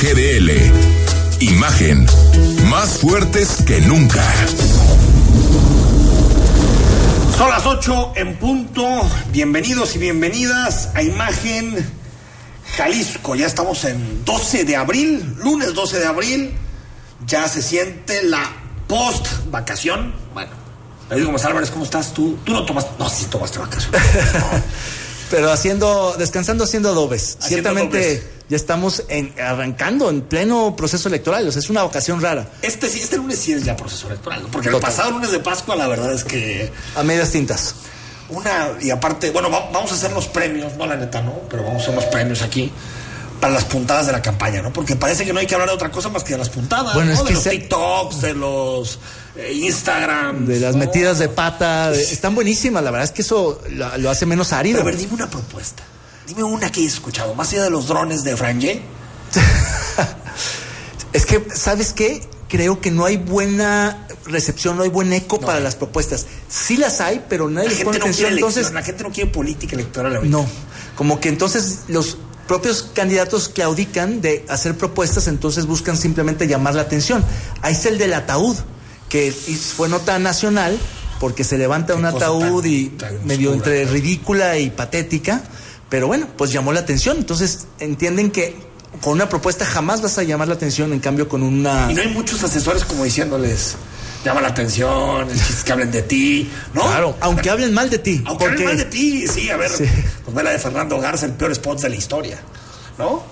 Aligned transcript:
GDL. 0.00 0.52
Imagen. 1.40 2.06
Más 2.70 2.98
fuertes 2.98 3.64
que 3.66 3.80
nunca. 3.80 4.22
Son 7.36 7.50
las 7.50 7.66
8 7.66 8.12
en 8.14 8.36
punto. 8.36 8.86
Bienvenidos 9.32 9.96
y 9.96 9.98
bienvenidas 9.98 10.90
a 10.94 11.02
Imagen 11.02 11.84
Jalisco. 12.76 13.34
Ya 13.34 13.46
estamos 13.46 13.84
en 13.86 14.24
12 14.24 14.64
de 14.64 14.76
abril, 14.76 15.34
lunes 15.42 15.74
12 15.74 15.98
de 15.98 16.06
abril. 16.06 16.54
Ya 17.26 17.48
se 17.48 17.60
siente 17.60 18.22
la 18.22 18.52
post 18.86 19.26
vacación. 19.50 20.14
Bueno, 20.32 20.52
le 21.10 21.16
digo, 21.16 21.34
Álvarez, 21.42 21.72
¿cómo 21.72 21.84
estás? 21.84 22.14
¿Tú, 22.14 22.38
tú 22.44 22.52
no 22.52 22.64
tomas, 22.64 22.86
no, 23.00 23.10
sí 23.10 23.24
tomaste 23.24 23.58
vacaciones. 23.58 24.00
Pero 25.30 25.50
haciendo, 25.50 26.14
descansando 26.16 26.62
haciendo 26.62 26.90
adobes. 26.90 27.36
Ciertamente 27.40 28.37
ya 28.48 28.56
estamos 28.56 29.04
en, 29.08 29.34
arrancando 29.40 30.08
en 30.10 30.22
pleno 30.22 30.74
proceso 30.76 31.08
electoral. 31.08 31.46
O 31.48 31.52
sea, 31.52 31.60
es 31.60 31.70
una 31.70 31.84
ocasión 31.84 32.20
rara. 32.20 32.48
Este 32.62 32.88
sí, 32.88 33.00
este 33.00 33.16
lunes 33.16 33.38
sí 33.38 33.52
es 33.52 33.64
ya 33.64 33.76
proceso 33.76 34.06
electoral, 34.08 34.42
¿no? 34.42 34.48
Porque 34.48 34.68
el 34.68 34.76
pasado 34.76 35.10
lunes 35.10 35.32
de 35.32 35.40
Pascua, 35.40 35.76
la 35.76 35.88
verdad 35.88 36.12
es 36.12 36.24
que. 36.24 36.72
A 36.96 37.02
medias 37.02 37.30
tintas. 37.30 37.74
Una, 38.30 38.72
y 38.80 38.90
aparte, 38.90 39.30
bueno, 39.30 39.48
vamos 39.50 39.90
a 39.90 39.94
hacer 39.94 40.12
los 40.12 40.26
premios, 40.26 40.76
no 40.76 40.86
la 40.86 40.96
neta, 40.96 41.22
¿no? 41.22 41.32
Pero 41.48 41.62
vamos 41.62 41.80
a 41.80 41.84
hacer 41.84 41.94
los 41.94 42.04
premios 42.06 42.42
aquí 42.42 42.70
para 43.40 43.54
las 43.54 43.64
puntadas 43.64 44.06
de 44.06 44.12
la 44.12 44.20
campaña, 44.20 44.62
¿no? 44.62 44.72
Porque 44.72 44.96
parece 44.96 45.24
que 45.24 45.32
no 45.32 45.40
hay 45.40 45.46
que 45.46 45.54
hablar 45.54 45.68
de 45.68 45.74
otra 45.74 45.90
cosa 45.90 46.08
más 46.08 46.24
que 46.24 46.32
de 46.32 46.38
las 46.38 46.50
puntadas, 46.50 46.94
bueno, 46.94 47.12
es 47.12 47.24
de 47.24 47.32
los 47.32 47.44
TikToks, 47.44 48.20
de 48.20 48.34
los 48.34 48.98
eh, 49.36 49.52
Instagram. 49.54 50.46
De 50.46 50.60
las 50.60 50.76
metidas 50.76 51.18
de 51.18 51.28
pata. 51.28 51.92
están 51.92 52.34
buenísimas, 52.34 52.82
la 52.82 52.90
verdad 52.90 53.04
es 53.04 53.12
que 53.12 53.22
eso 53.22 53.60
lo, 53.70 54.10
hace 54.10 54.26
menos 54.26 54.52
árido. 54.52 54.78
Pero 54.78 54.88
a 54.88 54.90
ver, 54.90 54.98
dime 54.98 55.14
una 55.14 55.30
propuesta. 55.30 55.82
Dime 56.28 56.42
una 56.42 56.70
que 56.70 56.80
hayas 56.80 56.92
escuchado, 56.92 57.34
más 57.34 57.50
allá 57.54 57.64
de 57.64 57.70
los 57.70 57.88
drones 57.88 58.22
de 58.22 58.36
Franje. 58.36 58.82
es 61.14 61.24
que, 61.24 61.42
¿sabes 61.54 61.94
qué? 61.94 62.20
Creo 62.50 62.82
que 62.82 62.90
no 62.90 63.06
hay 63.06 63.16
buena 63.16 64.06
recepción, 64.26 64.76
no 64.76 64.82
hay 64.82 64.90
buen 64.90 65.10
eco 65.14 65.40
para 65.40 65.58
las 65.58 65.74
propuestas. 65.74 66.26
Sí 66.50 66.76
las 66.76 67.00
hay, 67.00 67.24
pero 67.30 67.48
nadie 67.48 67.70
les 67.70 67.82
pone 67.82 67.96
atención. 67.96 68.34
Entonces, 68.34 68.72
la 68.72 68.82
gente 68.82 69.04
no 69.04 69.10
quiere 69.10 69.30
política 69.30 69.74
electoral 69.74 70.30
No, 70.30 70.46
como 70.96 71.18
que 71.18 71.30
entonces 71.30 71.84
los 71.88 72.18
propios 72.46 72.90
candidatos 72.94 73.48
claudican 73.48 74.20
de 74.20 74.44
hacer 74.50 74.76
propuestas, 74.76 75.28
entonces 75.28 75.64
buscan 75.64 75.96
simplemente 75.96 76.46
llamar 76.46 76.74
la 76.74 76.82
atención. 76.82 77.24
Ahí 77.62 77.72
está 77.72 77.88
el 77.88 77.96
del 77.96 78.12
ataúd, 78.12 78.56
que 79.08 79.32
fue 79.32 79.88
nota 79.88 80.18
nacional 80.18 80.78
porque 81.20 81.44
se 81.44 81.58
levanta 81.58 81.94
un 81.94 82.04
ataúd 82.04 82.64
y 82.64 82.92
medio 83.24 83.52
entre 83.52 83.84
ridícula 83.86 84.58
y 84.58 84.70
patética, 84.70 85.42
pero 85.88 86.06
bueno, 86.06 86.26
pues 86.36 86.52
llamó 86.52 86.72
la 86.72 86.80
atención. 86.80 87.18
Entonces 87.18 87.66
entienden 87.78 88.30
que 88.30 88.56
con 89.00 89.14
una 89.14 89.28
propuesta 89.28 89.64
jamás 89.64 90.02
vas 90.02 90.18
a 90.18 90.22
llamar 90.22 90.48
la 90.48 90.54
atención, 90.54 90.92
en 90.92 91.00
cambio 91.00 91.28
con 91.28 91.42
una... 91.42 91.90
Y 91.90 91.94
no 91.94 92.02
hay 92.02 92.08
muchos 92.08 92.42
asesores 92.42 92.84
como 92.84 93.04
diciéndoles, 93.04 93.76
llama 94.24 94.40
la 94.40 94.48
atención, 94.48 95.28
el 95.28 95.36
chiste 95.36 95.64
que 95.64 95.72
hablen 95.72 95.90
de 95.90 96.02
ti, 96.02 96.50
¿no? 96.74 96.82
Claro, 96.82 97.16
aunque 97.20 97.50
hablen 97.50 97.72
mal 97.72 97.90
de 97.90 97.98
ti. 97.98 98.22
Aunque 98.26 98.46
hablen 98.46 98.64
mal 98.64 98.76
de 98.76 98.84
ti, 98.86 99.26
sí, 99.28 99.50
a 99.50 99.56
ver, 99.56 99.70
pues 99.70 100.34
ve 100.34 100.42
la 100.42 100.50
de 100.50 100.58
Fernando 100.58 100.98
Garza, 101.00 101.26
el 101.26 101.32
peor 101.32 101.52
spot 101.52 101.80
de 101.80 101.88
la 101.88 101.96
historia, 101.96 102.38
¿no? 102.98 103.22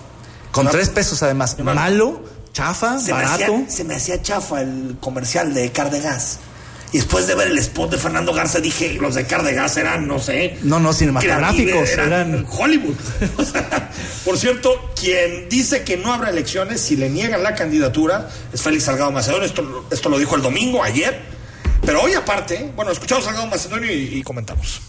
Con 0.52 0.68
tres 0.68 0.88
pesos 0.88 1.22
además, 1.22 1.58
malo, 1.58 2.22
chafa, 2.52 2.98
barato. 3.10 3.64
se 3.68 3.84
me 3.84 3.96
hacía 3.96 4.22
chafa 4.22 4.62
el 4.62 4.96
comercial 5.00 5.52
de 5.52 5.70
Cardegas. 5.72 6.38
Y 6.92 6.98
después 6.98 7.26
de 7.26 7.34
ver 7.34 7.48
el 7.48 7.58
spot 7.58 7.90
de 7.90 7.98
Fernando 7.98 8.32
Garza 8.32 8.60
dije, 8.60 8.94
los 8.94 9.14
de 9.16 9.26
Cardegas 9.26 9.76
eran, 9.76 10.06
no 10.06 10.18
sé. 10.18 10.56
No, 10.62 10.78
no, 10.78 10.92
cinematográficos. 10.92 11.90
Eran, 11.90 12.46
Hollywood. 12.48 12.94
por 14.24 14.38
cierto, 14.38 14.92
quien 14.98 15.48
dice 15.48 15.82
que 15.82 15.96
no 15.96 16.12
habrá 16.12 16.30
elecciones 16.30 16.80
si 16.80 16.96
le 16.96 17.10
niegan 17.10 17.42
la 17.42 17.54
candidatura 17.54 18.28
es 18.52 18.62
Félix 18.62 18.84
Salgado 18.84 19.10
Macedonio. 19.10 19.46
Esto, 19.46 19.86
esto 19.90 20.08
lo 20.08 20.18
dijo 20.18 20.36
el 20.36 20.42
domingo, 20.42 20.82
ayer. 20.82 21.20
Pero 21.84 22.02
hoy 22.02 22.14
aparte, 22.14 22.70
bueno, 22.76 22.92
escuchamos 22.92 23.24
a 23.24 23.26
Salgado 23.28 23.48
Macedonio 23.48 23.92
y, 23.92 24.22
comentamos. 24.22 24.80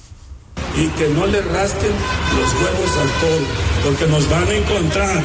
Y 0.75 0.87
que 0.89 1.07
no 1.09 1.25
le 1.25 1.41
rasquen 1.41 1.91
los 2.37 2.53
huevos 2.53 2.97
al 3.01 3.09
toro, 3.19 3.45
porque 3.83 4.07
nos 4.07 4.29
van 4.29 4.47
a 4.47 4.53
encontrar, 4.53 5.15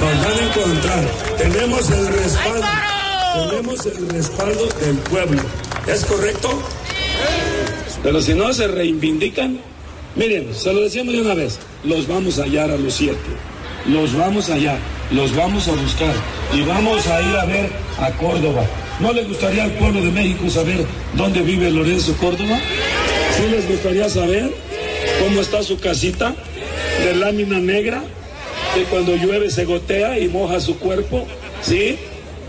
nos 0.00 0.24
van 0.24 0.38
a 0.38 0.48
encontrar. 0.48 1.04
Tenemos 1.36 1.90
el 1.90 2.06
respaldo, 2.08 2.66
tenemos 3.50 3.86
el 3.86 4.08
respaldo 4.08 4.68
del 4.80 4.96
pueblo 4.98 5.42
¿Es 5.86 6.04
correcto? 6.04 6.48
Pero 8.02 8.20
si 8.20 8.34
no 8.34 8.52
se 8.52 8.68
reivindican, 8.68 9.58
miren, 10.14 10.54
se 10.54 10.72
lo 10.72 10.80
decíamos 10.82 11.14
de 11.14 11.20
una 11.22 11.34
vez, 11.34 11.58
los 11.84 12.06
vamos 12.06 12.38
a 12.38 12.44
hallar 12.44 12.70
a 12.70 12.76
los 12.76 12.94
siete, 12.94 13.18
los 13.86 14.16
vamos 14.16 14.48
a 14.48 14.54
hallar, 14.54 14.78
los 15.10 15.34
vamos 15.34 15.66
a 15.68 15.72
buscar 15.72 16.14
y 16.54 16.62
vamos 16.62 17.06
a 17.08 17.20
ir 17.20 17.36
a 17.36 17.44
ver 17.46 17.70
a 17.98 18.10
Córdoba. 18.12 18.64
¿No 19.00 19.12
les 19.12 19.26
gustaría 19.26 19.64
al 19.64 19.72
pueblo 19.72 20.00
de 20.00 20.10
México 20.10 20.48
saber 20.48 20.84
dónde 21.14 21.42
vive 21.42 21.70
Lorenzo 21.70 22.14
Córdoba? 22.16 22.58
¿Sí 23.36 23.48
les 23.50 23.68
gustaría 23.68 24.08
saber 24.08 24.52
cómo 25.20 25.40
está 25.40 25.62
su 25.62 25.78
casita 25.78 26.34
de 27.04 27.16
lámina 27.16 27.58
negra? 27.58 28.04
Que 28.74 28.84
cuando 28.84 29.16
llueve 29.16 29.50
se 29.50 29.64
gotea 29.64 30.18
y 30.18 30.28
moja 30.28 30.60
su 30.60 30.78
cuerpo, 30.78 31.26
¿sí? 31.60 31.98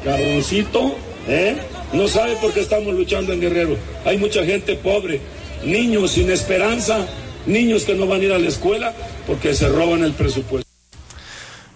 Cabroncito, 0.03 0.95
¿eh? 1.27 1.57
No 1.93 2.07
sabe 2.07 2.35
por 2.37 2.51
qué 2.53 2.61
estamos 2.61 2.93
luchando 2.95 3.33
en 3.33 3.39
Guerrero. 3.39 3.77
Hay 4.03 4.17
mucha 4.17 4.43
gente 4.43 4.75
pobre, 4.75 5.21
niños 5.63 6.11
sin 6.11 6.31
esperanza, 6.31 7.05
niños 7.45 7.83
que 7.83 7.93
no 7.93 8.07
van 8.07 8.21
a 8.21 8.23
ir 8.23 8.33
a 8.33 8.39
la 8.39 8.47
escuela 8.47 8.93
porque 9.27 9.53
se 9.53 9.67
roban 9.67 10.03
el 10.03 10.13
presupuesto. 10.13 10.67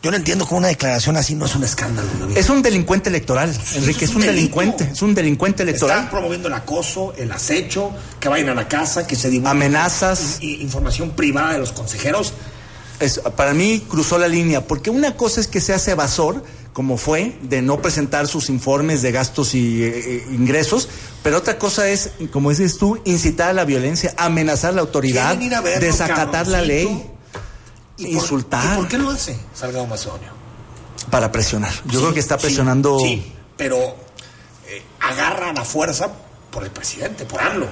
Yo 0.02 0.12
no 0.12 0.18
entiendo 0.18 0.46
cómo 0.46 0.60
una 0.60 0.70
declaración 0.70 1.18
así 1.18 1.36
no 1.36 1.46
es 1.46 1.56
un 1.56 1.64
escándalo. 1.64 2.10
Es 2.36 2.50
un 2.50 2.62
delincuente 2.62 3.10
electoral, 3.10 3.54
Enrique, 3.76 4.06
es 4.06 4.16
un, 4.16 4.22
delincuente, 4.22 4.90
es 4.92 5.02
un 5.02 5.14
delincuente 5.14 5.64
electoral. 5.64 5.98
Están 5.98 6.12
promoviendo 6.12 6.48
el 6.48 6.54
acoso, 6.54 7.14
el 7.18 7.32
acecho, 7.32 7.92
que 8.20 8.30
vayan 8.30 8.50
a 8.50 8.56
la 8.56 8.68
casa, 8.68 9.06
que 9.06 9.16
se 9.16 9.30
divulguen 9.30 9.58
amenazas, 9.58 10.42
información 10.42 11.12
privada 11.12 11.54
de 11.54 11.60
los 11.60 11.72
consejeros. 11.72 12.34
Es, 13.00 13.20
para 13.36 13.54
mí 13.54 13.86
cruzó 13.88 14.18
la 14.18 14.28
línea, 14.28 14.66
porque 14.66 14.90
una 14.90 15.16
cosa 15.16 15.40
es 15.40 15.48
que 15.48 15.62
se 15.62 15.74
hace 15.74 15.92
evasor, 15.92 16.44
como 16.74 16.98
fue, 16.98 17.38
de 17.44 17.62
no 17.62 17.82
presentar 17.82 18.28
sus 18.28 18.50
informes 18.50 19.02
de 19.02 19.12
gastos 19.12 19.54
y 19.54 19.84
eh, 19.84 19.92
eh, 19.96 20.28
ingresos, 20.32 20.90
pero 21.24 21.38
otra 21.38 21.60
cosa 21.60 21.90
es, 21.90 22.12
como 22.32 22.50
dices 22.50 22.78
tú, 22.78 23.00
incitar 23.06 23.50
a 23.50 23.54
la 23.54 23.66
violencia, 23.66 24.14
amenazar 24.18 24.72
a 24.72 24.74
la 24.74 24.82
autoridad, 24.82 25.36
desacatar 25.38 26.48
la 26.48 26.62
ley, 26.62 27.12
insultar. 27.98 28.74
¿Y 28.74 28.78
por 28.78 28.88
qué 28.88 28.98
lo 28.98 29.10
hace 29.12 29.38
Salgado 29.54 29.86
Macedonio? 29.86 30.30
Para 31.12 31.32
presionar. 31.32 31.74
Yo 31.86 32.00
creo 32.00 32.14
que 32.14 32.20
está 32.20 32.38
presionando. 32.38 33.00
Sí, 33.00 33.32
pero 33.56 33.78
eh, 34.68 34.84
agarra 35.00 35.54
la 35.54 35.64
fuerza 35.64 36.12
por 36.52 36.64
el 36.64 36.72
presidente, 36.72 37.26
por 37.26 37.42
AMLO. 37.42 37.68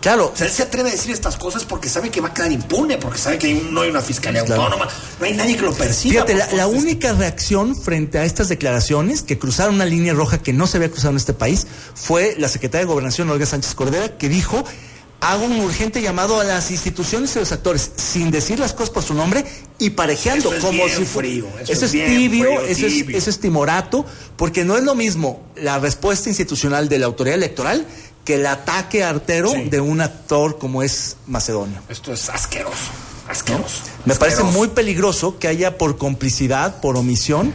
Claro. 0.00 0.30
O 0.32 0.36
sea, 0.36 0.46
él 0.46 0.52
se 0.52 0.62
atreve 0.62 0.90
a 0.90 0.92
decir 0.92 1.10
estas 1.12 1.36
cosas 1.36 1.64
porque 1.64 1.88
sabe 1.88 2.10
que 2.10 2.20
va 2.20 2.28
a 2.28 2.34
quedar 2.34 2.52
impune, 2.52 2.98
porque 2.98 3.18
sabe 3.18 3.38
que 3.38 3.54
no 3.54 3.82
hay 3.82 3.90
una 3.90 4.00
fiscalía 4.00 4.42
autónoma, 4.42 4.88
no 5.18 5.26
hay 5.26 5.34
nadie 5.34 5.56
que 5.56 5.62
lo 5.62 5.74
persiga. 5.74 6.24
Fíjate, 6.24 6.56
la, 6.56 6.66
única 6.66 7.12
reacción 7.12 7.74
frente 7.74 8.18
a 8.18 8.24
estas 8.24 8.48
declaraciones 8.48 9.22
que 9.22 9.38
cruzaron 9.38 9.74
una 9.76 9.86
línea 9.86 10.14
roja 10.14 10.38
que 10.38 10.52
no 10.52 10.66
se 10.66 10.76
había 10.76 10.90
cruzado 10.90 11.10
en 11.10 11.16
este 11.16 11.32
país 11.32 11.66
fue 11.94 12.36
la 12.38 12.48
secretaria 12.48 12.86
de 12.86 12.92
Gobernación, 12.92 13.28
Olga 13.30 13.46
Sánchez 13.46 13.74
Cordera, 13.74 14.16
que 14.16 14.28
dijo 14.28 14.64
hago 15.20 15.46
un 15.46 15.58
urgente 15.60 16.00
llamado 16.00 16.40
a 16.40 16.44
las 16.44 16.70
instituciones 16.70 17.34
y 17.34 17.40
los 17.40 17.50
actores 17.50 17.90
sin 17.96 18.30
decir 18.30 18.58
las 18.60 18.72
cosas 18.72 18.90
por 18.90 19.02
su 19.02 19.14
nombre 19.14 19.44
y 19.78 19.90
parejeando 19.90 20.52
como 20.60 20.88
si 20.88 21.04
frío, 21.04 21.46
eso, 21.66 21.86
es, 21.86 21.92
tibio, 21.92 22.60
eso, 22.62 22.86
Es, 22.86 23.08
eso 23.08 23.30
es 23.30 23.40
timorato 23.40 24.06
porque 24.36 24.64
no 24.64 24.76
es 24.76 24.84
lo 24.84 24.94
mismo 24.94 25.42
la 25.56 25.78
respuesta 25.80 26.28
institucional 26.28 26.88
de 26.88 27.00
la 27.00 27.06
autoridad 27.06 27.36
electoral 27.36 27.84
que 28.28 28.34
el 28.34 28.46
ataque 28.46 29.04
artero 29.04 29.54
de 29.70 29.80
un 29.80 30.02
actor 30.02 30.58
como 30.58 30.82
es 30.82 31.16
Macedonio. 31.26 31.80
Esto 31.88 32.12
es 32.12 32.28
asqueroso, 32.28 32.90
asqueroso. 33.26 33.84
Me 34.04 34.14
parece 34.16 34.42
muy 34.42 34.68
peligroso 34.68 35.38
que 35.38 35.48
haya 35.48 35.78
por 35.78 35.96
complicidad, 35.96 36.82
por 36.82 36.98
omisión, 36.98 37.54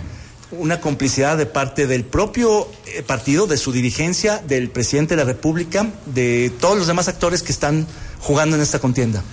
una 0.50 0.82
complicidad 0.82 1.38
de 1.38 1.46
parte 1.46 1.86
del 1.86 2.04
propio 2.04 2.68
eh, 2.88 3.04
partido, 3.04 3.46
de 3.46 3.58
su 3.58 3.72
dirigencia, 3.72 4.40
del 4.40 4.72
presidente 4.72 5.16
de 5.16 5.24
la 5.24 5.32
República, 5.32 5.92
de 6.08 6.52
todos 6.60 6.76
los 6.76 6.88
demás 6.88 7.08
actores 7.08 7.44
que 7.44 7.52
están 7.52 7.86
jugando 8.20 8.56
en 8.56 8.64
esta 8.64 8.80
contienda. 8.80 9.24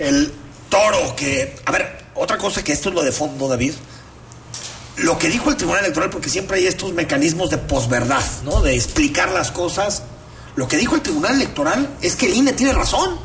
El 0.00 0.32
toro 0.70 1.14
que, 1.14 1.54
a 1.66 1.70
ver, 1.70 2.04
otra 2.16 2.36
cosa 2.36 2.64
que 2.64 2.72
esto 2.72 2.88
es 2.88 2.96
lo 2.96 3.04
de 3.04 3.12
fondo, 3.12 3.46
David. 3.46 3.74
Lo 4.96 5.20
que 5.20 5.28
dijo 5.28 5.50
el 5.50 5.56
Tribunal 5.56 5.84
Electoral, 5.84 6.10
porque 6.10 6.30
siempre 6.30 6.56
hay 6.56 6.66
estos 6.66 6.92
mecanismos 6.94 7.50
de 7.50 7.58
posverdad, 7.58 8.24
¿no? 8.44 8.60
De 8.60 8.74
explicar 8.74 9.30
las 9.30 9.52
cosas 9.52 10.02
lo 10.56 10.68
que 10.68 10.76
dijo 10.76 10.94
el 10.94 11.02
Tribunal 11.02 11.34
Electoral 11.34 11.96
es 12.00 12.16
que 12.16 12.26
el 12.26 12.34
INE 12.34 12.52
tiene 12.52 12.72
razón. 12.72 13.18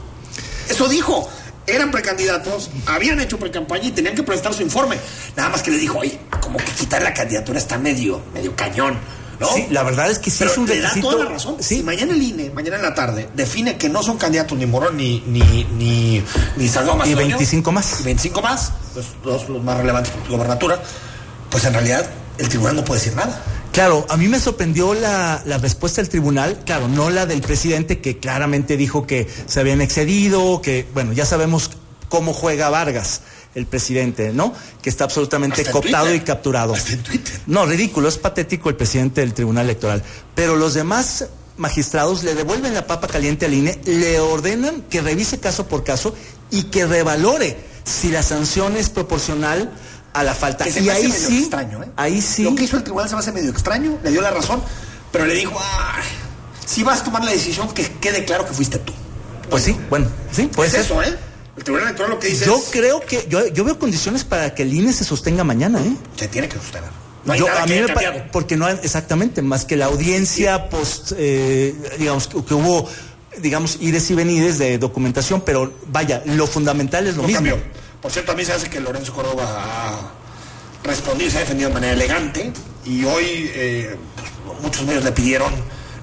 Eso 0.70 0.88
dijo. 0.88 1.30
Eran 1.68 1.92
precandidatos, 1.92 2.72
habían 2.88 3.20
hecho 3.20 3.38
precampaña 3.38 3.86
y 3.86 3.92
tenían 3.92 4.16
que 4.16 4.24
presentar 4.24 4.56
su 4.56 4.64
informe. 4.64 4.98
Nada 5.36 5.50
más 5.50 5.62
que 5.62 5.70
le 5.70 5.78
dijo, 5.78 6.00
oye, 6.00 6.20
como 6.42 6.58
que 6.58 6.72
quitar 6.72 7.00
la 7.04 7.14
candidatura 7.14 7.60
está 7.60 7.78
medio, 7.78 8.24
medio 8.34 8.56
cañón. 8.56 8.98
¿no? 9.40 9.48
Sí, 9.48 9.68
la 9.70 9.84
verdad 9.84 10.10
es 10.10 10.18
que 10.18 10.32
sí 10.32 10.44
es 10.44 10.58
un 10.58 10.68
le 10.68 10.82
da 10.82 10.92
toda 11.00 11.24
la 11.24 11.30
razón. 11.30 11.58
Si 11.60 11.84
mañana 11.84 12.14
el 12.14 12.24
INE, 12.24 12.50
mañana 12.50 12.78
en 12.78 12.82
la 12.82 12.96
tarde, 12.96 13.30
define 13.36 13.78
que 13.78 13.88
no 13.88 14.02
son 14.02 14.18
candidatos 14.18 14.58
ni 14.58 14.66
Morón 14.66 14.98
ni, 14.98 15.24
ni, 15.28 15.64
ni, 15.78 16.24
ni 16.58 16.68
Salgado 16.68 17.06
Y 17.06 17.14
25 17.14 17.72
más. 17.72 18.02
Y 18.02 18.04
25 18.04 18.42
más, 18.42 18.74
los, 18.96 19.06
los, 19.24 19.50
los 19.50 19.64
más 19.64 19.78
relevantes 19.78 20.12
por 20.12 20.24
tu 20.24 20.32
gobernatura, 20.32 20.82
pues 21.52 21.64
en 21.66 21.74
realidad 21.74 22.10
el 22.40 22.50
tribunal 22.50 22.78
no 22.78 22.84
puede 22.84 23.00
decir 23.00 23.16
nada. 23.16 23.44
Claro, 23.80 24.06
a 24.10 24.18
mí 24.18 24.28
me 24.28 24.42
sorprendió 24.42 24.94
la, 24.94 25.42
la, 25.46 25.58
respuesta 25.58 26.02
del 26.02 26.10
tribunal, 26.10 26.64
claro, 26.66 26.90
no 26.90 27.10
la 27.10 27.26
del 27.26 27.40
presidente 27.40 28.02
que 28.02 28.18
claramente 28.18 28.76
dijo 28.76 29.08
que 29.08 29.26
se 29.46 29.62
habían 29.62 29.80
excedido, 29.80 30.62
que, 30.62 30.86
bueno, 30.94 31.14
ya 31.14 31.26
sabemos 31.26 31.72
cómo 32.10 32.34
juega 32.34 32.70
Vargas, 32.70 33.22
el 33.56 33.68
presidente, 33.68 34.34
¿no? 34.34 34.54
Que 34.82 34.90
está 34.90 35.06
absolutamente 35.06 35.64
cooptado 35.64 36.14
y 36.14 36.20
capturado. 36.20 36.74
Hasta 36.74 36.92
en 36.92 37.04
Twitter. 37.04 37.40
No, 37.48 37.66
ridículo, 37.66 38.10
es 38.10 38.18
patético 38.18 38.68
el 38.68 38.76
presidente 38.76 39.22
del 39.22 39.34
Tribunal 39.34 39.64
Electoral. 39.64 40.04
Pero 40.36 40.58
los 40.58 40.74
demás 40.74 41.28
magistrados 41.56 42.26
le 42.26 42.36
devuelven 42.36 42.74
la 42.74 42.86
papa 42.86 43.08
caliente 43.08 43.46
al 43.46 43.54
INE, 43.54 43.80
le 43.86 44.20
ordenan 44.20 44.82
que 44.90 45.00
revise 45.00 45.40
caso 45.40 45.68
por 45.68 45.86
caso 45.86 46.14
y 46.52 46.64
que 46.64 46.86
revalore 46.86 47.56
si 47.86 48.10
la 48.10 48.24
sanción 48.24 48.76
es 48.76 48.90
proporcional 48.90 49.72
a 50.14 50.24
la 50.24 50.34
falta. 50.34 50.64
Que 50.66 50.72
se 50.72 50.82
y 50.82 50.90
ahí 50.90 51.12
sí, 51.12 51.40
extraño, 51.40 51.84
¿eh? 51.84 51.90
ahí 51.96 52.22
sí. 52.22 52.44
Lo 52.44 52.56
que 52.56 52.64
hizo 52.64 52.78
el 52.78 52.84
tribunal 52.84 53.08
se 53.10 53.16
me 53.16 53.20
hace 53.20 53.32
medio 53.32 53.52
extraño, 53.52 53.98
le 54.04 54.12
dio 54.12 54.22
la 54.22 54.32
razón, 54.32 54.62
pero 55.12 55.26
le 55.26 55.34
dijo, 55.36 55.56
ah, 55.60 56.00
si 56.66 56.84
vas 56.84 57.02
a 57.02 57.04
tomar 57.04 57.24
la 57.24 57.32
decisión, 57.32 57.72
que 57.74 57.84
quede 58.00 58.26
claro 58.26 58.46
que 58.46 58.54
fuiste 58.54 58.78
tú. 58.80 58.94
Pues 59.50 59.64
sí, 59.64 59.76
bueno, 59.90 60.08
sí, 60.32 60.48
puede 60.48 60.68
es 60.68 60.74
ser. 60.76 60.82
eso, 60.86 61.02
¿eh? 61.02 61.16
El 61.58 61.64
tribunal 61.64 61.88
electoral 61.88 62.12
lo 62.12 62.20
que 62.20 62.28
dice 62.30 62.46
Yo 62.46 62.56
es, 62.58 62.70
creo 62.72 63.02
que, 63.02 63.26
yo, 63.28 63.46
yo 63.48 63.64
veo 63.66 63.78
condiciones 63.78 64.24
para 64.24 64.54
que 64.56 64.64
el 64.64 64.74
INE 64.74 64.94
se 64.94 65.04
sostenga 65.04 65.44
mañana, 65.44 65.80
¿eh? 65.82 65.94
se 66.16 66.28
tiene 66.28 66.48
que 66.48 66.58
sostener. 66.58 66.90
No 67.26 67.34
hay 67.34 67.40
Yo- 67.40 67.48
nada 67.48 67.64
a 67.64 67.66
que 67.66 67.74
mí 67.76 67.82
me 67.88 67.94
pa- 67.94 68.02
porque 68.32 68.56
no 68.56 68.66
hay- 68.66 68.80
exactamente 68.82 69.42
más 69.42 69.66
que 69.66 69.76
la 69.76 69.86
audiencia 69.88 70.70
post 70.70 71.12
eh, 71.18 71.76
digamos 72.00 72.28
que, 72.28 72.44
que 72.46 72.54
hubo 72.54 72.88
digamos 73.42 73.78
ires 73.82 74.10
y 74.10 74.16
venides 74.16 74.58
de 74.58 74.78
documentación 74.78 75.42
pero 75.42 75.74
vaya 75.88 76.24
lo 76.26 76.48
fundamental 76.48 77.08
es 77.08 77.16
lo 77.18 77.24
No 77.24 77.28
mismo 77.28 77.44
cambió. 77.46 77.58
Por 78.02 78.12
cierto, 78.12 78.32
a 78.32 78.36
mí 78.36 78.46
se 78.46 78.54
hace 78.54 78.70
que 78.70 78.80
Lorenzo 78.80 79.14
Córdoba 79.14 79.46
ha 79.46 80.12
respondido 80.84 81.30
se 81.32 81.38
ha 81.38 81.40
defendido 81.42 81.70
de 81.70 81.74
manera 81.76 81.94
elegante. 81.94 82.52
Y 82.86 83.04
hoy 83.06 83.52
eh, 83.54 83.96
muchos 84.62 84.84
medios 84.86 85.04
le 85.04 85.12
pidieron 85.12 85.54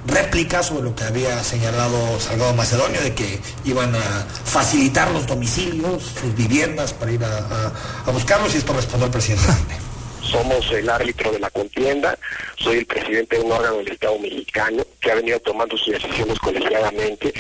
réplica 0.07 0.63
sobre 0.63 0.83
lo 0.85 0.95
que 0.95 1.03
había 1.05 1.43
señalado 1.43 2.21
Salgado 2.21 2.55
Macedonio, 2.55 3.01
de 3.01 3.13
que 3.15 3.41
iban 3.65 3.93
a 3.95 4.27
facilitar 4.45 5.11
los 5.11 5.27
domicilios, 5.27 6.03
sus 6.21 6.33
viviendas 6.37 6.93
para 6.93 7.11
ir 7.13 7.25
a, 7.25 7.39
a- 7.39 7.73
a 8.07 8.11
buscarlos. 8.13 8.55
Y 8.55 8.59
esto 8.59 8.73
respondió 8.73 9.07
el 9.07 9.13
presidente. 9.13 9.45
Somos 10.31 10.71
el 10.73 10.91
árbitro 10.91 11.31
de 11.31 11.39
la 11.39 11.51
contienda, 11.51 12.19
soy 12.57 12.79
el 12.79 12.87
presidente 12.87 13.37
de 13.37 13.43
un 13.43 13.53
órgano 13.53 13.77
del 13.79 13.93
Estado 13.93 14.19
mexicano 14.19 14.85
que 15.01 15.11
ha 15.11 15.15
venido 15.15 15.39
tomando 15.41 15.77
sus 15.77 15.95
decisiones 15.95 16.39
colegiadamente 16.41 17.33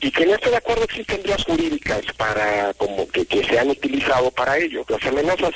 y 0.00 0.10
que 0.10 0.24
no 0.24 0.34
estoy 0.34 0.52
de 0.52 0.56
acuerdo 0.58 0.84
existen 0.84 1.22
vías 1.22 1.44
jurídicas 1.44 2.00
para 2.16 2.72
como 2.74 3.08
que, 3.08 3.26
que 3.26 3.44
se 3.44 3.58
han 3.58 3.70
utilizado 3.70 4.30
para 4.30 4.56
ello. 4.56 4.84
Las 4.88 5.04
amenazas 5.04 5.52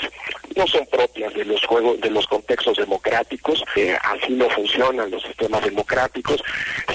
no 0.56 0.66
son 0.66 0.86
propias 0.86 1.32
de 1.34 1.44
los 1.44 1.64
juegos, 1.64 2.00
de 2.00 2.10
los 2.10 2.26
contextos 2.26 2.76
democráticos, 2.76 3.64
eh, 3.76 3.96
así 4.02 4.32
no 4.32 4.50
funcionan 4.50 5.10
los 5.10 5.22
sistemas 5.22 5.64
democráticos. 5.64 6.42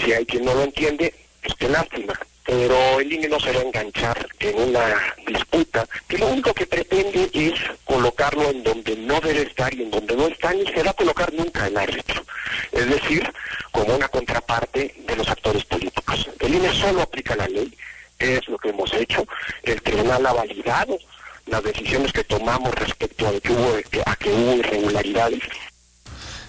Si 0.04 0.12
hay 0.12 0.26
quien 0.26 0.46
no 0.46 0.54
lo 0.54 0.64
entiende, 0.64 1.14
pues 1.42 1.56
qué 1.56 1.70
lástima. 1.70 2.14
Pero 2.48 3.00
el 3.02 3.12
INE 3.12 3.28
no 3.28 3.40
se 3.42 3.52
va 3.52 3.60
a 3.60 3.64
enganchar 3.64 4.26
en 4.40 4.56
una 4.58 4.96
disputa 5.28 5.86
que 6.08 6.18
lo 6.18 6.28
único 6.28 6.54
que 6.54 6.66
pretende 6.66 7.30
es 7.34 7.54
colocarlo 7.84 8.50
en 8.50 8.64
donde 8.64 8.96
no 8.96 9.20
debe 9.20 9.42
estar 9.42 9.74
y 9.74 9.84
en 9.84 9.92
donde 9.92 10.16
no 10.16 10.28
está 10.28 10.54
ni 10.54 10.66
se 10.66 10.82
va 10.82 10.92
a 10.92 10.94
colocar 10.94 11.32
nunca 11.34 11.68
el 11.68 11.78
árbitro. 11.78 12.24
Es 12.72 12.90
decir, 12.90 13.30
como 13.72 13.94
una 13.96 14.08
contraparte 14.08 14.96
de 15.06 15.16
los 15.18 15.28
actores 15.28 15.66
políticos. 15.66 16.30
El 16.40 16.56
INE 16.56 16.74
solo 16.74 17.02
aplica 17.02 17.36
la 17.36 17.48
ley, 17.50 17.76
es 18.18 18.48
lo 18.48 18.58
que 18.58 18.70
hemos 18.70 18.94
hecho. 18.94 19.28
El 19.64 19.82
tribunal 19.82 20.26
ha 20.26 20.32
validado 20.34 20.98
las 21.48 21.62
decisiones 21.64 22.14
que 22.14 22.24
tomamos 22.24 22.74
respecto 22.76 23.28
a 23.28 23.40
que 23.42 23.52
hubo, 23.52 23.76
a 24.06 24.16
que 24.16 24.30
hubo 24.30 24.54
irregularidades 24.56 25.42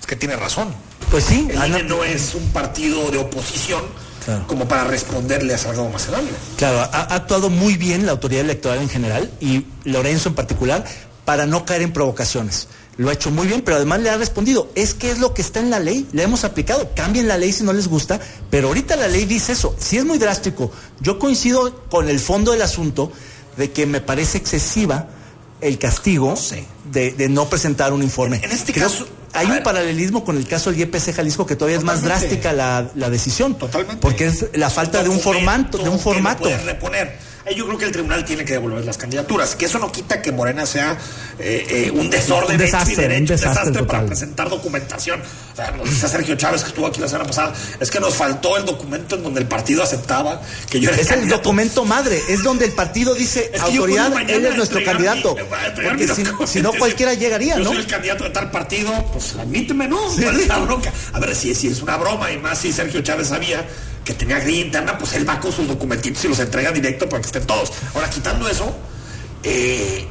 Es 0.00 0.06
que 0.06 0.16
tiene 0.16 0.36
razón. 0.36 0.74
pues 1.10 1.24
sí 1.24 1.48
El 1.50 1.56
Ana- 1.60 1.80
INE 1.80 1.88
no 1.88 2.04
es 2.04 2.34
un 2.36 2.52
partido 2.52 3.10
de 3.10 3.18
oposición 3.18 3.82
Claro. 4.24 4.46
como 4.46 4.66
para 4.68 4.84
responderle 4.84 5.54
a 5.54 5.58
Salgado 5.58 5.88
Macedonio. 5.88 6.32
claro 6.56 6.80
ha, 6.80 6.84
ha 6.84 7.14
actuado 7.14 7.48
muy 7.50 7.76
bien 7.76 8.04
la 8.06 8.12
autoridad 8.12 8.42
electoral 8.44 8.78
en 8.80 8.88
general 8.88 9.30
y 9.40 9.64
Lorenzo 9.84 10.28
en 10.28 10.34
particular 10.34 10.84
para 11.24 11.46
no 11.46 11.64
caer 11.64 11.82
en 11.82 11.92
provocaciones 11.92 12.68
lo 12.98 13.10
ha 13.10 13.12
hecho 13.12 13.30
muy 13.30 13.46
bien, 13.46 13.62
pero 13.62 13.76
además 13.76 14.00
le 14.00 14.10
ha 14.10 14.16
respondido, 14.16 14.72
es 14.74 14.92
que 14.92 15.12
es 15.12 15.20
lo 15.20 15.32
que 15.32 15.40
está 15.40 15.60
en 15.60 15.70
la 15.70 15.78
ley, 15.78 16.08
le 16.12 16.24
hemos 16.24 16.42
aplicado, 16.42 16.90
cambien 16.96 17.28
la 17.28 17.38
ley 17.38 17.52
si 17.52 17.62
no 17.62 17.72
les 17.72 17.86
gusta, 17.86 18.18
pero 18.50 18.66
ahorita 18.66 18.96
la 18.96 19.06
ley 19.06 19.24
dice 19.24 19.52
eso, 19.52 19.76
si 19.78 19.98
es 19.98 20.04
muy 20.04 20.18
drástico, 20.18 20.72
yo 21.00 21.16
coincido 21.20 21.84
con 21.90 22.08
el 22.08 22.18
fondo 22.18 22.50
del 22.50 22.60
asunto 22.62 23.12
de 23.56 23.70
que 23.70 23.86
me 23.86 24.00
parece 24.00 24.38
excesiva 24.38 25.06
el 25.60 25.78
castigo 25.78 26.34
sé. 26.34 26.64
de, 26.90 27.12
de 27.12 27.28
no 27.28 27.48
presentar 27.48 27.92
un 27.92 28.02
informe. 28.02 28.40
En 28.42 28.50
este 28.50 28.72
Creo- 28.72 28.88
caso, 28.88 29.06
hay 29.32 29.46
a 29.46 29.48
un 29.48 29.54
ver. 29.56 29.62
paralelismo 29.62 30.24
con 30.24 30.36
el 30.36 30.46
caso 30.46 30.70
del 30.70 30.80
IEPC 30.80 31.14
Jalisco 31.14 31.46
que 31.46 31.56
todavía 31.56 31.78
es 31.78 31.84
más 31.84 32.02
drástica 32.02 32.52
la, 32.52 32.90
la 32.94 33.10
decisión. 33.10 33.56
Totalmente. 33.56 34.00
Porque 34.00 34.26
es 34.26 34.46
la 34.54 34.70
falta 34.70 35.02
de 35.02 35.08
un 35.08 35.20
formato, 35.20 35.78
de 35.78 35.88
un 35.88 35.96
que 35.96 36.02
formato. 36.02 36.42
puedes 36.44 36.64
reponer. 36.64 37.27
Ahí 37.48 37.54
Yo 37.56 37.66
creo 37.66 37.78
que 37.78 37.84
el 37.86 37.92
tribunal 37.92 38.24
tiene 38.24 38.44
que 38.44 38.52
devolver 38.54 38.84
las 38.84 38.98
candidaturas, 38.98 39.54
que 39.56 39.66
eso 39.66 39.78
no 39.78 39.90
quita 39.90 40.20
que 40.20 40.32
Morena 40.32 40.66
sea 40.66 40.96
eh, 41.38 41.66
eh, 41.68 41.90
un 41.90 42.10
desorden 42.10 42.56
Un 42.56 42.62
hecho 42.62 42.62
y 42.62 42.66
desastre, 42.66 42.96
derecho, 43.08 43.34
un 43.34 43.40
desastre 43.40 43.82
para 43.84 44.04
presentar 44.06 44.50
documentación. 44.50 45.20
O 45.52 45.56
sea, 45.56 45.70
nos 45.72 45.88
dice 45.88 46.08
Sergio 46.08 46.36
Chávez 46.36 46.62
que 46.62 46.68
estuvo 46.68 46.86
aquí 46.86 47.00
la 47.00 47.08
semana 47.08 47.26
pasada, 47.26 47.52
es 47.80 47.90
que 47.90 48.00
nos 48.00 48.14
faltó 48.14 48.56
el 48.56 48.64
documento 48.64 49.16
en 49.16 49.22
donde 49.22 49.40
el 49.40 49.46
partido 49.46 49.82
aceptaba 49.82 50.40
que 50.70 50.78
yo 50.80 50.90
era 50.90 51.00
Es 51.00 51.10
el 51.10 51.28
documento 51.28 51.84
madre, 51.84 52.20
es 52.28 52.42
donde 52.42 52.66
el 52.66 52.72
partido 52.72 53.14
dice, 53.14 53.50
Es 53.52 53.62
que 53.62 53.72
yo 53.72 53.82
autoridad, 53.82 54.12
él 54.30 54.46
es 54.46 54.56
nuestro 54.56 54.84
candidato. 54.84 55.34
mi- 55.34 55.82
Porque 55.88 56.08
si, 56.46 56.60
no 56.60 56.72
cualquiera 56.74 57.14
llegaría, 57.14 57.56
yo 57.56 57.64
¿no? 57.64 57.70
soy 57.70 57.78
el 57.78 57.86
candidato 57.86 58.24
de 58.24 58.30
tal 58.30 58.50
partido, 58.50 58.92
pues 59.12 59.34
admíteme, 59.36 59.88
¿no? 59.88 59.98
¿Cuál 60.20 60.40
es 60.40 60.48
la 60.48 60.58
bronca? 60.58 60.92
A 61.12 61.18
ver, 61.20 61.34
si, 61.34 61.54
si 61.54 61.68
es 61.68 61.80
una 61.82 61.96
broma 61.96 62.30
y 62.30 62.38
más 62.38 62.58
si 62.58 62.72
Sergio 62.72 63.00
Chávez 63.00 63.28
sabía 63.28 63.66
que 64.08 64.14
tenía 64.14 64.40
grilla 64.40 64.64
interna, 64.64 64.96
pues 64.96 65.12
él 65.12 65.28
va 65.28 65.38
con 65.38 65.52
sus 65.52 65.68
documentitos 65.68 66.24
y 66.24 66.28
los 66.28 66.38
entrega 66.38 66.72
directo 66.72 67.06
para 67.10 67.20
que 67.20 67.26
estén 67.26 67.46
todos. 67.46 67.70
Ahora, 67.94 68.08
quitando 68.08 68.48
eso, 68.48 68.74
eh, 69.42 70.06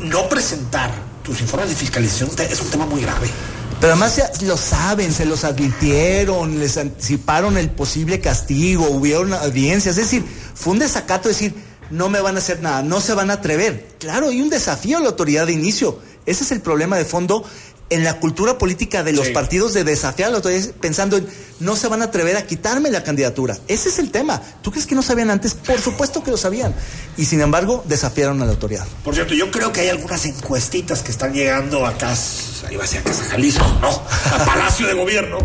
no 0.00 0.28
presentar 0.28 0.90
tus 1.22 1.40
informes 1.40 1.68
de 1.68 1.76
fiscalización 1.76 2.30
es 2.36 2.60
un 2.60 2.68
tema 2.68 2.84
muy 2.86 3.00
grave. 3.00 3.30
Pero 3.80 3.92
además 3.92 4.20
lo 4.42 4.56
saben, 4.56 5.12
se 5.12 5.24
los 5.24 5.44
advirtieron, 5.44 6.58
les 6.58 6.78
anticiparon 6.78 7.56
el 7.56 7.70
posible 7.70 8.20
castigo, 8.20 8.90
hubieron 8.90 9.32
audiencias. 9.32 9.96
Es 9.96 10.10
decir, 10.10 10.24
fue 10.54 10.72
un 10.72 10.80
desacato 10.80 11.28
decir, 11.28 11.54
no 11.90 12.08
me 12.08 12.20
van 12.20 12.34
a 12.34 12.38
hacer 12.40 12.60
nada, 12.60 12.82
no 12.82 13.00
se 13.00 13.14
van 13.14 13.30
a 13.30 13.34
atrever. 13.34 13.86
Claro, 14.00 14.30
hay 14.30 14.42
un 14.42 14.50
desafío 14.50 14.98
a 14.98 15.00
la 15.00 15.10
autoridad 15.10 15.46
de 15.46 15.52
inicio. 15.52 16.00
Ese 16.26 16.42
es 16.42 16.50
el 16.50 16.60
problema 16.60 16.96
de 16.96 17.04
fondo 17.04 17.44
en 17.90 18.04
la 18.04 18.20
cultura 18.20 18.58
política 18.58 19.02
de 19.02 19.12
los 19.12 19.28
Sí. 19.28 19.32
partidos 19.32 19.72
de 19.72 19.82
desafiar 19.84 20.28
a 20.28 20.30
la 20.32 20.36
autoridad, 20.38 20.70
pensando 20.80 21.16
en, 21.16 21.26
no 21.60 21.74
se 21.74 21.88
van 21.88 22.02
a 22.02 22.06
atrever 22.06 22.36
a 22.36 22.46
quitarme 22.46 22.90
la 22.90 23.02
candidatura. 23.02 23.56
Ese 23.66 23.88
es 23.88 23.98
el 23.98 24.10
tema. 24.10 24.42
¿Tú 24.62 24.70
crees 24.70 24.86
que 24.86 24.94
no 24.94 25.02
sabían 25.02 25.30
antes? 25.30 25.54
Por 25.54 25.80
supuesto 25.80 26.22
que 26.22 26.30
lo 26.30 26.36
sabían. 26.36 26.74
Y 27.16 27.24
sin 27.24 27.40
embargo, 27.40 27.82
desafiaron 27.86 28.42
a 28.42 28.44
la 28.44 28.52
autoridad. 28.52 28.86
Por 29.04 29.14
cierto, 29.14 29.32
yo 29.34 29.50
creo 29.50 29.72
que 29.72 29.80
hay 29.80 29.88
algunas 29.88 30.24
encuestitas 30.26 31.02
que 31.02 31.10
están 31.10 31.32
llegando 31.32 31.86
a 31.86 31.96
casa, 31.96 32.70
iba 32.70 32.84
a 32.84 32.86
ser 32.86 33.00
a 33.00 33.04
Casa 33.04 33.24
Jalisco, 33.24 33.64
no, 33.80 33.88
a 33.88 34.44
Palacio 34.44 34.86
de 34.86 34.92
Gobierno, 34.94 35.38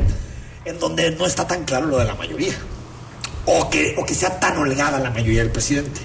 en 0.66 0.80
donde 0.80 1.12
no 1.12 1.26
está 1.26 1.48
tan 1.48 1.64
claro 1.64 1.86
lo 1.88 1.98
de 1.98 2.06
la 2.06 2.16
mayoría. 2.16 2.54
O 3.46 3.70
que, 3.70 3.96
o 3.98 4.06
que 4.06 4.16
sea 4.16 4.40
tan 4.40 4.58
holgada 4.58 5.00
la 5.00 5.12
mayoría 5.12 5.40
del 5.42 5.52
presidente. 5.52 6.00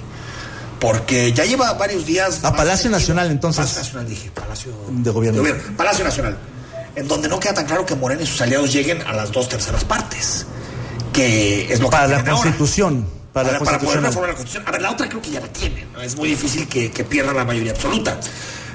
Porque 0.80 1.32
ya 1.32 1.44
lleva 1.44 1.72
varios 1.74 2.06
días. 2.06 2.44
A 2.44 2.54
Palacio 2.54 2.90
Nacional, 2.90 3.30
entonces. 3.30 3.64
Palacio 3.64 3.82
Nacional, 3.82 4.08
dije, 4.08 4.30
Palacio 4.30 4.72
De 4.90 5.10
Gobierno. 5.10 5.42
Palacio 5.76 6.04
Nacional. 6.04 6.38
En 6.94 7.06
donde 7.08 7.28
no 7.28 7.38
queda 7.40 7.54
tan 7.54 7.66
claro 7.66 7.84
que 7.86 7.94
Morena 7.94 8.22
y 8.22 8.26
sus 8.26 8.40
aliados 8.40 8.72
lleguen 8.72 9.02
a 9.02 9.12
las 9.12 9.32
dos 9.32 9.48
terceras 9.48 9.84
partes. 9.84 10.46
Que 11.12 11.72
es 11.72 11.80
lo 11.80 11.86
que 11.88 11.90
Para 11.92 12.06
la 12.06 12.14
quieren 12.16 12.30
ahora. 12.30 12.42
Constitución. 12.42 13.06
Para, 13.32 13.52
la 13.52 13.58
Para, 13.58 13.64
para 13.64 13.78
poder 13.78 14.00
Constitución. 14.00 14.04
reformar 14.04 14.28
la 14.30 14.34
Constitución. 14.36 14.68
A 14.68 14.70
ver, 14.72 14.82
la 14.82 14.90
otra 14.92 15.08
creo 15.08 15.22
que 15.22 15.30
ya 15.30 15.40
la 15.40 15.48
tienen. 15.48 15.88
Es 16.02 16.16
muy 16.16 16.28
difícil 16.28 16.68
que, 16.68 16.90
que 16.90 17.04
pierdan 17.04 17.36
la 17.36 17.44
mayoría 17.44 17.72
absoluta. 17.72 18.18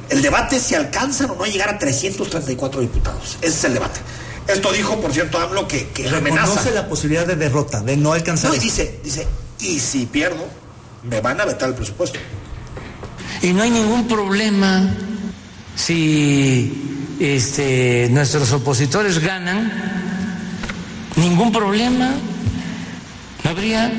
El 0.10 0.22
debate 0.22 0.58
es 0.58 0.64
si 0.64 0.76
alcanzan 0.76 1.30
o 1.32 1.36
no 1.36 1.44
a 1.44 1.48
llegar 1.48 1.70
a 1.70 1.80
334 1.80 2.82
diputados. 2.82 3.38
Ese 3.42 3.48
es 3.58 3.64
el 3.64 3.74
debate. 3.76 4.00
Esto 4.48 4.72
dijo, 4.74 5.00
por 5.00 5.14
cierto, 5.14 5.40
AMLO 5.40 5.68
que, 5.68 5.88
que 5.90 6.08
amenaza. 6.10 6.48
Reconoce 6.48 6.72
la 6.72 6.88
posibilidad 6.90 7.26
de 7.26 7.36
derrota, 7.38 7.80
de 7.80 7.96
no 7.96 8.12
alcanzar. 8.12 8.52
No, 8.52 8.56
y 8.58 8.60
dice, 8.60 9.00
dice, 9.04 9.26
y 9.60 9.80
si 9.80 10.06
pierdo, 10.06 10.46
me 11.04 11.22
van 11.22 11.40
a 11.42 11.46
vetar 11.46 11.70
el 11.70 11.76
presupuesto. 11.76 12.20
Y 13.42 13.54
no 13.54 13.62
hay 13.62 13.70
ningún 13.70 14.08
problema 14.08 14.90
si 15.76 17.16
este, 17.20 18.08
nuestros 18.12 18.52
opositores 18.54 19.20
ganan, 19.20 19.72
ningún 21.16 21.52
problema. 21.52 22.12
No 23.44 23.50
habría, 23.50 23.92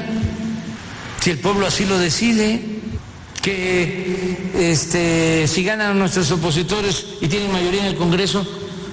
si 1.21 1.31
el 1.31 1.39
pueblo 1.39 1.67
así 1.67 1.85
lo 1.85 1.99
decide, 1.99 2.81
que 3.43 4.51
este, 4.55 5.47
si 5.47 5.63
ganan 5.63 5.99
nuestros 5.99 6.31
opositores 6.31 7.07
y 7.21 7.29
tienen 7.29 7.53
mayoría 7.53 7.81
en 7.83 7.89
el 7.89 7.97
Congreso, 7.97 8.47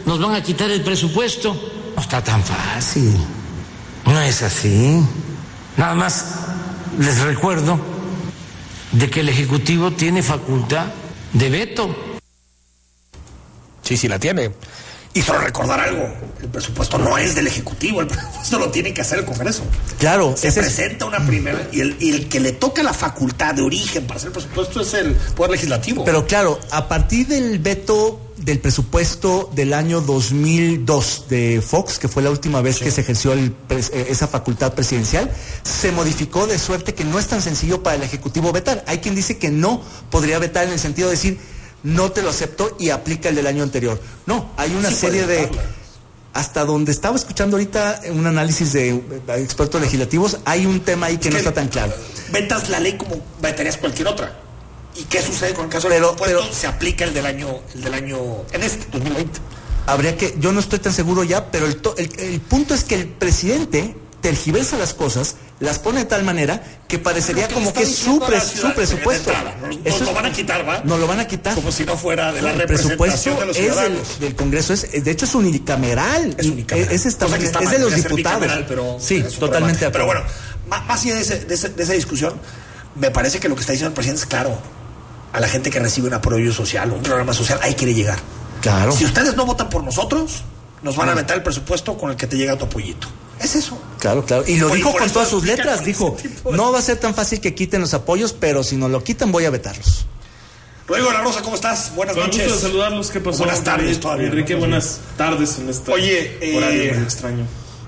nos 0.05 0.19
van 0.19 0.35
a 0.35 0.43
quitar 0.43 0.69
el 0.69 0.81
presupuesto. 0.81 1.53
No 1.95 2.01
está 2.01 2.21
tan 2.21 2.43
fácil. 2.43 3.15
No 4.05 4.19
es 4.19 4.41
así. 4.41 4.99
Nada 5.77 5.95
más 5.95 6.25
les 6.99 7.19
recuerdo 7.19 7.90
de 8.91 9.09
que 9.09 9.21
el 9.21 9.29
Ejecutivo 9.29 9.91
tiene 9.91 10.21
facultad 10.21 10.87
de 11.33 11.49
veto. 11.49 11.95
Sí, 13.83 13.97
sí 13.97 14.07
la 14.07 14.19
tiene. 14.19 14.51
Y 15.13 15.21
solo 15.21 15.39
recordar 15.39 15.79
algo, 15.79 16.07
el 16.41 16.47
presupuesto 16.47 16.97
no 16.97 17.17
es 17.17 17.35
del 17.35 17.47
Ejecutivo, 17.47 18.01
el 18.01 18.07
presupuesto 18.07 18.59
lo 18.59 18.71
tiene 18.71 18.93
que 18.93 19.01
hacer 19.01 19.19
el 19.19 19.25
Congreso. 19.25 19.63
Claro, 19.99 20.35
se 20.37 20.51
presenta 20.51 21.05
una 21.05 21.25
primera 21.25 21.67
y 21.71 21.81
el, 21.81 21.97
y 21.99 22.11
el, 22.11 22.29
que 22.29 22.39
le 22.39 22.53
toca 22.53 22.81
la 22.81 22.93
facultad 22.93 23.55
de 23.55 23.61
origen 23.61 24.07
para 24.07 24.17
hacer 24.17 24.27
el 24.27 24.33
presupuesto 24.33 24.81
es 24.81 24.93
el 24.93 25.13
Poder 25.35 25.51
Legislativo. 25.51 26.05
Pero 26.05 26.25
claro, 26.25 26.59
a 26.71 26.87
partir 26.87 27.27
del 27.27 27.59
veto 27.59 28.31
del 28.37 28.59
presupuesto 28.59 29.51
del 29.53 29.73
año 29.73 30.01
2002 30.01 31.25
de 31.29 31.61
Fox, 31.61 31.99
que 31.99 32.07
fue 32.07 32.23
la 32.23 32.31
última 32.31 32.61
vez 32.61 32.77
sí. 32.77 32.85
que 32.85 32.91
se 32.91 33.01
ejerció 33.01 33.33
el, 33.33 33.53
eh, 33.69 34.07
esa 34.09 34.27
facultad 34.27 34.73
presidencial, 34.73 35.31
se 35.63 35.91
modificó 35.91 36.47
de 36.47 36.57
suerte 36.57 36.93
que 36.93 37.03
no 37.03 37.19
es 37.19 37.27
tan 37.27 37.41
sencillo 37.41 37.83
para 37.83 37.97
el 37.97 38.03
Ejecutivo 38.03 38.51
vetar. 38.51 38.83
Hay 38.87 38.99
quien 38.99 39.15
dice 39.15 39.37
que 39.37 39.49
no 39.49 39.81
podría 40.09 40.39
vetar 40.39 40.65
en 40.65 40.73
el 40.73 40.79
sentido 40.79 41.09
de 41.09 41.15
decir, 41.15 41.39
no 41.83 42.11
te 42.11 42.21
lo 42.21 42.29
acepto 42.29 42.75
y 42.79 42.89
aplica 42.89 43.29
el 43.29 43.35
del 43.35 43.47
año 43.47 43.63
anterior. 43.63 43.99
No, 44.25 44.51
hay 44.57 44.73
una 44.75 44.89
sí 44.89 44.95
serie 44.95 45.25
de... 45.25 45.49
Hasta 46.33 46.63
donde 46.63 46.93
estaba 46.93 47.17
escuchando 47.17 47.57
ahorita 47.57 48.03
un 48.11 48.25
análisis 48.25 48.71
de 48.71 49.03
expertos 49.35 49.81
legislativos, 49.81 50.37
hay 50.45 50.65
un 50.65 50.79
tema 50.79 51.07
ahí 51.07 51.17
que, 51.17 51.27
es 51.27 51.33
no 51.33 51.37
está 51.39 51.53
tan 51.53 51.67
claro. 51.67 51.93
Ventas 52.31 52.69
la 52.69 52.79
ley 52.79 52.93
como 52.93 53.21
vetarías 53.41 53.75
cualquier 53.75 54.07
otra. 54.07 54.39
¿Y 54.95 55.03
qué 55.03 55.21
sucede 55.21 55.53
con 55.53 55.65
el 55.65 55.71
caso 55.71 55.89
del 55.89 56.01
pero, 56.23 56.41
Se 56.53 56.67
aplica 56.67 57.03
el 57.03 57.13
del 57.13 57.25
año, 57.25 57.59
el 57.75 57.81
del 57.81 57.93
año, 57.93 58.17
en 58.53 58.63
este, 58.63 58.85
2020. 58.91 59.39
Habría 59.87 60.15
que, 60.15 60.35
yo 60.39 60.53
no 60.53 60.61
estoy 60.61 60.79
tan 60.79 60.93
seguro 60.93 61.25
ya, 61.25 61.51
pero 61.51 61.65
el, 61.65 61.77
to, 61.77 61.95
el, 61.97 62.09
el 62.17 62.39
punto 62.39 62.73
es 62.73 62.85
que 62.85 62.95
el 62.95 63.07
presidente 63.07 63.97
tergiversa 64.21 64.77
las 64.77 64.93
cosas, 64.93 65.35
las 65.61 65.79
pone 65.79 65.99
de 65.99 66.05
tal 66.05 66.23
manera 66.23 66.61
que 66.87 66.99
parecería 66.99 67.47
que 67.47 67.53
como 67.53 67.71
que 67.71 67.83
es 67.83 67.95
su, 67.95 68.19
pres, 68.19 68.43
su 68.43 68.73
presupuesto. 68.73 69.31
Nos, 69.61 69.77
nos 69.85 70.01
lo 70.01 70.13
van 70.13 70.25
a 70.25 70.31
quitar, 70.33 70.67
¿va? 70.67 70.81
No 70.83 70.97
lo 70.97 71.07
van 71.07 71.19
a 71.19 71.27
quitar. 71.27 71.55
Como 71.55 71.71
si 71.71 71.85
no 71.85 71.95
fuera 71.95 72.33
de 72.33 72.41
la 72.41 72.51
el 72.51 72.57
representación 72.59 73.39
de 73.39 73.45
los 73.45 73.57
es 73.57 74.19
del, 74.19 74.35
Congreso, 74.35 74.73
es, 74.73 74.91
de 75.03 75.11
hecho 75.11 75.25
es 75.25 75.35
unicameral. 75.35 76.35
Es 76.37 76.47
unicameral. 76.47 76.91
Es, 76.93 77.05
esta, 77.05 77.27
mal, 77.27 77.39
de 77.39 77.79
los 77.79 77.95
diputados. 77.95 78.51
pero 78.67 78.97
sí, 78.99 79.23
totalmente. 79.39 79.89
Pero 79.91 80.05
bueno, 80.05 80.21
más 80.67 81.01
allá 81.03 81.15
de, 81.15 81.21
ese- 81.21 81.45
de 81.45 81.53
ese- 81.53 81.69
de 81.69 81.83
esa 81.83 81.93
discusión, 81.93 82.33
me 82.95 83.11
parece 83.11 83.39
que 83.39 83.47
lo 83.47 83.55
que 83.55 83.61
está 83.61 83.71
diciendo 83.71 83.89
el 83.89 83.93
presidente 83.95 84.21
es 84.23 84.27
claro. 84.27 84.57
A 85.33 85.39
la 85.39 85.47
gente 85.47 85.69
que 85.69 85.79
recibe 85.79 86.07
un 86.07 86.13
apoyo 86.13 86.51
social, 86.51 86.91
un 86.91 87.03
programa 87.03 87.33
social, 87.33 87.57
ahí 87.61 87.73
quiere 87.75 87.93
llegar. 87.93 88.19
Claro. 88.61 88.91
Si 88.91 89.05
ustedes 89.05 89.35
no 89.37 89.45
votan 89.45 89.69
por 89.69 89.81
nosotros, 89.83 90.43
nos 90.81 90.95
van 90.97 91.07
a 91.07 91.11
aventar 91.13 91.37
el 91.37 91.43
presupuesto 91.43 91.97
con 91.97 92.09
el 92.11 92.17
que 92.17 92.27
te 92.27 92.35
llega 92.35 92.57
tu 92.57 92.65
apoyito. 92.65 93.07
Es 93.43 93.55
eso. 93.55 93.77
Claro, 93.99 94.25
claro. 94.25 94.43
Y 94.47 94.57
lo 94.57 94.67
Por- 94.67 94.77
dijo 94.77 94.91
por 94.91 95.01
con 95.01 95.09
todas 95.11 95.29
sus 95.29 95.43
letras. 95.45 95.83
Dijo, 95.85 96.15
de- 96.21 96.51
no 96.55 96.71
va 96.71 96.79
a 96.79 96.81
ser 96.81 96.97
tan 96.97 97.13
fácil 97.15 97.39
que 97.41 97.53
quiten 97.55 97.81
los 97.81 97.93
apoyos, 97.93 98.33
pero 98.33 98.63
si 98.63 98.75
nos 98.77 98.89
lo 98.91 99.03
quitan 99.03 99.31
voy 99.31 99.45
a 99.45 99.49
vetarlos. 99.49 100.05
Rodrigo 100.87 101.11
la 101.11 101.21
Rosa, 101.21 101.41
¿cómo 101.41 101.55
estás? 101.55 101.93
Buenas 101.95 102.15
Con 102.15 102.25
noches. 102.25 102.43
gusto 102.43 102.55
de 102.55 102.61
saludarlos. 102.61 103.11
¿Qué 103.11 103.19
pasó? 103.21 103.39
Buenas 103.39 103.63
tardes 103.63 103.99
todavía. 103.99 104.27
Enrique, 104.27 104.55
buenas 104.55 104.99
tardes 105.17 105.57
en 105.59 105.69
este 105.69 105.91
Oye, 105.91 106.37
eh, 106.41 106.57
horario 106.57 106.91
medio 106.91 107.03
extraño. 107.03 107.45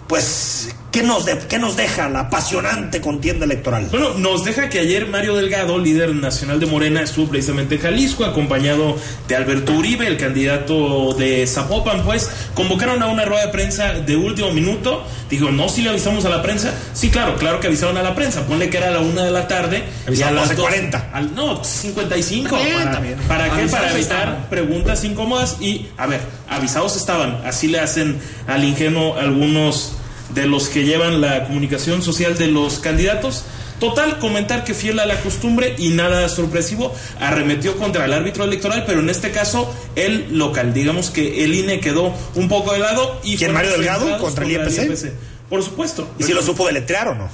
Pues, 0.07 0.69
¿qué 0.93 1.03
nos, 1.03 1.25
de- 1.25 1.37
¿qué 1.49 1.59
nos 1.59 1.75
deja 1.75 2.07
la 2.07 2.21
apasionante 2.21 3.01
contienda 3.01 3.43
electoral? 3.43 3.87
Bueno, 3.91 4.11
nos 4.17 4.45
deja 4.45 4.69
que 4.69 4.79
ayer 4.79 5.07
Mario 5.07 5.35
Delgado, 5.35 5.77
líder 5.77 6.15
nacional 6.15 6.59
de 6.61 6.67
Morena, 6.67 7.01
estuvo 7.01 7.27
precisamente 7.27 7.75
en 7.75 7.81
Jalisco, 7.81 8.23
acompañado 8.23 8.95
de 9.27 9.35
Alberto 9.35 9.73
Uribe, 9.73 10.07
el 10.07 10.15
candidato 10.17 11.13
de 11.13 11.45
Zapopan, 11.47 12.03
pues 12.03 12.29
convocaron 12.53 13.03
a 13.03 13.07
una 13.07 13.25
rueda 13.25 13.47
de 13.47 13.51
prensa 13.51 13.93
de 13.93 14.15
último 14.15 14.51
minuto. 14.53 15.03
Dijo, 15.29 15.49
no, 15.49 15.67
si 15.67 15.81
le 15.81 15.89
avisamos 15.89 16.23
a 16.25 16.29
la 16.29 16.43
prensa. 16.43 16.71
Sí, 16.93 17.09
claro, 17.09 17.35
claro 17.37 17.59
que 17.59 17.65
avisaron 17.67 17.97
a 17.97 18.03
la 18.03 18.13
prensa. 18.13 18.45
Ponle 18.45 18.69
que 18.69 18.77
era 18.77 18.89
a 18.89 18.91
la 18.91 18.99
una 18.99 19.23
de 19.23 19.31
la 19.31 19.47
tarde. 19.47 19.83
Avisaron 20.07 20.35
y 20.35 20.37
a 20.37 20.41
las 20.41 20.45
hace 20.51 20.55
dos- 20.55 20.65
40. 20.65 21.09
al- 21.11 21.33
no, 21.33 21.63
55. 21.63 22.55
Está 22.55 22.67
bien, 22.69 22.83
para, 22.83 22.99
bien. 22.99 23.17
¿Para 23.27 23.45
qué? 23.45 23.51
Avisados 23.61 23.71
Para 23.71 23.97
evitar 23.97 24.17
estaban. 24.27 24.49
preguntas 24.51 25.03
incómodas 25.03 25.57
y, 25.59 25.87
a 25.97 26.05
ver, 26.05 26.21
avisados 26.47 26.95
estaban. 26.95 27.41
Así 27.45 27.67
le 27.67 27.79
hacen 27.79 28.19
al 28.45 28.63
ingenuo 28.63 29.17
algunos 29.17 29.93
de 30.33 30.47
los 30.47 30.69
que 30.69 30.83
llevan 30.83 31.21
la 31.21 31.45
comunicación 31.45 32.01
social 32.01 32.37
de 32.37 32.47
los 32.47 32.79
candidatos. 32.79 33.43
Total, 33.79 34.19
comentar 34.19 34.63
que 34.63 34.73
fiel 34.73 34.99
a 34.99 35.05
la 35.05 35.19
costumbre 35.21 35.75
y 35.77 35.89
nada 35.89 36.29
sorpresivo, 36.29 36.95
arremetió 37.19 37.75
contra 37.77 38.05
el 38.05 38.13
árbitro 38.13 38.45
electoral, 38.45 38.85
pero 38.85 38.99
en 39.01 39.09
este 39.09 39.31
caso 39.31 39.73
el 39.95 40.37
local. 40.37 40.73
Digamos 40.73 41.09
que 41.09 41.43
el 41.43 41.53
INE 41.53 41.79
quedó 41.79 42.13
un 42.35 42.47
poco 42.47 42.71
de 42.71 42.79
lado 42.79 43.19
y 43.23 43.35
¿Quién, 43.35 43.53
Mario 43.53 43.71
Delgado? 43.71 44.17
¿Contra 44.19 44.45
el 44.45 44.51
IEPC? 44.51 45.11
Por 45.49 45.63
supuesto. 45.63 46.07
¿Y 46.17 46.23
si 46.23 46.33
lo 46.33 46.41
supo 46.41 46.65
deletrear 46.65 47.09
o 47.09 47.15
no? 47.15 47.29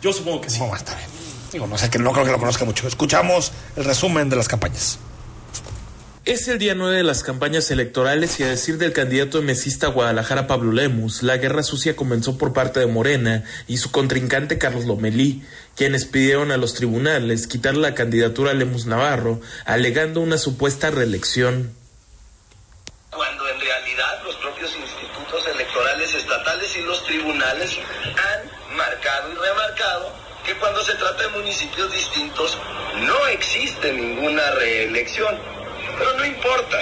Yo 0.00 0.12
supongo 0.12 0.42
que 0.42 0.50
sí. 0.50 0.60
No, 0.60 0.74
está 0.76 0.94
bien. 0.94 1.08
Digo, 1.52 1.66
no 1.66 1.78
sé, 1.78 1.90
que 1.90 1.98
no 1.98 2.12
creo 2.12 2.24
que 2.24 2.32
lo 2.32 2.38
conozca 2.38 2.64
mucho. 2.64 2.86
Escuchamos 2.86 3.52
el 3.76 3.84
resumen 3.84 4.28
de 4.28 4.36
las 4.36 4.48
campañas. 4.48 4.98
Es 6.26 6.48
el 6.48 6.58
día 6.58 6.74
9 6.74 6.96
de 6.96 7.02
las 7.02 7.22
campañas 7.22 7.70
electorales 7.70 8.40
y 8.40 8.44
a 8.44 8.48
decir 8.48 8.78
del 8.78 8.94
candidato 8.94 9.42
mesista 9.42 9.88
Guadalajara 9.88 10.46
Pablo 10.46 10.72
Lemus, 10.72 11.22
la 11.22 11.36
guerra 11.36 11.62
sucia 11.62 11.96
comenzó 11.96 12.38
por 12.38 12.54
parte 12.54 12.80
de 12.80 12.86
Morena 12.86 13.44
y 13.68 13.76
su 13.76 13.90
contrincante 13.90 14.56
Carlos 14.56 14.86
Lomelí, 14.86 15.42
quienes 15.76 16.06
pidieron 16.06 16.50
a 16.50 16.56
los 16.56 16.72
tribunales 16.72 17.46
quitar 17.46 17.76
la 17.76 17.94
candidatura 17.94 18.52
a 18.52 18.54
Lemus 18.54 18.86
Navarro, 18.86 19.42
alegando 19.66 20.20
una 20.20 20.38
supuesta 20.38 20.90
reelección. 20.90 21.76
cuando 23.10 23.46
en 23.46 23.60
realidad 23.60 24.22
los 24.24 24.36
propios 24.36 24.74
institutos 24.76 25.46
electorales 25.54 26.14
estatales 26.14 26.74
y 26.74 26.82
los 26.84 27.04
tribunales 27.04 27.70
han 28.16 28.76
marcado 28.78 29.30
y 29.30 29.34
remarcado 29.34 30.10
que 30.46 30.54
cuando 30.54 30.82
se 30.84 30.94
trata 30.94 31.22
de 31.22 31.28
municipios 31.28 31.92
distintos 31.92 32.56
no 33.02 33.26
existe 33.26 33.92
ninguna 33.92 34.52
reelección. 34.52 35.63
Pero 35.98 36.12
no 36.18 36.24
importa. 36.24 36.78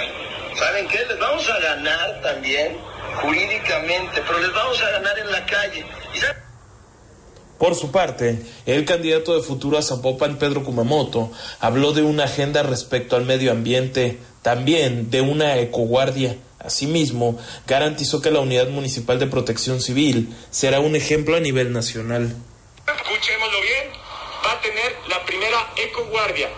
¿Saben 0.57 0.87
qué? 0.87 0.99
Les 1.07 1.19
vamos 1.19 1.49
a 1.49 1.59
ganar 1.59 2.21
también 2.21 2.77
jurídicamente, 3.21 4.21
pero 4.25 4.39
les 4.39 4.53
vamos 4.53 4.81
a 4.81 4.91
ganar 4.91 5.17
en 5.19 5.31
la 5.31 5.45
calle. 5.45 5.85
¿Y 6.13 6.19
saben? 6.19 6.43
Por 7.63 7.75
su 7.75 7.91
parte, 7.91 8.41
el 8.65 8.83
candidato 8.83 9.35
de 9.35 9.41
futuro 9.41 9.77
a 9.77 9.81
Zapopan, 9.81 10.37
Pedro 10.37 10.63
Kumamoto, 10.63 11.31
habló 11.61 11.93
de 11.93 12.01
una 12.01 12.25
agenda 12.25 12.61
respecto 12.61 13.15
al 13.15 13.25
medio 13.25 13.51
ambiente, 13.51 14.19
también 14.41 15.09
de 15.09 15.21
una 15.21 15.57
ecoguardia. 15.57 16.35
Asimismo, 16.59 17.39
garantizó 17.65 18.21
que 18.21 18.31
la 18.31 18.39
Unidad 18.39 18.67
Municipal 18.67 19.17
de 19.17 19.27
Protección 19.27 19.79
Civil 19.79 20.35
será 20.49 20.81
un 20.81 20.95
ejemplo 20.95 21.37
a 21.37 21.39
nivel 21.39 21.71
nacional. 21.71 22.35
escuchémoslo 22.85 23.61
bien, 23.61 23.87
va 24.45 24.51
a 24.51 24.61
tener 24.61 24.95
la 25.07 25.23
primera 25.25 25.71
ecoguardia, 25.77 26.49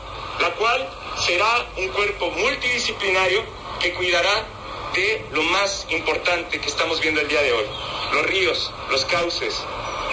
la 0.42 0.50
cual 0.56 0.90
será 1.26 1.66
un 1.78 1.88
cuerpo 1.90 2.30
multidisciplinario 2.32 3.42
que 3.82 3.94
cuidará 3.94 4.46
de 4.94 5.22
lo 5.34 5.42
más 5.44 5.88
importante 5.90 6.60
que 6.60 6.68
estamos 6.68 7.02
viendo 7.02 7.20
el 7.20 7.28
día 7.28 7.42
de 7.42 7.52
hoy, 7.52 7.66
los 8.14 8.26
ríos, 8.28 8.72
los 8.92 9.06
cauces, 9.06 9.56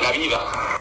la 0.02 0.10
vida. 0.12 0.78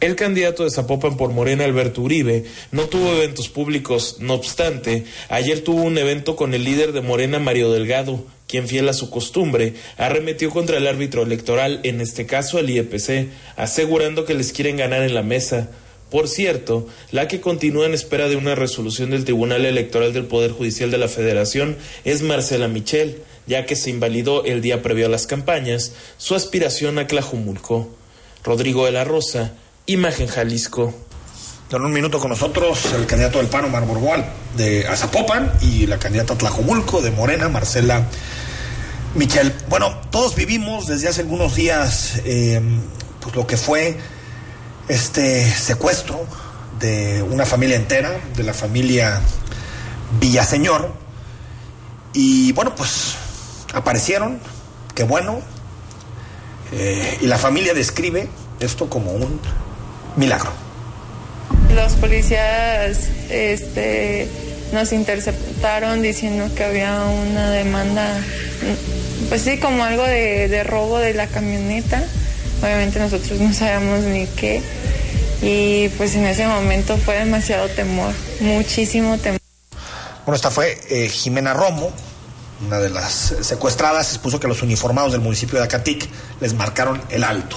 El 0.00 0.14
candidato 0.16 0.64
de 0.64 0.70
Zapopan 0.70 1.16
por 1.16 1.30
Morena, 1.30 1.64
Alberto 1.64 2.02
Uribe, 2.02 2.44
no 2.72 2.88
tuvo 2.88 3.14
eventos 3.14 3.48
públicos. 3.48 4.18
No 4.20 4.34
obstante, 4.34 5.06
ayer 5.28 5.64
tuvo 5.64 5.82
un 5.82 5.98
evento 5.98 6.36
con 6.36 6.54
el 6.54 6.62
líder 6.62 6.92
de 6.92 7.00
Morena, 7.00 7.40
Mario 7.40 7.72
Delgado, 7.72 8.24
quien 8.46 8.68
fiel 8.68 8.88
a 8.88 8.92
su 8.92 9.10
costumbre, 9.10 9.74
arremetió 9.96 10.50
contra 10.50 10.76
el 10.76 10.86
árbitro 10.86 11.22
electoral, 11.22 11.80
en 11.82 12.00
este 12.00 12.26
caso 12.26 12.58
el 12.58 12.70
IEPC, 12.70 13.28
asegurando 13.56 14.24
que 14.24 14.34
les 14.34 14.52
quieren 14.52 14.76
ganar 14.76 15.02
en 15.02 15.14
la 15.14 15.22
mesa. 15.22 15.70
Por 16.10 16.26
cierto, 16.26 16.86
la 17.10 17.28
que 17.28 17.40
continúa 17.40 17.86
en 17.86 17.92
espera 17.92 18.28
de 18.28 18.36
una 18.36 18.54
resolución 18.54 19.10
del 19.10 19.24
Tribunal 19.24 19.66
Electoral 19.66 20.14
del 20.14 20.24
Poder 20.24 20.52
Judicial 20.52 20.90
de 20.90 20.96
la 20.96 21.08
Federación 21.08 21.76
es 22.04 22.22
Marcela 22.22 22.66
Michel, 22.66 23.22
ya 23.46 23.66
que 23.66 23.76
se 23.76 23.90
invalidó 23.90 24.44
el 24.44 24.62
día 24.62 24.80
previo 24.80 25.06
a 25.06 25.10
las 25.10 25.26
campañas 25.26 25.92
su 26.16 26.34
aspiración 26.34 26.98
a 26.98 27.06
Tlajumulco. 27.06 27.90
Rodrigo 28.42 28.86
de 28.86 28.92
la 28.92 29.04
Rosa, 29.04 29.52
Imagen 29.84 30.28
Jalisco. 30.28 30.94
En 31.70 31.82
un 31.82 31.92
minuto 31.92 32.18
con 32.18 32.30
nosotros 32.30 32.86
el 32.94 33.04
candidato 33.04 33.38
del 33.38 33.48
PAN, 33.48 33.66
Omar 33.66 33.84
de 34.56 34.86
Azapopan, 34.86 35.52
y 35.60 35.86
la 35.86 35.98
candidata 35.98 36.38
Tlajomulco 36.38 37.02
de 37.02 37.10
Morena, 37.10 37.50
Marcela 37.50 38.06
Michel. 39.14 39.52
Bueno, 39.68 40.00
todos 40.10 40.34
vivimos 40.34 40.86
desde 40.86 41.08
hace 41.08 41.20
algunos 41.20 41.54
días 41.54 42.22
eh, 42.24 42.62
pues 43.20 43.36
lo 43.36 43.46
que 43.46 43.58
fue 43.58 43.98
este 44.88 45.44
secuestro 45.50 46.26
de 46.78 47.22
una 47.22 47.44
familia 47.44 47.76
entera, 47.76 48.12
de 48.36 48.42
la 48.42 48.54
familia 48.54 49.20
Villaseñor. 50.20 50.92
Y 52.12 52.52
bueno, 52.52 52.74
pues 52.74 53.14
aparecieron, 53.74 54.40
qué 54.94 55.04
bueno. 55.04 55.40
Eh, 56.72 57.18
y 57.20 57.26
la 57.26 57.38
familia 57.38 57.74
describe 57.74 58.28
esto 58.60 58.88
como 58.88 59.12
un 59.12 59.40
milagro. 60.16 60.52
Los 61.74 61.92
policías 61.94 63.08
este, 63.30 64.28
nos 64.72 64.92
interceptaron 64.92 66.02
diciendo 66.02 66.52
que 66.54 66.64
había 66.64 67.02
una 67.04 67.50
demanda, 67.50 68.20
pues 69.28 69.42
sí, 69.42 69.58
como 69.58 69.84
algo 69.84 70.02
de, 70.02 70.48
de 70.48 70.64
robo 70.64 70.98
de 70.98 71.14
la 71.14 71.26
camioneta. 71.26 72.02
Obviamente 72.62 72.98
nosotros 72.98 73.38
no 73.40 73.52
sabíamos 73.52 74.00
ni 74.00 74.26
qué. 74.26 74.62
Y 75.40 75.88
pues 75.90 76.14
en 76.16 76.26
ese 76.26 76.46
momento 76.46 76.96
fue 76.96 77.16
demasiado 77.16 77.68
temor, 77.68 78.12
muchísimo 78.40 79.16
temor. 79.18 79.40
Bueno, 80.24 80.36
esta 80.36 80.50
fue 80.50 80.78
eh, 80.90 81.08
Jimena 81.08 81.54
Romo, 81.54 81.92
una 82.66 82.80
de 82.80 82.90
las 82.90 83.34
secuestradas, 83.40 84.10
expuso 84.10 84.40
que 84.40 84.48
los 84.48 84.62
uniformados 84.62 85.12
del 85.12 85.20
municipio 85.20 85.58
de 85.58 85.64
Acatic 85.64 86.08
les 86.40 86.54
marcaron 86.54 87.00
el 87.08 87.22
alto, 87.22 87.56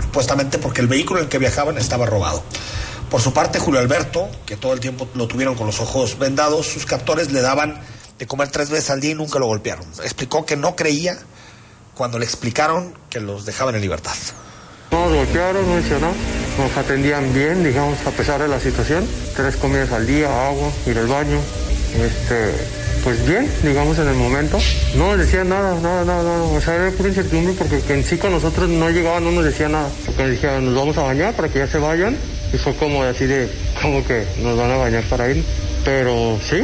supuestamente 0.00 0.58
porque 0.58 0.80
el 0.80 0.88
vehículo 0.88 1.20
en 1.20 1.26
el 1.26 1.30
que 1.30 1.38
viajaban 1.38 1.76
estaba 1.76 2.06
robado. 2.06 2.42
Por 3.10 3.20
su 3.20 3.32
parte, 3.32 3.58
Julio 3.58 3.78
Alberto, 3.78 4.28
que 4.46 4.56
todo 4.56 4.72
el 4.72 4.80
tiempo 4.80 5.06
lo 5.14 5.28
tuvieron 5.28 5.54
con 5.54 5.66
los 5.66 5.78
ojos 5.80 6.18
vendados, 6.18 6.66
sus 6.66 6.86
captores 6.86 7.30
le 7.30 7.40
daban 7.40 7.80
de 8.18 8.26
comer 8.26 8.48
tres 8.48 8.70
veces 8.70 8.90
al 8.90 9.00
día 9.00 9.12
y 9.12 9.14
nunca 9.14 9.38
lo 9.38 9.46
golpearon. 9.46 9.86
Explicó 10.02 10.46
que 10.46 10.56
no 10.56 10.74
creía 10.74 11.18
cuando 11.96 12.18
le 12.18 12.26
explicaron 12.26 12.92
que 13.08 13.20
los 13.20 13.46
dejaban 13.46 13.74
en 13.74 13.80
libertad. 13.80 14.14
No 14.92 15.08
nos 15.08 15.16
golpearon, 15.16 15.66
no 15.66 15.78
hicieron. 15.78 16.12
Nos 16.58 16.76
atendían 16.76 17.32
bien, 17.32 17.64
digamos, 17.64 17.98
a 18.06 18.10
pesar 18.10 18.40
de 18.40 18.48
la 18.48 18.60
situación. 18.60 19.06
Tres 19.34 19.56
comidas 19.56 19.90
al 19.92 20.06
día, 20.06 20.28
agua, 20.46 20.70
ir 20.86 20.98
al 20.98 21.06
baño. 21.06 21.38
Este, 21.94 22.52
pues 23.02 23.26
bien, 23.26 23.50
digamos, 23.62 23.98
en 23.98 24.08
el 24.08 24.14
momento. 24.14 24.58
No 24.94 25.08
nos 25.08 25.18
decían 25.18 25.48
nada, 25.48 25.74
nada, 25.80 26.04
nada, 26.04 26.22
nada. 26.22 26.42
O 26.44 26.60
sea, 26.60 26.74
era 26.74 26.90
pura 26.90 27.08
incertidumbre 27.08 27.54
porque 27.54 27.80
que 27.80 27.94
en 27.94 28.04
sí 28.04 28.18
con 28.18 28.30
nosotros 28.30 28.68
no 28.68 28.90
llegaban, 28.90 29.24
no 29.24 29.32
nos 29.32 29.44
decían 29.44 29.72
nada. 29.72 29.88
Porque 30.04 30.22
nos 30.22 30.30
decían, 30.32 30.64
nos 30.66 30.74
vamos 30.74 30.96
a 30.98 31.02
bañar 31.02 31.34
para 31.34 31.48
que 31.48 31.60
ya 31.60 31.66
se 31.66 31.78
vayan. 31.78 32.16
Y 32.52 32.58
fue 32.58 32.74
como 32.74 33.02
así 33.02 33.24
de, 33.24 33.50
como 33.80 34.06
que 34.06 34.26
nos 34.42 34.56
van 34.56 34.70
a 34.70 34.76
bañar 34.76 35.02
para 35.04 35.30
ir. 35.30 35.42
Pero 35.84 36.38
sí, 36.48 36.62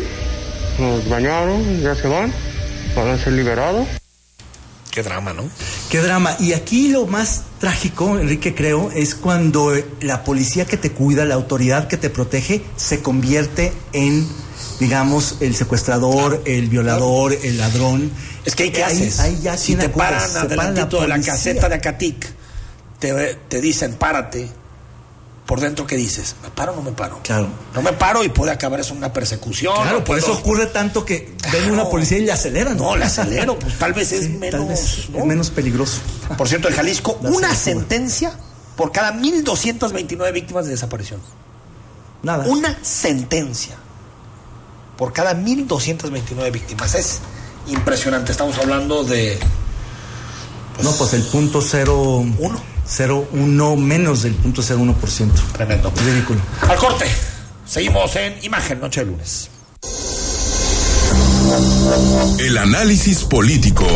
nos 0.78 1.08
bañaron, 1.08 1.80
ya 1.80 1.94
se 1.94 2.06
van, 2.06 2.32
van 2.94 3.08
a 3.08 3.18
ser 3.18 3.32
liberados. 3.32 4.01
Qué 4.92 5.02
drama, 5.02 5.32
¿no? 5.32 5.48
Qué 5.88 6.00
drama. 6.00 6.36
Y 6.38 6.52
aquí 6.52 6.88
lo 6.88 7.06
más 7.06 7.44
trágico, 7.58 8.18
Enrique, 8.18 8.54
creo, 8.54 8.90
es 8.90 9.14
cuando 9.14 9.72
la 10.02 10.22
policía 10.22 10.66
que 10.66 10.76
te 10.76 10.92
cuida, 10.92 11.24
la 11.24 11.34
autoridad 11.34 11.88
que 11.88 11.96
te 11.96 12.10
protege, 12.10 12.62
se 12.76 13.00
convierte 13.00 13.72
en, 13.94 14.28
digamos, 14.80 15.36
el 15.40 15.54
secuestrador, 15.56 16.42
el 16.44 16.68
violador, 16.68 17.34
el 17.42 17.56
ladrón. 17.56 18.12
Es 18.44 18.54
que 18.54 18.64
hay 18.64 18.70
que 18.70 18.84
haces. 18.84 19.18
ahí 19.20 19.40
ya 19.42 19.56
si 19.56 19.76
te 19.76 19.88
paran 19.88 20.20
acuerdos, 20.20 20.42
se 20.42 20.56
para 20.56 20.68
adelantito 20.68 21.00
de 21.00 21.08
la 21.08 21.20
caseta 21.22 21.70
de 21.70 21.74
Acatic, 21.76 22.28
te, 22.98 23.38
te 23.48 23.62
dicen 23.62 23.94
párate. 23.94 24.50
Por 25.46 25.60
dentro, 25.60 25.86
¿qué 25.86 25.96
dices? 25.96 26.36
¿Me 26.42 26.50
paro 26.50 26.72
o 26.72 26.76
no 26.76 26.82
me 26.82 26.92
paro? 26.92 27.18
Claro. 27.24 27.48
No 27.74 27.82
me 27.82 27.92
paro 27.92 28.22
y 28.24 28.28
puede 28.28 28.52
acabar 28.52 28.78
eso 28.80 28.92
en 28.92 28.98
una 28.98 29.12
persecución. 29.12 29.74
Claro, 29.74 30.04
por 30.04 30.16
eso 30.18 30.32
ocurre 30.32 30.66
tanto 30.66 31.04
que 31.04 31.34
ven 31.52 31.62
Claro. 31.62 31.72
una 31.74 31.84
policía 31.90 32.18
y 32.18 32.22
le 32.24 32.32
aceleran. 32.32 32.76
No, 32.76 32.94
le 32.96 33.04
acelero, 33.04 33.58
pues 33.58 33.76
tal 33.78 33.92
vez 33.92 34.12
es 34.12 34.24
Sí, 34.24 34.28
menos. 34.30 34.60
tal 34.60 34.68
vez 34.68 35.08
¿no? 35.10 35.18
es 35.18 35.24
menos 35.26 35.50
peligroso. 35.50 35.98
Por 36.38 36.48
cierto, 36.48 36.68
en 36.68 36.74
Jalisco, 36.76 37.18
La 37.22 37.30
una 37.30 37.54
sentencia 37.54 38.32
por 38.76 38.92
cada 38.92 39.12
1.229 39.14 40.32
víctimas 40.32 40.64
de 40.66 40.70
desaparición. 40.70 41.20
Nada. 42.22 42.44
Una 42.46 42.78
sentencia 42.82 43.74
por 44.96 45.12
cada 45.12 45.34
1.229 45.34 46.52
víctimas. 46.52 46.94
Es 46.94 47.18
impresionante. 47.66 48.30
Estamos 48.30 48.56
hablando 48.58 49.02
de 49.02 49.38
no, 50.82 50.92
pues 50.92 51.12
el 51.14 51.22
punto 51.22 51.60
cero 51.60 52.24
Uno. 52.38 52.60
cero 52.86 53.26
uno 53.32 53.76
menos 53.76 54.22
del 54.22 54.34
punto 54.34 54.62
cero 54.62 54.80
uno 54.82 54.94
por 54.94 55.10
ciento. 55.10 55.40
tremendo. 55.52 55.92
Ridículo. 56.04 56.40
Al 56.68 56.76
corte. 56.76 57.06
Seguimos 57.66 58.14
en 58.16 58.34
Imagen, 58.42 58.80
noche 58.80 59.00
de 59.00 59.06
lunes. 59.06 59.48
El 62.38 62.58
análisis 62.58 63.24
político. 63.24 63.86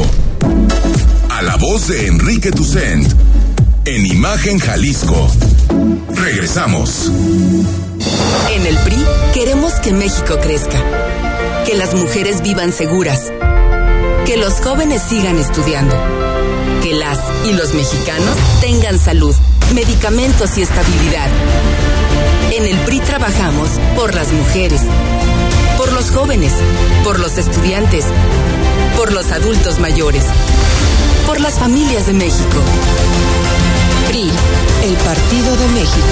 A 1.31 1.43
la 1.43 1.57
voz 1.57 1.89
de 1.89 2.07
Enrique 2.07 2.51
Tucent. 2.51 3.13
En 3.85 4.07
Imagen 4.07 4.59
Jalisco. 4.59 5.29
Regresamos. 6.15 7.11
En 8.53 8.67
el 8.67 8.77
PRI 8.79 9.05
queremos 9.35 9.73
que 9.75 9.93
México 9.93 10.39
crezca, 10.41 10.79
que 11.67 11.75
las 11.77 11.95
mujeres 11.95 12.43
vivan 12.43 12.73
seguras, 12.73 13.31
que 14.25 14.37
los 14.37 14.55
jóvenes 14.55 15.03
sigan 15.09 15.39
estudiando, 15.39 15.95
las 16.99 17.19
y 17.45 17.53
los 17.53 17.75
mexicanos 17.75 18.37
tengan 18.61 18.99
salud, 18.99 19.35
medicamentos 19.75 20.57
y 20.57 20.63
estabilidad. 20.63 21.29
En 22.53 22.67
el 22.67 22.77
PRI 22.81 23.01
trabajamos 23.01 23.69
por 23.95 24.15
las 24.15 24.33
mujeres, 24.33 24.81
por 25.77 25.93
los 25.93 26.11
jóvenes, 26.11 26.53
por 27.05 27.19
los 27.19 27.37
estudiantes, 27.39 28.05
por 28.97 29.13
los 29.13 29.31
adultos 29.31 29.79
mayores, 29.79 30.25
por 31.27 31.41
las 31.41 31.59
familias 31.59 32.07
de 32.07 32.15
México. 32.15 32.63
PRI, 34.09 34.31
el 34.85 34.95
Partido 34.97 35.57
de 35.57 35.69
México. 35.69 36.07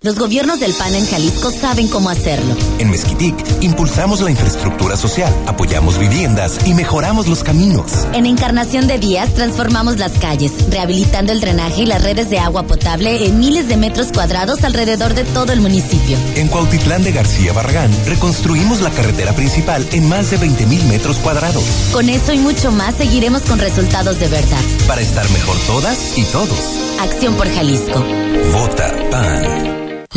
Los 0.00 0.16
gobiernos 0.16 0.60
del 0.60 0.72
PAN 0.74 0.94
en 0.94 1.04
Jalisco 1.04 1.50
saben 1.50 1.88
cómo 1.88 2.08
hacerlo. 2.08 2.54
En 2.78 2.88
Mezquitic 2.88 3.34
impulsamos 3.62 4.20
la 4.20 4.30
infraestructura 4.30 4.96
social, 4.96 5.34
apoyamos 5.48 5.98
viviendas 5.98 6.56
y 6.66 6.72
mejoramos 6.72 7.26
los 7.26 7.42
caminos. 7.42 8.06
En 8.12 8.24
Encarnación 8.24 8.86
de 8.86 8.98
Díaz 9.00 9.34
transformamos 9.34 9.98
las 9.98 10.12
calles, 10.12 10.52
rehabilitando 10.70 11.32
el 11.32 11.40
drenaje 11.40 11.82
y 11.82 11.86
las 11.86 12.00
redes 12.04 12.30
de 12.30 12.38
agua 12.38 12.62
potable 12.62 13.26
en 13.26 13.40
miles 13.40 13.66
de 13.66 13.76
metros 13.76 14.12
cuadrados 14.12 14.62
alrededor 14.62 15.14
de 15.14 15.24
todo 15.24 15.52
el 15.52 15.60
municipio. 15.60 16.16
En 16.36 16.46
Cuautitlán 16.46 17.02
de 17.02 17.10
García 17.10 17.52
Barragán 17.52 17.90
reconstruimos 18.06 18.80
la 18.80 18.90
carretera 18.90 19.32
principal 19.32 19.84
en 19.90 20.08
más 20.08 20.30
de 20.30 20.36
20 20.36 20.64
mil 20.66 20.84
metros 20.84 21.16
cuadrados 21.18 21.64
Con 21.92 22.08
eso 22.08 22.32
y 22.32 22.38
mucho 22.38 22.70
más 22.70 22.94
seguiremos 22.94 23.42
con 23.42 23.58
resultados 23.58 24.20
de 24.20 24.28
verdad. 24.28 24.62
para 24.86 25.00
estar 25.00 25.28
mejor 25.32 25.56
todas 25.66 26.16
y 26.16 26.22
todos. 26.22 26.78
Acción 27.00 27.34
por 27.34 27.48
Jalisco. 27.52 28.04
Vota 28.52 28.94
PAN. 29.10 29.78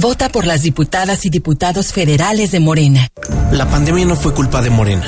Vota 0.00 0.28
por 0.28 0.44
las 0.44 0.62
diputadas 0.62 1.24
y 1.24 1.30
diputados 1.30 1.92
federales 1.92 2.50
de 2.50 2.58
Morena. 2.58 3.08
La 3.52 3.68
pandemia 3.68 4.04
no 4.04 4.16
fue 4.16 4.34
culpa 4.34 4.60
de 4.60 4.68
Morena. 4.68 5.04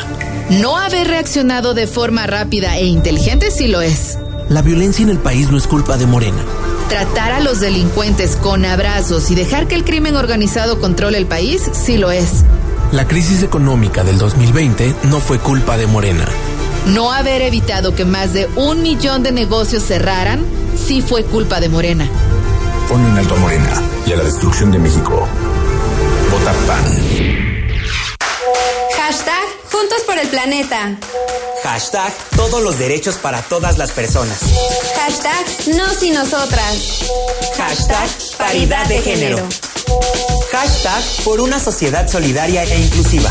No 0.49 0.77
haber 0.77 1.09
reaccionado 1.09 1.75
de 1.75 1.88
forma 1.88 2.29
rápida 2.29 2.77
e 2.77 2.85
inteligente 2.87 3.51
sí 3.51 3.66
lo 3.66 3.81
es. 3.81 4.16
La 4.49 4.62
violencia 4.62 5.03
en 5.03 5.11
el 5.11 5.18
país 5.18 5.51
no 5.51 5.59
es 5.59 5.66
culpa 5.66 5.96
de 5.96 6.07
Morena. 6.07 6.38
Tratar 6.88 7.33
a 7.33 7.40
los 7.40 7.59
delincuentes 7.59 8.37
con 8.37 8.64
abrazos 8.64 9.29
y 9.33 9.35
dejar 9.35 9.66
que 9.66 9.75
el 9.75 9.83
crimen 9.83 10.14
organizado 10.14 10.81
controle 10.81 11.18
el 11.18 11.27
país 11.27 11.62
sí 11.72 11.96
lo 11.96 12.12
es. 12.12 12.44
La 12.92 13.09
crisis 13.09 13.42
económica 13.42 14.05
del 14.05 14.18
2020 14.18 14.94
no 15.11 15.18
fue 15.18 15.40
culpa 15.40 15.77
de 15.77 15.88
Morena. 15.88 16.27
No 16.94 17.11
haber 17.11 17.42
evitado 17.42 17.96
que 17.96 18.05
más 18.05 18.33
de 18.33 18.49
un 18.55 18.83
millón 18.83 19.25
de 19.25 19.33
negocios 19.33 19.83
cerraran 19.83 20.44
sí 20.77 21.03
fue 21.03 21.25
culpa 21.25 21.59
de 21.59 21.68
Morena. 21.68 22.09
Pon 22.88 23.05
en 23.05 23.18
alto 23.18 23.35
a 23.35 23.38
Morena 23.38 23.83
y 24.07 24.12
a 24.12 24.16
la 24.16 24.22
destrucción 24.22 24.70
de 24.70 24.79
México. 24.79 25.27
Vota 26.31 26.53
PAN. 26.66 26.85
Hashtag 28.96 29.44
Juntos 29.72 30.03
por 30.07 30.18
el 30.18 30.29
Planeta. 30.29 30.96
Hashtag 31.64 32.12
todos 32.37 32.62
los 32.62 32.79
derechos 32.79 33.16
para 33.16 33.42
todas 33.42 33.77
las 33.79 33.90
personas. 33.90 34.38
Hashtag 34.96 35.77
Nos 35.77 36.01
y 36.05 36.11
Nosotras. 36.11 37.03
Hashtag 37.57 38.09
paridad 38.38 38.87
de 38.87 39.01
género. 39.03 39.38
Hashtag 40.53 41.03
por 41.25 41.40
una 41.40 41.59
sociedad 41.59 42.07
solidaria 42.09 42.62
e 42.62 42.79
inclusiva. 42.79 43.31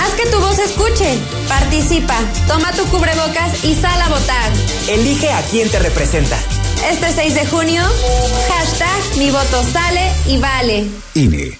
Haz 0.00 0.12
que 0.14 0.26
tu 0.26 0.38
voz 0.40 0.56
se 0.56 0.64
escuche. 0.64 1.18
Participa. 1.48 2.18
Toma 2.46 2.70
tu 2.72 2.84
cubrebocas 2.88 3.64
y 3.64 3.74
sal 3.74 4.00
a 4.02 4.08
votar. 4.10 4.52
Elige 4.88 5.32
a 5.32 5.40
quien 5.42 5.70
te 5.70 5.78
representa. 5.78 6.38
Este 6.84 7.12
6 7.12 7.34
de 7.34 7.46
junio, 7.46 7.82
hashtag 8.48 9.18
Mi 9.18 9.30
voto 9.30 9.62
sale 9.72 10.12
y 10.26 10.38
vale. 10.38 10.86
INE. 11.14 11.58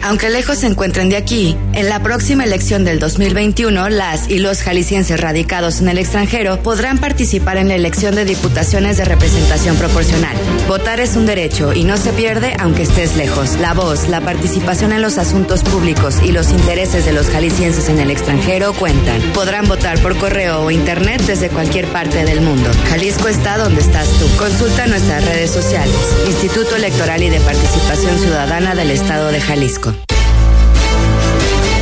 Aunque 0.00 0.30
lejos 0.30 0.58
se 0.58 0.66
encuentren 0.66 1.10
de 1.10 1.18
aquí, 1.18 1.54
en 1.74 1.88
la 1.90 2.02
próxima 2.02 2.44
elección 2.44 2.82
del 2.84 2.98
2021, 2.98 3.90
las 3.90 4.30
y 4.30 4.38
los 4.38 4.62
jaliscienses 4.62 5.20
radicados 5.20 5.80
en 5.80 5.88
el 5.90 5.98
extranjero 5.98 6.62
podrán 6.62 6.96
participar 6.96 7.58
en 7.58 7.68
la 7.68 7.74
elección 7.74 8.14
de 8.14 8.24
diputaciones 8.24 8.96
de 8.96 9.04
representación 9.04 9.76
proporcional. 9.76 10.34
Votar 10.68 11.00
es 11.00 11.16
un 11.16 11.24
derecho 11.24 11.72
y 11.72 11.84
no 11.84 11.96
se 11.96 12.12
pierde 12.12 12.54
aunque 12.60 12.82
estés 12.82 13.16
lejos. 13.16 13.58
La 13.58 13.72
voz, 13.72 14.06
la 14.10 14.20
participación 14.20 14.92
en 14.92 15.00
los 15.00 15.16
asuntos 15.16 15.62
públicos 15.62 16.16
y 16.22 16.30
los 16.30 16.50
intereses 16.50 17.06
de 17.06 17.14
los 17.14 17.28
jaliscienses 17.28 17.88
en 17.88 17.98
el 17.98 18.10
extranjero 18.10 18.74
cuentan. 18.74 19.22
Podrán 19.32 19.66
votar 19.66 19.98
por 20.02 20.14
correo 20.18 20.64
o 20.64 20.70
internet 20.70 21.22
desde 21.22 21.48
cualquier 21.48 21.86
parte 21.88 22.22
del 22.22 22.42
mundo. 22.42 22.68
Jalisco 22.90 23.28
está 23.28 23.56
donde 23.56 23.80
estás 23.80 24.10
tú. 24.18 24.26
Consulta 24.36 24.86
nuestras 24.86 25.24
redes 25.24 25.50
sociales. 25.50 25.96
Instituto 26.26 26.76
Electoral 26.76 27.22
y 27.22 27.30
de 27.30 27.40
Participación 27.40 28.18
Ciudadana 28.18 28.74
del 28.74 28.90
Estado 28.90 29.32
de 29.32 29.40
Jalisco. 29.40 29.94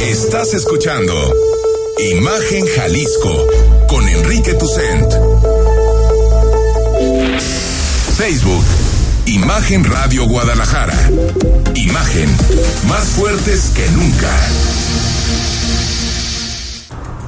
Estás 0.01 0.55
escuchando 0.55 1.12
Imagen 1.99 2.64
Jalisco 2.68 3.46
con 3.88 4.09
Enrique 4.09 4.55
Tucent. 4.55 5.65
Facebook, 8.16 8.64
Imagen 9.26 9.85
Radio 9.85 10.26
Guadalajara. 10.26 10.94
Imagen, 11.74 12.35
más 12.88 13.05
fuertes 13.09 13.72
que 13.74 13.87
nunca. 13.90 14.31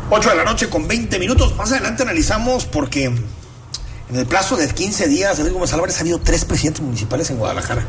8 0.09 0.31
de 0.31 0.35
la 0.35 0.45
noche 0.45 0.71
con 0.71 0.89
20 0.89 1.19
minutos. 1.19 1.55
Más 1.57 1.73
adelante 1.73 2.05
analizamos 2.05 2.65
porque 2.65 3.05
en 3.05 4.17
el 4.17 4.25
plazo 4.25 4.57
de 4.57 4.67
15 4.67 5.09
días, 5.09 5.39
Enrique 5.39 5.53
Gómez 5.53 5.75
Álvarez 5.75 5.99
ha 5.99 6.01
habido 6.01 6.21
tres 6.21 6.47
presidentes 6.47 6.83
municipales 6.83 7.29
en 7.29 7.37
Guadalajara. 7.37 7.85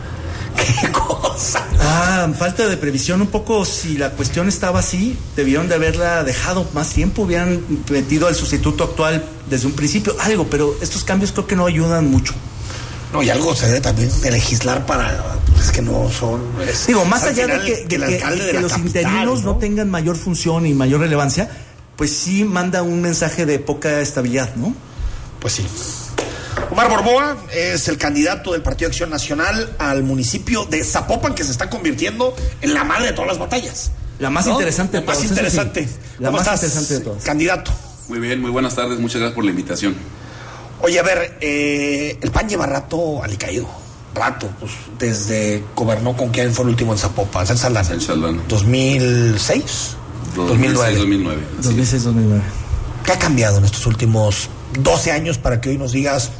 ¡Qué 0.81 0.91
cosa! 0.91 1.65
Ah, 1.79 2.27
falta 2.37 2.67
de 2.67 2.75
previsión 2.75 3.21
un 3.21 3.27
poco. 3.27 3.63
Si 3.63 3.97
la 3.97 4.11
cuestión 4.11 4.49
estaba 4.49 4.79
así, 4.79 5.17
debieron 5.37 5.69
de 5.69 5.75
haberla 5.75 6.25
dejado 6.25 6.67
más 6.73 6.89
tiempo. 6.89 7.21
Hubieran 7.21 7.61
metido 7.89 8.27
al 8.27 8.35
sustituto 8.35 8.83
actual 8.83 9.23
desde 9.49 9.67
un 9.67 9.73
principio, 9.73 10.17
algo, 10.19 10.47
pero 10.49 10.75
estos 10.81 11.05
cambios 11.05 11.31
creo 11.31 11.47
que 11.47 11.55
no 11.55 11.65
ayudan 11.65 12.11
mucho. 12.11 12.33
No, 13.13 13.23
y 13.23 13.29
algo 13.29 13.55
se 13.55 13.65
debe 13.67 13.81
también 13.81 14.09
de 14.21 14.31
legislar 14.31 14.85
para. 14.85 15.23
Es 15.59 15.71
que 15.71 15.81
no 15.81 16.09
son. 16.11 16.41
es- 16.67 16.87
Digo, 16.87 17.05
más 17.05 17.23
al 17.23 17.29
allá 17.29 17.47
de 17.47 17.53
final, 17.53 17.65
que, 17.65 17.75
de 17.75 17.87
que- 17.87 17.97
de 17.97 18.53
los 18.61 18.71
capital, 18.71 18.85
interinos 18.85 19.43
¿no? 19.43 19.57
tengan 19.57 19.89
mayor 19.89 20.15
función 20.15 20.65
y 20.67 20.73
mayor 20.73 21.01
relevancia, 21.01 21.49
pues 21.95 22.15
sí 22.15 22.43
manda 22.43 22.81
un 22.83 23.01
mensaje 23.01 23.45
de 23.45 23.57
poca 23.59 23.99
estabilidad, 24.01 24.55
¿no? 24.55 24.73
Pues 25.39 25.55
sí. 25.55 25.65
Omar 26.71 26.89
Borboa 26.89 27.37
es 27.53 27.87
el 27.87 27.97
candidato 27.97 28.51
del 28.51 28.61
Partido 28.61 28.89
Acción 28.89 29.09
Nacional 29.09 29.75
al 29.79 30.03
municipio 30.03 30.65
de 30.65 30.83
Zapopan, 30.83 31.33
que 31.33 31.43
se 31.43 31.51
está 31.51 31.69
convirtiendo 31.69 32.35
en 32.61 32.73
la 32.73 32.83
madre 32.83 33.07
de 33.07 33.13
todas 33.13 33.29
las 33.29 33.39
batallas. 33.39 33.91
La 34.19 34.29
más 34.29 34.45
¿No? 34.45 34.51
interesante 34.53 34.97
de 34.99 35.05
La 35.05 35.07
más 35.11 35.19
sí. 35.19 35.27
interesante. 35.27 35.89
La 36.19 36.27
¿Cómo 36.29 36.37
más 36.37 36.41
estás, 36.47 36.61
interesante 36.63 36.93
de 36.95 36.99
todas. 37.01 37.23
Candidato. 37.23 37.71
Muy 38.07 38.19
bien, 38.19 38.39
muy 38.41 38.51
buenas 38.51 38.75
tardes, 38.75 38.99
muchas 38.99 39.17
gracias 39.19 39.35
por 39.35 39.45
la 39.45 39.51
invitación. 39.51 39.95
Oye, 40.81 40.99
a 40.99 41.03
ver, 41.03 41.37
eh, 41.41 42.17
el 42.21 42.31
PAN 42.31 42.47
lleva 42.47 42.65
rato 42.65 43.21
alicaído. 43.23 43.67
Rato, 44.15 44.49
pues 44.59 44.71
desde 44.97 45.63
gobernó 45.75 46.15
con 46.15 46.29
quién 46.29 46.53
fue 46.53 46.63
el 46.63 46.69
último 46.69 46.93
en 46.93 46.97
Zapopan. 46.97 47.45
En 47.47 47.57
Saldana. 47.57 48.41
2006, 48.47 49.95
2009. 50.35 50.97
2009. 50.97 51.41
2006-2009. 51.61 52.41
¿Qué 53.05 53.11
ha 53.11 53.19
cambiado 53.19 53.57
en 53.57 53.65
estos 53.65 53.85
últimos 53.85 54.49
12 54.79 55.11
años 55.11 55.37
para 55.37 55.61
que 55.61 55.69
hoy 55.69 55.77
nos 55.77 55.91
digas, 55.91 56.31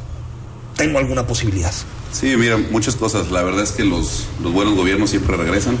tengo 0.76 0.98
alguna 0.98 1.26
posibilidad? 1.26 1.72
Sí, 2.12 2.36
mira, 2.36 2.56
muchas 2.56 2.96
cosas. 2.96 3.30
La 3.30 3.42
verdad 3.42 3.62
es 3.62 3.72
que 3.72 3.84
los, 3.84 4.26
los 4.42 4.52
buenos 4.52 4.74
gobiernos 4.74 5.10
siempre 5.10 5.36
regresan 5.36 5.76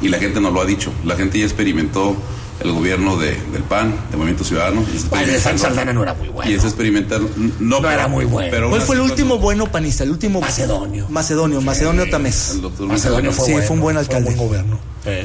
y 0.00 0.08
la 0.08 0.18
gente 0.18 0.40
nos 0.40 0.52
lo 0.52 0.60
ha 0.60 0.64
dicho. 0.64 0.92
La 1.04 1.16
gente 1.16 1.38
ya 1.38 1.44
experimentó 1.44 2.16
el 2.62 2.72
gobierno 2.72 3.16
de, 3.16 3.30
del 3.52 3.62
PAN, 3.68 3.94
de 4.10 4.16
Movimiento 4.16 4.44
Ciudadano. 4.44 4.84
está 4.94 5.08
Bueno, 5.10 5.32
de 5.32 5.40
San 5.40 5.58
Saldana 5.58 5.92
no 5.92 6.02
era 6.02 6.14
muy 6.14 6.28
bueno. 6.28 6.50
Y 6.50 6.54
está 6.54 6.68
experimentando. 6.68 7.28
No, 7.58 7.80
No 7.80 7.90
era 7.90 8.08
muy 8.08 8.24
bueno. 8.24 8.48
Pero 8.50 8.70
¿Cuál 8.70 8.82
fue 8.82 8.96
el 8.96 9.02
último 9.02 9.38
bueno 9.38 9.66
panista? 9.70 10.04
El 10.04 10.10
último. 10.10 10.40
Macedonio. 10.40 11.06
Macedonio, 11.08 11.60
Macedonio 11.60 12.08
Tamés. 12.10 12.50
el 12.52 12.62
doctor 12.62 12.86
Macedonio 12.88 13.30
Macedonio. 13.30 13.32
fue 13.32 13.46
Sí, 13.46 13.52
bueno, 13.52 13.66
fue 13.66 13.76
un 13.76 13.82
buen 13.82 13.94
fue 13.96 14.00
alcalde. 14.02 14.24
buen 14.34 14.48
gobierno. 14.48 14.78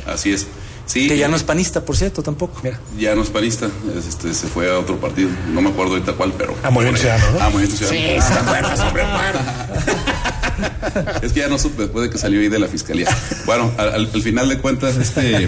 Así 0.07 0.33
es. 0.33 0.47
Sí, 0.85 1.09
Que 1.09 1.17
ya 1.17 1.27
no 1.27 1.35
es 1.35 1.43
panista, 1.43 1.83
por 1.83 1.97
cierto, 1.97 2.23
tampoco. 2.23 2.61
ya 2.97 3.13
no 3.13 3.21
es 3.21 3.27
panista, 3.29 3.65
es- 3.97 4.07
este, 4.07 4.33
se 4.33 4.47
fue 4.47 4.71
a 4.73 4.79
otro 4.79 4.95
partido. 4.97 5.29
No 5.53 5.61
me 5.61 5.69
acuerdo 5.69 5.93
ahorita 5.95 6.13
cuál, 6.13 6.31
pero. 6.37 6.55
Ah, 6.63 6.69
Movimiento. 6.69 7.01
Ciudadano, 7.01 7.31
¿no? 7.31 7.39
Ah, 7.41 7.49
Movimiento 7.49 7.75
Ciudadano. 7.75 8.21
Sí, 8.21 8.33
¿te 8.33 8.39
acuerdas, 8.39 8.79
hombre, 8.79 9.03
Es 11.21 11.33
que 11.33 11.39
ya 11.41 11.47
no 11.47 11.59
supe 11.59 11.83
después 11.83 12.03
de 12.05 12.09
que 12.09 12.17
salió 12.17 12.39
ahí 12.39 12.47
de 12.49 12.59
la 12.59 12.67
fiscalía. 12.67 13.07
Bueno, 13.45 13.71
al 13.77 14.07
final 14.21 14.47
de 14.49 14.57
cuentas, 14.59 14.95
este, 14.97 15.47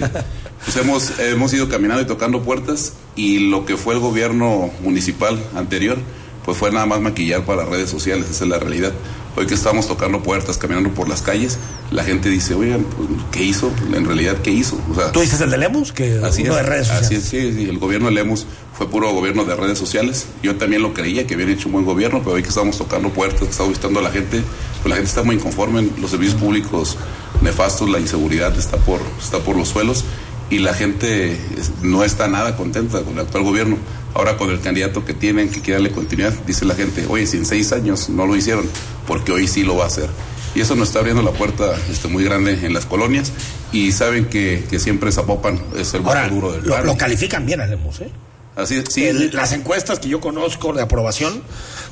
pues 0.64 0.78
hemos, 0.78 1.20
hemos 1.20 1.54
ido 1.54 1.70
caminando 1.70 2.02
y 2.02 2.06
tocando 2.06 2.42
puertas 2.42 2.94
y 3.16 3.40
lo 3.50 3.66
que 3.66 3.78
fue 3.78 3.94
el 3.94 4.00
gobierno 4.00 4.72
municipal 4.82 5.40
anterior, 5.56 5.98
pues 6.46 6.58
fue 6.58 6.72
nada 6.72 6.86
más 6.86 7.02
maquillar 7.02 7.46
para 7.46 7.66
redes 7.66 7.90
sociales, 7.90 8.26
esa 8.30 8.44
es 8.44 8.50
la 8.50 8.60
realidad. 8.60 8.92
Hoy 9.36 9.46
que 9.46 9.54
estamos 9.54 9.88
tocando 9.88 10.22
puertas, 10.24 10.58
caminando 10.58 10.90
por 10.90 11.08
las 11.08 11.22
calles, 11.22 11.60
la 11.92 12.04
gente 12.04 12.30
dice, 12.30 12.56
oigan, 12.56 12.84
pues, 12.84 13.08
¿qué 13.32 13.44
hizo? 13.44 13.72
En 13.94 14.06
realidad, 14.06 14.38
¿qué 14.42 14.52
hizo? 14.52 14.78
O 14.92 14.96
sea, 14.96 15.12
¿Tú 15.12 15.22
dices 15.22 15.40
el 15.40 15.52
de 15.52 15.58
Lemus? 15.60 15.94
Que 15.94 16.20
Así 16.24 16.42
uno 16.42 16.52
es, 16.52 16.58
de 16.58 16.64
redes 16.64 16.88
sociales. 16.88 17.06
así 17.06 17.16
es, 17.16 17.24
sí, 17.24 17.54
sí, 17.54 17.70
el 17.70 17.78
gobierno 17.78 18.08
de 18.08 18.16
Lemos 18.16 18.48
fue 18.76 18.90
puro 18.90 19.14
gobierno 19.14 19.46
de 19.46 19.56
redes 19.56 19.78
sociales. 19.78 20.26
Yo 20.42 20.56
también 20.56 20.82
lo 20.82 20.94
creía 20.94 21.28
que 21.28 21.36
habían 21.36 21.50
hecho 21.50 21.68
un 21.68 21.74
buen 21.74 21.86
gobierno, 21.86 22.20
pero 22.20 22.34
hoy 22.34 22.42
que 22.42 22.50
estamos 22.50 22.78
tocando 22.78 23.10
puertas, 23.10 23.42
que 23.42 23.52
estamos 23.52 23.70
visitando 23.70 24.00
a 24.00 24.04
la 24.04 24.12
gente, 24.12 24.42
pues 24.82 24.90
la 24.90 24.96
gente 24.96 25.10
está 25.10 25.24
muy 25.24 25.36
inconforme, 25.36 25.88
los 26.02 26.12
servicios 26.12 26.40
públicos 26.40 26.98
nefastos, 27.42 27.90
la 27.90 28.00
inseguridad 28.00 28.58
está 28.58 28.78
por, 28.78 29.00
está 29.22 29.40
por 29.40 29.56
los 29.56 29.70
suelos 29.70 30.04
y 30.50 30.60
la 30.60 30.74
gente 30.74 31.40
no 31.82 32.04
está 32.04 32.28
nada 32.28 32.56
contenta 32.58 33.02
con 33.02 33.14
el 33.14 33.20
actual 33.22 33.44
gobierno. 33.44 33.78
Ahora 34.16 34.38
con 34.38 34.50
el 34.50 34.60
candidato 34.60 35.06
que 35.06 35.14
tienen, 35.14 35.50
que 35.50 35.62
quiere 35.62 35.74
darle 35.74 35.92
continuidad, 35.92 36.34
dice 36.48 36.66
la 36.66 36.74
gente, 36.74 37.06
oye, 37.08 37.28
si 37.28 37.38
en 37.38 37.46
seis 37.46 37.72
años 37.72 38.10
no 38.10 38.26
lo 38.26 38.36
hicieron, 38.36 38.68
porque 39.08 39.32
hoy 39.32 39.48
sí 39.48 39.64
lo 39.64 39.76
va 39.78 39.84
a 39.84 39.88
hacer. 39.88 40.10
Y 40.56 40.62
eso 40.62 40.76
nos 40.76 40.88
está 40.88 41.00
abriendo 41.00 41.22
la 41.22 41.30
puerta 41.32 41.76
este, 41.92 42.08
muy 42.08 42.24
grande 42.24 42.66
en 42.66 42.74
las 42.74 42.88
colonias 42.88 43.32
y 43.72 43.92
saben 43.92 44.26
que, 44.26 44.66
que 44.68 44.80
siempre 44.80 45.12
Zapopan 45.12 45.62
es 45.78 45.94
el 45.94 46.02
voto 46.02 46.18
duro 46.32 46.52
del 46.54 46.64
lo, 46.64 46.84
lo 46.84 46.98
califican 46.98 47.46
bien 47.46 47.62
a 47.62 47.68
Lemus, 47.68 48.02
¿eh? 48.02 48.10
Así 48.56 48.78
es, 48.78 48.86
sí, 48.92 49.06
El- 49.06 49.30
las 49.36 49.52
encuestas 49.54 50.00
que 50.00 50.10
yo 50.10 50.20
conozco 50.20 50.74
de 50.74 50.82
aprobación, 50.82 51.44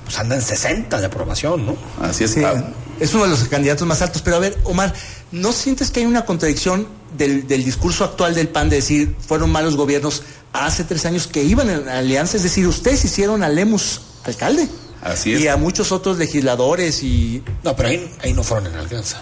pues 0.04 0.18
andan 0.18 0.40
en 0.40 0.44
60 0.44 1.00
de 1.00 1.06
aprobación, 1.06 1.68
¿no? 1.68 1.78
así 2.02 2.24
es. 2.24 2.32
Sí, 2.32 2.44
Ah, 2.44 2.72
es 3.00 3.14
uno 3.14 3.26
de 3.26 3.30
los 3.30 3.44
candidatos 3.48 3.88
más 3.88 4.02
altos. 4.02 4.24
Pero 4.24 4.38
a 4.38 4.40
ver, 4.40 4.58
Omar, 4.64 4.92
¿no 5.32 5.52
sientes 5.54 5.92
que 5.92 6.02
hay 6.02 6.06
una 6.06 6.26
contradicción 6.26 6.88
del, 7.18 7.48
del 7.48 7.64
discurso 7.64 8.04
actual 8.04 8.36
del 8.36 8.48
PAN 8.50 8.70
de 8.70 8.78
decir 8.78 9.16
fueron 9.26 9.52
malos 9.52 9.76
gobiernos 9.76 10.24
hace 10.54 10.84
tres 10.84 11.06
años 11.06 11.28
que 11.28 11.44
iban 11.44 11.70
en 11.70 11.88
alianza? 11.90 12.38
Es 12.38 12.44
decir, 12.44 12.68
ustedes 12.68 13.04
hicieron 13.06 13.44
a 13.44 13.50
Lemus 13.50 14.02
alcalde. 14.24 14.68
Así 15.02 15.34
es. 15.34 15.42
Y 15.42 15.48
a 15.48 15.58
muchos 15.58 15.92
otros 15.92 16.18
legisladores 16.18 17.04
y... 17.04 17.44
No, 17.64 17.76
pero 17.76 17.90
ahí, 17.90 18.12
ahí 18.24 18.34
no 18.34 18.44
fueron 18.44 18.68
en 18.68 18.76
alcanza. 18.80 19.22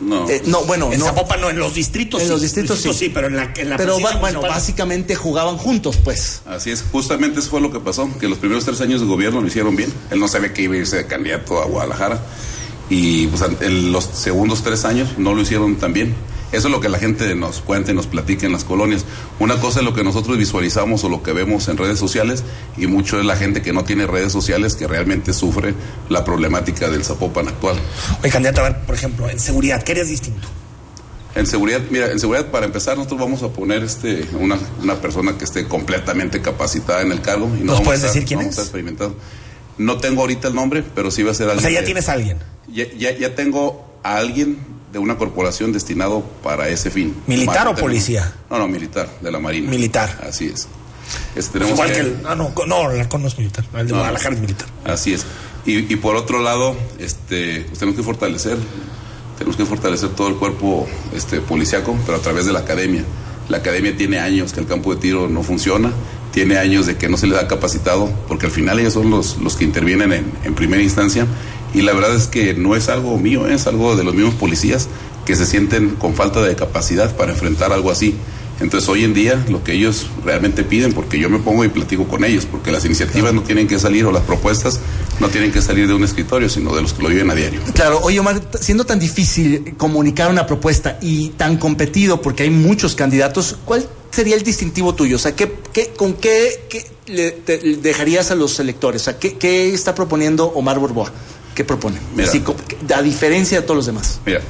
no. 0.00 0.28
eh, 0.28 0.42
no, 0.46 0.62
bueno, 0.64 0.92
En 0.92 0.98
no. 1.00 1.06
Zapopan 1.06 1.40
no, 1.40 1.48
en 1.50 1.58
los 1.58 1.74
distritos 1.74 2.20
En 2.20 2.26
sí. 2.26 2.32
los 2.32 2.42
distritos 2.42 2.78
sí. 2.80 3.08
pero 3.08 3.28
en 3.28 3.36
la, 3.36 3.52
en 3.56 3.70
la 3.70 3.76
Pero 3.78 3.98
va- 4.00 4.16
bueno, 4.16 4.42
básicamente 4.42 5.14
jugaban 5.16 5.56
juntos, 5.56 5.96
pues. 6.04 6.42
Así 6.46 6.70
es, 6.70 6.84
justamente 6.92 7.40
eso 7.40 7.48
fue 7.50 7.60
lo 7.62 7.72
que 7.72 7.80
pasó, 7.80 8.08
que 8.20 8.28
los 8.28 8.38
primeros 8.38 8.64
tres 8.66 8.80
años 8.82 9.00
de 9.00 9.06
gobierno 9.06 9.40
lo 9.40 9.46
hicieron 9.46 9.74
bien. 9.74 9.92
Él 10.10 10.20
no 10.20 10.28
sabía 10.28 10.52
que 10.52 10.62
iba 10.62 10.74
a 10.74 10.78
irse 10.78 10.96
de 10.96 11.06
candidato 11.06 11.60
a 11.62 11.64
Guadalajara 11.66 12.20
y 12.90 13.26
pues, 13.28 13.42
en 13.60 13.92
los 13.92 14.04
segundos 14.04 14.62
tres 14.62 14.84
años 14.84 15.10
no 15.18 15.34
lo 15.34 15.42
hicieron 15.42 15.76
tan 15.76 15.92
bien. 15.92 16.14
Eso 16.52 16.68
es 16.68 16.72
lo 16.72 16.80
que 16.80 16.88
la 16.88 16.98
gente 17.00 17.34
nos 17.34 17.60
cuenta 17.60 17.90
y 17.90 17.94
nos 17.94 18.06
platica 18.06 18.46
en 18.46 18.52
las 18.52 18.62
colonias. 18.62 19.04
Una 19.40 19.58
cosa 19.60 19.80
es 19.80 19.84
lo 19.84 19.92
que 19.94 20.04
nosotros 20.04 20.38
visualizamos 20.38 21.02
o 21.02 21.08
lo 21.08 21.20
que 21.22 21.32
vemos 21.32 21.66
en 21.68 21.76
redes 21.76 21.98
sociales 21.98 22.44
y 22.76 22.86
mucho 22.86 23.18
es 23.18 23.26
la 23.26 23.36
gente 23.36 23.62
que 23.62 23.72
no 23.72 23.82
tiene 23.82 24.06
redes 24.06 24.30
sociales 24.32 24.76
que 24.76 24.86
realmente 24.86 25.32
sufre 25.32 25.74
la 26.08 26.24
problemática 26.24 26.88
del 26.88 27.04
Zapopan 27.04 27.48
actual. 27.48 27.76
Oye, 28.22 28.30
candidato, 28.30 28.60
a 28.60 28.70
ver, 28.70 28.80
por 28.86 28.94
ejemplo, 28.94 29.28
en 29.28 29.40
seguridad, 29.40 29.82
¿qué 29.82 29.92
harías 29.92 30.08
distinto? 30.08 30.46
En 31.34 31.46
seguridad, 31.46 31.80
mira, 31.90 32.10
en 32.12 32.20
seguridad 32.20 32.46
para 32.50 32.64
empezar 32.64 32.96
nosotros 32.96 33.20
vamos 33.20 33.42
a 33.42 33.48
poner 33.48 33.82
este 33.82 34.24
una, 34.40 34.56
una 34.82 34.94
persona 34.94 35.36
que 35.36 35.44
esté 35.44 35.66
completamente 35.66 36.40
capacitada 36.40 37.02
en 37.02 37.10
el 37.12 37.20
cargo 37.20 37.46
y 37.48 37.58
no 37.58 37.64
¿Nos 37.66 37.74
vamos 37.74 37.84
puedes 37.86 38.04
a 38.04 38.06
estar- 38.06 38.14
decir 38.14 38.28
quién 38.28 38.38
no 38.38 38.44
vamos 38.44 38.54
es? 38.54 38.58
a 38.60 38.62
estar 38.62 38.78
experimentando. 38.80 39.16
No 39.78 39.98
tengo 39.98 40.22
ahorita 40.22 40.48
el 40.48 40.54
nombre, 40.54 40.82
pero 40.94 41.10
sí 41.10 41.22
va 41.22 41.32
a 41.32 41.34
ser 41.34 41.48
O 41.48 41.52
alguien. 41.52 41.70
sea, 41.70 41.80
ya 41.80 41.84
tienes 41.84 42.08
a 42.08 42.12
alguien. 42.12 42.38
ya, 42.72 42.84
ya, 42.98 43.10
ya 43.16 43.34
tengo 43.34 43.84
a 44.02 44.16
alguien 44.16 44.58
de 44.92 44.98
una 44.98 45.16
corporación 45.18 45.72
destinado 45.72 46.22
para 46.42 46.68
ese 46.68 46.90
fin. 46.90 47.14
¿Militar 47.26 47.68
o 47.68 47.74
policía? 47.74 48.32
No, 48.50 48.58
no, 48.58 48.68
militar, 48.68 49.08
de 49.20 49.30
la 49.30 49.38
Marina. 49.38 49.70
Militar. 49.70 50.20
Así 50.26 50.46
es. 50.46 50.68
Este, 51.36 51.52
tenemos 51.54 51.74
igual 51.74 51.88
que- 51.88 51.94
que 51.94 52.00
el. 52.00 52.16
Ah, 52.24 52.34
no, 52.34 52.52
no, 52.66 52.90
el 52.90 53.00
halcón 53.00 53.22
no 53.22 53.28
es 53.28 53.36
militar. 53.38 53.64
El 53.74 53.86
de 53.86 53.92
No. 53.92 53.98
Guadalajara 53.98 54.34
es 54.34 54.40
militar. 54.40 54.66
Así 54.84 55.12
es. 55.12 55.24
Y, 55.66 55.92
y 55.92 55.96
por 55.96 56.16
otro 56.16 56.40
lado, 56.40 56.74
este, 56.98 57.62
pues 57.66 57.78
tenemos 57.78 57.96
que 57.98 58.02
fortalecer, 58.04 58.56
tenemos 59.36 59.56
que 59.56 59.64
fortalecer 59.66 60.08
todo 60.10 60.28
el 60.28 60.36
cuerpo 60.36 60.86
este, 61.14 61.40
policiaco, 61.40 61.96
pero 62.06 62.18
a 62.18 62.20
través 62.20 62.46
de 62.46 62.52
la 62.52 62.60
academia. 62.60 63.04
La 63.48 63.58
academia 63.58 63.96
tiene 63.96 64.18
años 64.18 64.52
que 64.52 64.60
el 64.60 64.66
campo 64.66 64.94
de 64.94 65.00
tiro 65.00 65.28
no 65.28 65.42
funciona, 65.44 65.92
tiene 66.36 66.58
años 66.58 66.84
de 66.84 66.98
que 66.98 67.08
no 67.08 67.16
se 67.16 67.26
les 67.26 67.38
ha 67.38 67.48
capacitado, 67.48 68.12
porque 68.28 68.44
al 68.44 68.52
final 68.52 68.78
ellos 68.78 68.92
son 68.92 69.08
los, 69.08 69.38
los 69.38 69.56
que 69.56 69.64
intervienen 69.64 70.12
en, 70.12 70.30
en 70.44 70.54
primera 70.54 70.82
instancia. 70.82 71.26
Y 71.72 71.80
la 71.80 71.94
verdad 71.94 72.14
es 72.14 72.26
que 72.26 72.52
no 72.52 72.76
es 72.76 72.90
algo 72.90 73.16
mío, 73.16 73.46
es 73.46 73.66
algo 73.66 73.96
de 73.96 74.04
los 74.04 74.14
mismos 74.14 74.34
policías 74.34 74.86
que 75.24 75.34
se 75.34 75.46
sienten 75.46 75.94
con 75.94 76.12
falta 76.12 76.42
de 76.42 76.54
capacidad 76.54 77.16
para 77.16 77.32
enfrentar 77.32 77.72
algo 77.72 77.90
así. 77.90 78.16
Entonces 78.60 78.86
hoy 78.90 79.04
en 79.04 79.14
día 79.14 79.46
lo 79.48 79.64
que 79.64 79.72
ellos 79.72 80.10
realmente 80.26 80.62
piden, 80.62 80.92
porque 80.92 81.18
yo 81.18 81.30
me 81.30 81.38
pongo 81.38 81.64
y 81.64 81.70
platico 81.70 82.06
con 82.06 82.22
ellos, 82.22 82.44
porque 82.44 82.70
las 82.70 82.84
iniciativas 82.84 83.32
no 83.32 83.40
tienen 83.40 83.66
que 83.66 83.78
salir 83.78 84.04
o 84.04 84.12
las 84.12 84.22
propuestas 84.24 84.80
no 85.20 85.28
tienen 85.28 85.50
que 85.52 85.62
salir 85.62 85.86
de 85.88 85.94
un 85.94 86.04
escritorio, 86.04 86.48
sino 86.48 86.74
de 86.74 86.82
los 86.82 86.92
que 86.92 87.02
lo 87.02 87.08
viven 87.08 87.30
a 87.30 87.34
diario. 87.34 87.60
Claro, 87.74 88.00
oye 88.02 88.20
Omar, 88.20 88.40
siendo 88.60 88.84
tan 88.84 88.98
difícil 88.98 89.74
comunicar 89.76 90.30
una 90.30 90.46
propuesta 90.46 90.98
y 91.00 91.30
tan 91.30 91.56
competido 91.56 92.20
porque 92.20 92.42
hay 92.44 92.50
muchos 92.50 92.94
candidatos, 92.94 93.56
¿cuál 93.64 93.88
sería 94.10 94.34
el 94.36 94.42
distintivo 94.42 94.94
tuyo? 94.94 95.16
O 95.16 95.18
sea, 95.18 95.34
¿qué, 95.34 95.52
qué- 95.72 95.92
¿con 95.96 96.14
qué, 96.14 96.66
qué 96.68 96.84
le, 97.06 97.30
te- 97.32 97.60
le 97.62 97.76
dejarías 97.78 98.30
a 98.30 98.34
los 98.34 98.58
electores? 98.60 99.02
O 99.02 99.04
sea, 99.06 99.18
¿qué, 99.18 99.34
qué 99.38 99.72
está 99.72 99.94
proponiendo 99.94 100.46
Omar 100.46 100.78
Borboa? 100.78 101.10
¿Qué 101.54 101.64
propone? 101.64 101.96
Mira. 102.14 102.28
Así, 102.28 102.40
co- 102.40 102.54
a 102.94 103.02
diferencia 103.02 103.60
de 103.60 103.66
todos 103.66 103.76
los 103.76 103.86
demás. 103.86 104.20
Mira, 104.26 104.40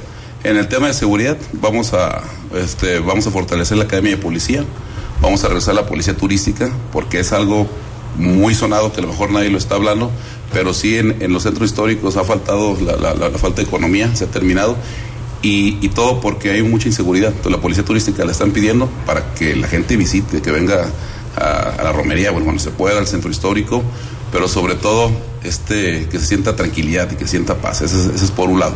en 0.43 0.57
el 0.57 0.67
tema 0.67 0.87
de 0.87 0.93
seguridad 0.93 1.37
vamos 1.53 1.93
a, 1.93 2.21
este, 2.61 2.99
vamos 2.99 3.25
a 3.27 3.31
fortalecer 3.31 3.77
la 3.77 3.85
Academia 3.85 4.11
de 4.11 4.17
Policía, 4.21 4.65
Vamos 5.19 5.43
a 5.43 5.47
regresar 5.47 5.71
a 5.71 5.81
la 5.81 5.87
policía 5.87 6.15
turística 6.15 6.69
porque 6.93 7.19
es 7.21 7.31
algo 7.31 7.67
muy 8.17 8.53
sonado 8.53 8.93
que 8.93 8.99
a 8.99 9.01
lo 9.01 9.07
mejor 9.09 9.31
nadie 9.31 9.49
lo 9.49 9.57
está 9.57 9.73
hablando, 9.73 10.11
pero 10.53 10.73
sí 10.73 10.97
en, 10.97 11.31
los 11.31 11.43
centros 11.43 11.69
históricos 11.69 12.17
ha 12.17 12.23
faltado 12.23 12.77
la, 12.79 13.29
falta 13.37 13.61
de 13.61 13.67
economía, 13.67 14.15
se 14.15 14.25
ha 14.25 14.27
terminado. 14.27 14.75
Y, 15.41 15.87
todo 15.89 16.19
porque 16.19 16.51
hay 16.51 16.61
mucha 16.61 16.87
inseguridad. 16.87 17.29
Entonces 17.29 17.51
la 17.53 17.61
policía 17.61 17.85
turística 17.85 18.25
la 18.25 18.31
están 18.31 18.51
pidiendo 18.51 18.89
para 19.05 19.33
que 19.33 19.55
la 19.55 19.67
gente 19.67 19.95
visite, 19.95 20.41
que 20.41 20.51
venga 20.51 20.89
a, 21.35 21.69
a 21.79 21.83
la 21.83 21.91
romería, 21.93 22.31
bueno, 22.31 22.45
cuando 22.45 22.61
se 22.61 22.71
pueda, 22.71 22.99
al 22.99 23.07
centro 23.07 23.31
histórico, 23.31 23.81
pero 24.31 24.47
sobre 24.47 24.75
todo 24.75 25.09
este, 25.43 26.07
que 26.09 26.19
se 26.19 26.25
sienta 26.25 26.55
tranquilidad 26.55 27.09
y 27.11 27.15
que 27.15 27.27
sienta 27.27 27.55
paz. 27.55 27.81
Ese 27.81 27.99
es, 27.99 28.05
ese 28.15 28.25
es 28.25 28.31
por 28.31 28.49
un 28.49 28.59
lado. 28.59 28.75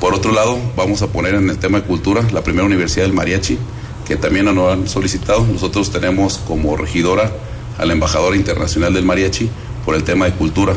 Por 0.00 0.14
otro 0.14 0.32
lado, 0.32 0.58
vamos 0.76 1.02
a 1.02 1.08
poner 1.08 1.34
en 1.34 1.48
el 1.48 1.58
tema 1.58 1.80
de 1.80 1.84
cultura 1.84 2.22
la 2.32 2.42
primera 2.42 2.64
universidad 2.64 3.04
del 3.04 3.12
mariachi, 3.12 3.58
que 4.06 4.16
también 4.16 4.46
nos 4.46 4.72
han 4.72 4.88
solicitado. 4.88 5.46
Nosotros 5.46 5.90
tenemos 5.90 6.38
como 6.38 6.76
regidora 6.76 7.32
a 7.78 7.84
la 7.84 7.92
embajadora 7.92 8.36
internacional 8.36 8.92
del 8.92 9.04
mariachi 9.04 9.48
por 9.84 9.94
el 9.94 10.04
tema 10.04 10.26
de 10.26 10.32
cultura, 10.32 10.74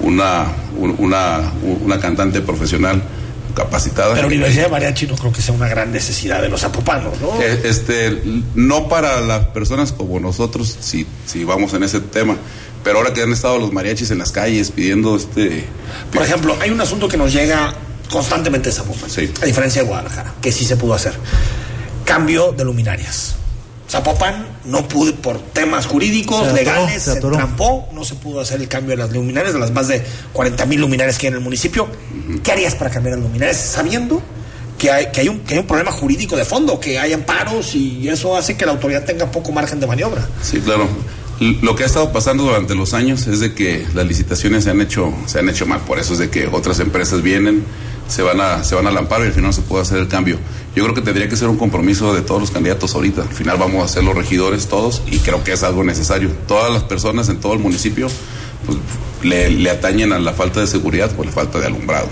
una, 0.00 0.46
un- 0.78 0.94
una, 0.98 1.52
una 1.82 1.98
cantante 2.00 2.40
profesional 2.40 3.02
capacitada. 3.54 4.14
Pero 4.14 4.26
Universidad 4.26 4.64
de 4.64 4.70
Mariachi 4.70 5.06
no 5.06 5.16
creo 5.16 5.32
que 5.32 5.40
sea 5.40 5.54
una 5.54 5.66
gran 5.68 5.90
necesidad 5.90 6.42
de 6.42 6.48
los 6.50 6.60
zapopanos, 6.60 7.18
¿no? 7.20 7.40
Eh, 7.40 7.62
Este, 7.64 8.22
no 8.54 8.86
para 8.88 9.20
las 9.22 9.46
personas 9.46 9.92
como 9.92 10.20
nosotros, 10.20 10.76
si, 10.80 11.06
si 11.24 11.44
vamos 11.44 11.72
en 11.72 11.82
ese 11.82 12.00
tema, 12.00 12.36
pero 12.84 12.98
ahora 12.98 13.14
que 13.14 13.22
han 13.22 13.32
estado 13.32 13.58
los 13.58 13.72
mariachis 13.72 14.10
en 14.10 14.18
las 14.18 14.30
calles 14.30 14.70
pidiendo 14.72 15.16
este... 15.16 15.64
Por 16.12 16.22
ejemplo, 16.22 16.54
hay 16.60 16.70
un 16.70 16.80
asunto 16.82 17.08
que 17.08 17.16
nos 17.16 17.32
llega 17.32 17.72
constantemente 18.10 18.68
de 18.68 18.74
Zapopan, 18.76 19.08
a 19.42 19.46
diferencia 19.46 19.82
de 19.82 19.88
Guadalajara, 19.88 20.34
que 20.42 20.52
sí 20.52 20.64
se 20.66 20.76
pudo 20.76 20.92
hacer. 20.94 21.14
Cambio 22.04 22.52
de 22.52 22.62
luminarias. 22.64 23.35
Zapopan 23.88 24.46
no 24.64 24.86
pudo, 24.88 25.14
por 25.14 25.38
temas 25.38 25.86
jurídicos, 25.86 26.38
Se 26.38 26.44
atoró, 26.44 26.56
legales, 26.56 27.02
se 27.02 27.14
se, 27.14 27.20
trampó, 27.20 27.88
no 27.92 28.04
se 28.04 28.16
pudo 28.16 28.40
hacer 28.40 28.60
el 28.60 28.68
cambio 28.68 28.90
de 28.90 28.96
las 28.96 29.12
luminarias, 29.12 29.54
de 29.54 29.60
las 29.60 29.70
más 29.70 29.88
de 29.88 30.02
40 30.32 30.66
mil 30.66 30.80
luminarias 30.80 31.18
que 31.18 31.26
hay 31.26 31.32
en 31.32 31.38
el 31.38 31.44
municipio. 31.44 31.88
¿Qué 32.42 32.52
harías 32.52 32.74
para 32.74 32.90
cambiar 32.90 33.16
las 33.16 33.24
luminarias 33.24 33.56
sabiendo 33.58 34.20
que 34.76 34.90
hay, 34.90 35.06
que, 35.12 35.20
hay 35.20 35.28
un, 35.28 35.40
que 35.40 35.54
hay 35.54 35.60
un 35.60 35.66
problema 35.66 35.92
jurídico 35.92 36.36
de 36.36 36.44
fondo, 36.44 36.80
que 36.80 36.98
hay 36.98 37.12
amparos 37.12 37.74
y 37.74 38.08
eso 38.08 38.36
hace 38.36 38.56
que 38.56 38.66
la 38.66 38.72
autoridad 38.72 39.04
tenga 39.04 39.30
poco 39.30 39.52
margen 39.52 39.78
de 39.78 39.86
maniobra? 39.86 40.28
Sí, 40.42 40.60
claro. 40.60 40.88
Lo 41.38 41.76
que 41.76 41.82
ha 41.82 41.86
estado 41.86 42.12
pasando 42.12 42.44
durante 42.44 42.74
los 42.74 42.94
años 42.94 43.26
es 43.26 43.40
de 43.40 43.54
que 43.54 43.86
las 43.94 44.06
licitaciones 44.06 44.64
se 44.64 44.70
han 44.70 44.80
hecho, 44.80 45.12
se 45.26 45.38
han 45.38 45.48
hecho 45.50 45.66
mal. 45.66 45.80
Por 45.80 45.98
eso 45.98 46.14
es 46.14 46.18
de 46.18 46.30
que 46.30 46.46
otras 46.46 46.80
empresas 46.80 47.22
vienen, 47.22 47.62
se 48.08 48.22
van 48.22 48.40
a, 48.40 48.64
se 48.64 48.74
van 48.74 48.86
al 48.86 48.96
amparo 48.96 49.24
y 49.24 49.28
al 49.28 49.32
final 49.32 49.48
no 49.48 49.52
se 49.52 49.62
puede 49.62 49.82
hacer 49.82 49.98
el 49.98 50.08
cambio. 50.08 50.38
Yo 50.74 50.82
creo 50.84 50.94
que 50.94 51.00
tendría 51.02 51.28
que 51.28 51.36
ser 51.36 51.48
un 51.48 51.56
compromiso 51.56 52.14
de 52.14 52.22
todos 52.22 52.40
los 52.40 52.50
candidatos 52.50 52.94
ahorita. 52.94 53.22
Al 53.22 53.28
final 53.28 53.56
vamos 53.58 53.84
a 53.84 53.88
ser 53.88 54.04
los 54.04 54.14
regidores 54.14 54.66
todos 54.66 55.02
y 55.10 55.18
creo 55.18 55.42
que 55.42 55.52
es 55.52 55.62
algo 55.62 55.84
necesario. 55.84 56.30
Todas 56.46 56.72
las 56.72 56.84
personas 56.84 57.28
en 57.28 57.38
todo 57.38 57.54
el 57.54 57.58
municipio 57.58 58.08
pues, 58.66 58.78
le, 59.22 59.50
le 59.50 59.70
atañen 59.70 60.12
a 60.12 60.18
la 60.18 60.32
falta 60.32 60.60
de 60.60 60.66
seguridad 60.66 61.10
por 61.12 61.26
la 61.26 61.32
falta 61.32 61.58
de 61.58 61.66
alumbrado. 61.66 62.08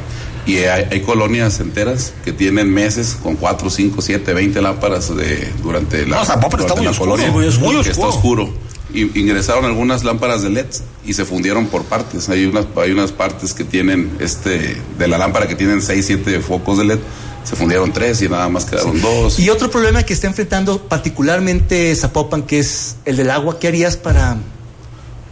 Y 0.47 0.59
hay, 0.59 0.87
hay 0.91 1.01
colonias 1.01 1.61
enteras 1.61 2.13
que 2.23 2.33
tienen 2.33 2.71
meses 2.73 3.17
con 3.23 3.37
4, 3.37 3.71
5, 3.71 4.03
7, 4.03 4.35
20 4.35 4.61
lámparas 4.61 5.15
de, 5.17 5.51
durante 5.63 6.07
la, 6.07 6.19
No, 6.19 6.49
durante 6.51 6.75
muy 6.75 6.85
la 6.85 6.91
oscuro, 6.91 7.11
colonia, 7.13 7.31
muy 7.33 7.47
oscuro. 7.47 7.83
que 7.83 7.91
está 7.91 8.07
oscuro. 8.07 8.53
Y- 8.95 9.19
ingresaron 9.19 9.65
algunas 9.65 10.05
lámparas 10.05 10.43
de 10.43 10.51
LED 10.51 10.67
y 11.05 11.15
se 11.15 11.25
fundieron 11.25 11.67
por 11.67 11.83
partes. 11.85 12.29
Hay 12.29 12.47
unas, 12.47 12.67
hay 12.77 12.93
unas 12.93 13.13
partes 13.13 13.53
que 13.53 13.65
tienen, 13.65 14.11
este, 14.21 14.81
de 14.99 15.09
la 15.09 15.19
lámpara 15.19 15.49
que 15.49 15.57
tienen 15.57 15.83
6, 15.83 16.07
7 16.07 16.41
focos 16.41 16.79
de 16.79 16.85
LED, 16.85 16.99
se 17.45 17.57
fundieron 17.57 17.93
tres 17.93 18.23
y 18.23 18.29
nada 18.29 18.49
más 18.49 18.65
quedaron 18.65 19.01
dos. 19.03 19.39
Y 19.39 19.51
otro 19.51 19.71
problema 19.71 20.03
que 20.03 20.15
está 20.15 20.27
enfrentando 20.27 20.79
particularmente 20.89 21.95
Zapopan, 21.95 22.43
que 22.43 22.59
es 22.59 22.97
el 23.05 23.17
del 23.17 23.31
agua, 23.31 23.59
¿qué 23.61 23.69
harías 23.69 23.97
para 23.97 24.39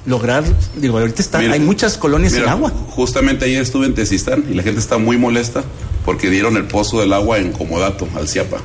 lograr? 0.04 0.44
Digo, 0.76 0.98
ahorita 0.98 1.22
está, 1.22 1.38
Mira, 1.38 1.54
hay 1.54 1.60
muchas 1.60 1.96
colonias 1.96 2.32
Mira, 2.32 2.44
sin 2.44 2.52
agua. 2.52 2.70
Justamente 2.90 3.46
ayer 3.46 3.62
estuve 3.62 3.86
en 3.86 3.94
Tezistán 3.94 4.44
y 4.50 4.54
la 4.54 4.62
gente 4.62 4.78
está 4.78 4.98
muy 4.98 5.16
molesta 5.16 5.64
porque 6.04 6.28
dieron 6.28 6.56
el 6.56 6.64
pozo 6.64 7.00
del 7.00 7.12
agua 7.12 7.38
en 7.38 7.52
comodato 7.52 8.06
al 8.14 8.28
CIAPA. 8.28 8.58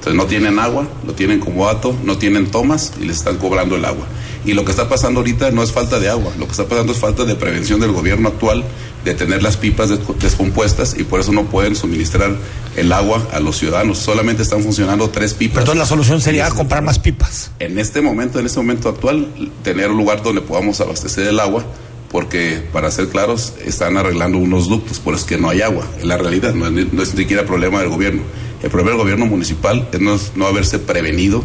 Entonces 0.00 0.14
no 0.14 0.24
tienen 0.26 0.58
agua, 0.58 0.88
lo 1.06 1.12
tienen 1.12 1.40
como 1.40 1.66
dato, 1.66 1.94
no 2.04 2.16
tienen 2.16 2.50
tomas 2.50 2.92
y 2.98 3.04
les 3.04 3.18
están 3.18 3.36
cobrando 3.36 3.76
el 3.76 3.84
agua. 3.84 4.06
Y 4.46 4.54
lo 4.54 4.64
que 4.64 4.70
está 4.70 4.88
pasando 4.88 5.20
ahorita 5.20 5.50
no 5.50 5.62
es 5.62 5.72
falta 5.72 6.00
de 6.00 6.08
agua, 6.08 6.32
lo 6.38 6.46
que 6.46 6.52
está 6.52 6.64
pasando 6.64 6.92
es 6.94 6.98
falta 6.98 7.26
de 7.26 7.34
prevención 7.34 7.78
del 7.80 7.92
gobierno 7.92 8.28
actual 8.28 8.64
de 9.04 9.12
tener 9.14 9.42
las 9.42 9.58
pipas 9.58 9.90
des- 9.90 10.00
descompuestas 10.18 10.96
y 10.98 11.04
por 11.04 11.20
eso 11.20 11.32
no 11.32 11.44
pueden 11.44 11.76
suministrar 11.76 12.34
el 12.76 12.92
agua 12.92 13.26
a 13.32 13.40
los 13.40 13.58
ciudadanos. 13.58 13.98
Solamente 13.98 14.42
están 14.42 14.62
funcionando 14.62 15.10
tres 15.10 15.34
pipas. 15.34 15.58
Entonces 15.58 15.78
la 15.78 15.86
solución 15.86 16.22
sería 16.22 16.48
comprar 16.48 16.82
más 16.82 16.98
pipas. 16.98 17.50
En 17.58 17.78
este 17.78 18.00
momento, 18.00 18.38
en 18.40 18.46
este 18.46 18.58
momento 18.58 18.88
actual, 18.88 19.28
tener 19.62 19.90
un 19.90 19.98
lugar 19.98 20.22
donde 20.22 20.40
podamos 20.40 20.80
abastecer 20.80 21.26
el 21.28 21.38
agua, 21.40 21.62
porque 22.10 22.62
para 22.72 22.90
ser 22.90 23.08
claros, 23.08 23.52
están 23.64 23.96
arreglando 23.98 24.38
unos 24.38 24.68
ductos, 24.68 24.98
por 24.98 25.14
eso 25.14 25.24
es 25.24 25.28
que 25.28 25.36
no 25.38 25.50
hay 25.50 25.60
agua. 25.60 25.86
En 26.00 26.08
la 26.08 26.16
realidad, 26.16 26.54
no 26.54 26.70
no 26.70 27.02
es 27.02 27.14
ni 27.14 27.20
siquiera 27.22 27.44
problema 27.44 27.80
del 27.80 27.88
gobierno. 27.90 28.22
El 28.62 28.70
problema 28.70 28.90
del 28.90 28.98
gobierno 29.00 29.26
municipal 29.26 29.88
es 29.92 30.00
no, 30.00 30.18
no 30.36 30.46
haberse 30.46 30.78
prevenido, 30.78 31.42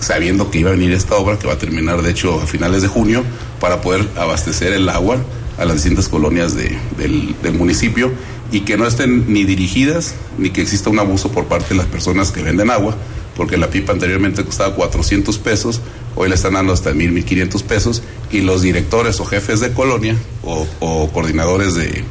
sabiendo 0.00 0.50
que 0.50 0.58
iba 0.60 0.70
a 0.70 0.72
venir 0.74 0.92
esta 0.92 1.16
obra, 1.16 1.38
que 1.38 1.46
va 1.46 1.54
a 1.54 1.58
terminar 1.58 2.02
de 2.02 2.10
hecho 2.10 2.40
a 2.40 2.46
finales 2.46 2.82
de 2.82 2.88
junio, 2.88 3.24
para 3.60 3.80
poder 3.80 4.08
abastecer 4.16 4.72
el 4.72 4.88
agua 4.88 5.18
a 5.58 5.64
las 5.64 5.76
distintas 5.76 6.08
colonias 6.08 6.54
de- 6.54 6.76
del, 6.96 7.34
del 7.42 7.52
municipio 7.54 8.10
y 8.50 8.60
que 8.60 8.76
no 8.76 8.86
estén 8.86 9.32
ni 9.32 9.44
dirigidas 9.44 10.14
ni 10.38 10.50
que 10.50 10.62
exista 10.62 10.90
un 10.90 10.98
abuso 10.98 11.30
por 11.32 11.44
parte 11.46 11.70
de 11.70 11.74
las 11.76 11.86
personas 11.86 12.32
que 12.32 12.42
venden 12.42 12.70
agua, 12.70 12.96
porque 13.36 13.56
la 13.56 13.68
pipa 13.70 13.92
anteriormente 13.92 14.44
costaba 14.44 14.74
400 14.74 15.38
pesos, 15.38 15.80
hoy 16.16 16.28
le 16.28 16.34
están 16.34 16.54
dando 16.54 16.72
hasta 16.72 16.92
1000, 16.92 17.12
1500 17.12 17.62
pesos 17.62 18.02
y 18.30 18.40
los 18.42 18.62
directores 18.62 19.20
o 19.20 19.24
jefes 19.24 19.60
de 19.60 19.72
colonia 19.72 20.16
o 20.42 21.10
coordinadores 21.12 21.74
de, 21.74 22.04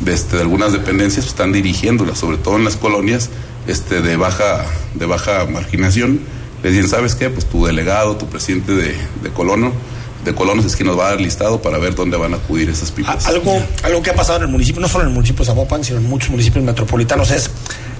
de, 0.00 0.12
este, 0.12 0.36
de 0.36 0.42
algunas 0.42 0.72
dependencias 0.72 1.24
pues, 1.24 1.32
están 1.32 1.52
dirigiéndolas, 1.52 2.18
sobre 2.18 2.36
todo 2.36 2.56
en 2.56 2.64
las 2.64 2.76
colonias 2.76 3.30
este, 3.66 4.00
de, 4.00 4.16
baja, 4.16 4.64
de 4.94 5.06
baja 5.06 5.46
marginación. 5.46 6.20
Les 6.62 6.72
dicen, 6.72 6.88
¿sabes 6.88 7.14
qué? 7.14 7.30
Pues 7.30 7.46
tu 7.46 7.66
delegado, 7.66 8.16
tu 8.16 8.26
presidente 8.26 8.72
de, 8.72 8.94
de 9.22 9.30
colono, 9.30 9.72
de 10.24 10.34
colonos 10.34 10.64
es 10.64 10.74
quien 10.74 10.88
nos 10.88 10.98
va 10.98 11.06
a 11.06 11.10
dar 11.10 11.20
listado 11.20 11.62
para 11.62 11.78
ver 11.78 11.94
dónde 11.94 12.16
van 12.16 12.34
a 12.34 12.36
acudir 12.36 12.68
esas 12.68 12.90
pipas. 12.90 13.26
Algo, 13.26 13.62
algo 13.82 14.02
que 14.02 14.10
ha 14.10 14.14
pasado 14.14 14.38
en 14.38 14.44
el 14.44 14.50
municipio, 14.50 14.80
no 14.80 14.88
solo 14.88 15.04
en 15.04 15.10
el 15.10 15.14
municipio 15.14 15.44
de 15.44 15.46
Zapopan, 15.46 15.84
sino 15.84 15.98
en 15.98 16.08
muchos 16.08 16.30
municipios 16.30 16.64
metropolitanos, 16.64 17.30
es 17.30 17.50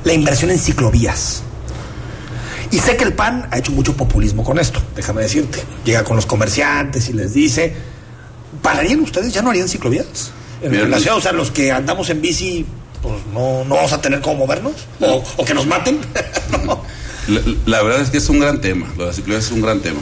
la 0.05 0.13
inversión 0.13 0.51
en 0.51 0.59
ciclovías. 0.59 1.43
Y 2.73 2.79
sé 2.79 2.97
que 2.97 3.05
el 3.05 3.13
PAN 3.13 3.49
ha 3.53 3.59
hecho 3.59 3.71
mucho 3.71 3.97
populismo 3.97 4.43
con 4.43 4.59
esto, 4.59 4.83
déjame 4.97 5.23
decirte. 5.23 5.63
Llega 5.85 6.03
con 6.03 6.17
los 6.17 6.27
comerciantes 6.27 7.09
y 7.09 7.13
les 7.13 7.33
dice, 7.33 7.75
¿pararían 8.61 9.01
ustedes? 9.01 9.33
¿Ya 9.33 9.43
no 9.43 9.51
harían 9.51 9.69
ciclovías? 9.69 10.33
En 10.63 10.91
la 10.91 10.99
ciudad, 10.99 11.17
o 11.17 11.21
sea, 11.21 11.33
los 11.33 11.51
que 11.51 11.71
andamos 11.71 12.09
en 12.11 12.23
bici, 12.23 12.65
pues 13.03 13.15
no, 13.33 13.65
no 13.65 13.75
vamos 13.77 13.93
a 13.93 14.01
tener 14.01 14.21
cómo 14.21 14.37
movernos, 14.37 14.73
o, 15.01 15.23
o 15.37 15.45
que 15.45 15.55
nos 15.55 15.67
maten. 15.67 15.99
La, 17.29 17.41
la 17.67 17.83
verdad 17.83 18.03
es 18.03 18.11
que 18.11 18.19
es 18.19 18.29
un 18.29 18.39
gran 18.39 18.61
tema, 18.61 18.87
lo 18.97 19.03
de 19.03 19.07
las 19.09 19.17
ciclovías 19.17 19.47
es 19.47 19.51
un 19.51 19.61
gran 19.61 19.81
tema. 19.81 19.99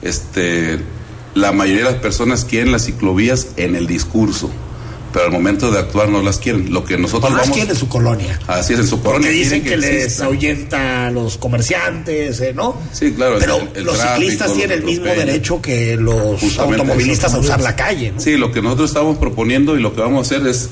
Este, 0.00 0.78
la 1.34 1.50
mayoría 1.50 1.84
de 1.84 1.90
las 1.90 2.00
personas 2.00 2.44
quieren 2.44 2.70
las 2.70 2.84
ciclovías 2.84 3.48
en 3.56 3.74
el 3.74 3.88
discurso, 3.88 4.48
pero 5.12 5.26
al 5.26 5.32
momento 5.32 5.70
de 5.70 5.78
actuar 5.78 6.08
no 6.08 6.22
las 6.22 6.38
quieren. 6.38 6.72
Lo 6.72 6.84
que 6.84 6.98
nosotros 6.98 7.30
No 7.30 7.36
las 7.36 7.46
vamos 7.46 7.56
quieren 7.56 7.72
en 7.72 7.78
su 7.78 7.88
colonia. 7.88 8.38
Así 8.46 8.74
es, 8.74 8.80
en 8.80 8.86
su 8.86 9.00
colonia. 9.02 9.28
Porque 9.28 9.30
dicen 9.30 9.62
que, 9.62 9.76
les 9.76 10.20
ahuyenta 10.20 11.06
a 11.06 11.10
los 11.10 11.38
comerciantes, 11.38 12.40
eh, 12.40 12.52
¿no? 12.54 12.76
Sí, 12.92 13.12
claro. 13.12 13.36
Pero 13.38 13.56
el- 13.56 13.68
el 13.78 13.84
los 13.84 13.96
tráfico, 13.96 14.16
ciclistas 14.20 14.54
tienen 14.54 14.78
el 14.78 14.84
mismo 14.84 15.06
derecho 15.06 15.60
que 15.62 15.96
los 15.96 16.40
Justamente 16.40 16.80
automovilistas 16.82 17.34
a 17.34 17.38
usar 17.38 17.60
la 17.60 17.74
calle. 17.76 18.12
¿no? 18.12 18.20
Sí, 18.20 18.36
lo 18.36 18.52
que 18.52 18.62
nosotros 18.62 18.90
estamos 18.90 19.18
proponiendo 19.18 19.76
y 19.76 19.80
lo 19.80 19.94
que 19.94 20.00
vamos 20.00 20.18
a 20.18 20.34
hacer 20.36 20.46
es 20.46 20.70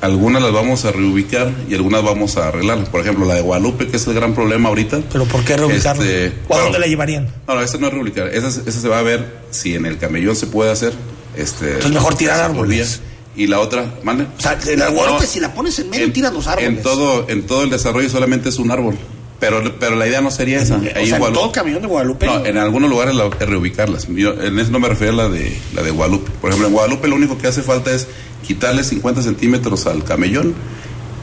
algunas 0.00 0.42
las 0.42 0.52
vamos 0.52 0.84
a 0.84 0.90
reubicar 0.90 1.52
y 1.70 1.74
algunas 1.74 2.02
vamos 2.02 2.36
a 2.36 2.48
arreglar. 2.48 2.82
Por 2.90 3.00
ejemplo, 3.02 3.24
la 3.24 3.34
de 3.34 3.40
Guadalupe, 3.42 3.86
que 3.86 3.96
es 3.98 4.06
el 4.08 4.14
gran 4.14 4.34
problema 4.34 4.68
ahorita. 4.68 5.00
¿Pero 5.12 5.24
por 5.26 5.44
qué 5.44 5.56
reubicarla? 5.56 6.02
Este, 6.04 6.32
¿O 6.48 6.56
a 6.56 6.60
dónde 6.62 6.80
la 6.80 6.86
llevarían? 6.88 7.28
No, 7.46 7.54
no, 7.54 7.62
esa 7.62 7.78
no 7.78 7.86
es 7.86 7.92
reubicar. 7.94 8.26
Esa, 8.34 8.48
esa 8.48 8.72
se 8.80 8.88
va 8.88 8.98
a 8.98 9.02
ver 9.02 9.42
si 9.52 9.76
en 9.76 9.86
el 9.86 9.98
camellón 9.98 10.34
se 10.34 10.48
puede 10.48 10.72
hacer. 10.72 10.92
Este, 11.36 11.66
Entonces 11.68 11.92
mejor 11.92 12.16
tirar 12.16 12.40
árboles. 12.40 13.00
Y 13.36 13.46
la 13.46 13.60
otra, 13.60 13.94
mande. 14.02 14.24
O 14.24 14.40
sea, 14.40 14.58
en 14.66 14.78
la 14.78 14.88
Guadalupe, 14.90 15.24
No, 15.24 15.30
si 15.30 15.40
la 15.40 15.54
pones 15.54 15.78
en 15.78 15.88
medio, 15.90 16.12
tiras 16.12 16.32
los 16.34 16.46
árboles. 16.46 16.68
En 16.70 16.82
todo, 16.82 17.28
en 17.28 17.46
todo 17.46 17.62
el 17.64 17.70
desarrollo 17.70 18.08
solamente 18.10 18.48
es 18.50 18.58
un 18.58 18.70
árbol. 18.70 18.96
Pero, 19.40 19.60
pero 19.80 19.96
la 19.96 20.06
idea 20.06 20.20
no 20.20 20.30
sería 20.30 20.60
esa. 20.60 20.76
Ahí 20.76 20.82
sea, 20.82 20.92
en 21.00 21.08
en 21.14 21.18
Guadalupe- 21.20 21.32
todo 21.34 21.46
el 21.46 21.52
camión 21.52 21.82
de 21.82 21.88
Guadalupe. 21.88 22.26
no, 22.26 22.44
en 22.46 22.58
algunos 22.58 22.88
lugares 22.90 23.14
la- 23.14 23.28
reubicarlas. 23.30 24.06
Yo, 24.08 24.34
en 24.40 24.58
eso 24.58 24.70
no 24.70 24.78
me 24.78 24.88
refiero 24.88 25.14
a 25.14 25.16
la 25.16 25.28
de, 25.28 25.56
la 25.74 25.82
de 25.82 25.90
Guadalupe. 25.90 26.30
Por 26.40 26.50
ejemplo, 26.50 26.68
en 26.68 26.74
Guadalupe 26.74 27.08
lo 27.08 27.16
único 27.16 27.38
que 27.38 27.48
hace 27.48 27.62
falta 27.62 27.90
es 27.92 28.06
quitarle 28.46 28.84
50 28.84 29.20
centímetros 29.22 29.86
al 29.86 30.04
camellón, 30.04 30.54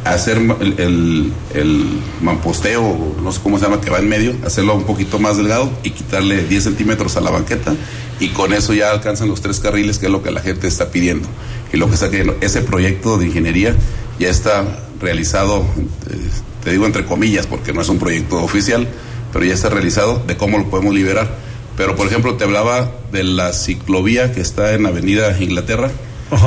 hacer 0.04 0.38
el, 0.38 0.74
el, 0.80 1.34
el 1.54 1.86
mamposteo, 2.22 3.16
no 3.22 3.32
sé 3.32 3.40
cómo 3.42 3.58
se 3.60 3.66
llama, 3.66 3.82
que 3.82 3.90
va 3.90 4.00
en 4.00 4.10
medio, 4.10 4.34
hacerlo 4.46 4.76
un 4.76 4.84
poquito 4.84 5.20
más 5.20 5.38
delgado 5.38 5.70
y 5.84 5.92
quitarle 5.92 6.44
10 6.44 6.64
centímetros 6.64 7.16
a 7.18 7.22
la 7.22 7.32
banqueta 7.32 7.74
y 8.20 8.30
con 8.30 8.54
eso 8.54 8.74
ya 8.74 8.92
alcanzan 8.92 9.30
los 9.30 9.42
tres 9.42 9.60
carriles, 9.60 9.98
que 9.98 10.08
es 10.08 10.12
lo 10.12 10.22
que 10.24 10.32
la 10.32 10.42
gente 10.42 10.68
está 10.68 10.90
pidiendo. 10.92 11.28
Y 11.72 11.78
lo 11.78 11.88
que 11.88 11.96
está 11.96 12.10
queriendo, 12.10 12.38
ese 12.42 12.62
proyecto 12.62 13.18
de 13.18 13.28
ingeniería 13.28 13.76
ya 14.20 14.30
está 14.30 14.66
realizado, 15.00 15.66
eh, 16.10 16.30
te 16.64 16.72
digo 16.72 16.86
entre 16.86 17.06
comillas, 17.06 17.48
porque 17.48 17.74
no 17.74 17.82
es 17.82 17.90
un 17.90 18.00
proyecto 18.00 18.44
oficial, 18.44 18.88
pero 19.32 19.46
ya 19.46 19.54
está 19.54 19.70
realizado 19.70 20.22
de 20.26 20.38
cómo 20.38 20.58
lo 20.58 20.70
podemos 20.70 20.94
liberar. 20.94 21.30
Pero, 21.78 21.96
por 21.96 22.08
ejemplo, 22.08 22.36
te 22.36 22.44
hablaba 22.44 22.92
de 23.12 23.24
la 23.24 23.54
ciclovía 23.54 24.34
que 24.34 24.42
está 24.42 24.74
en 24.74 24.86
Avenida 24.86 25.42
Inglaterra. 25.42 25.90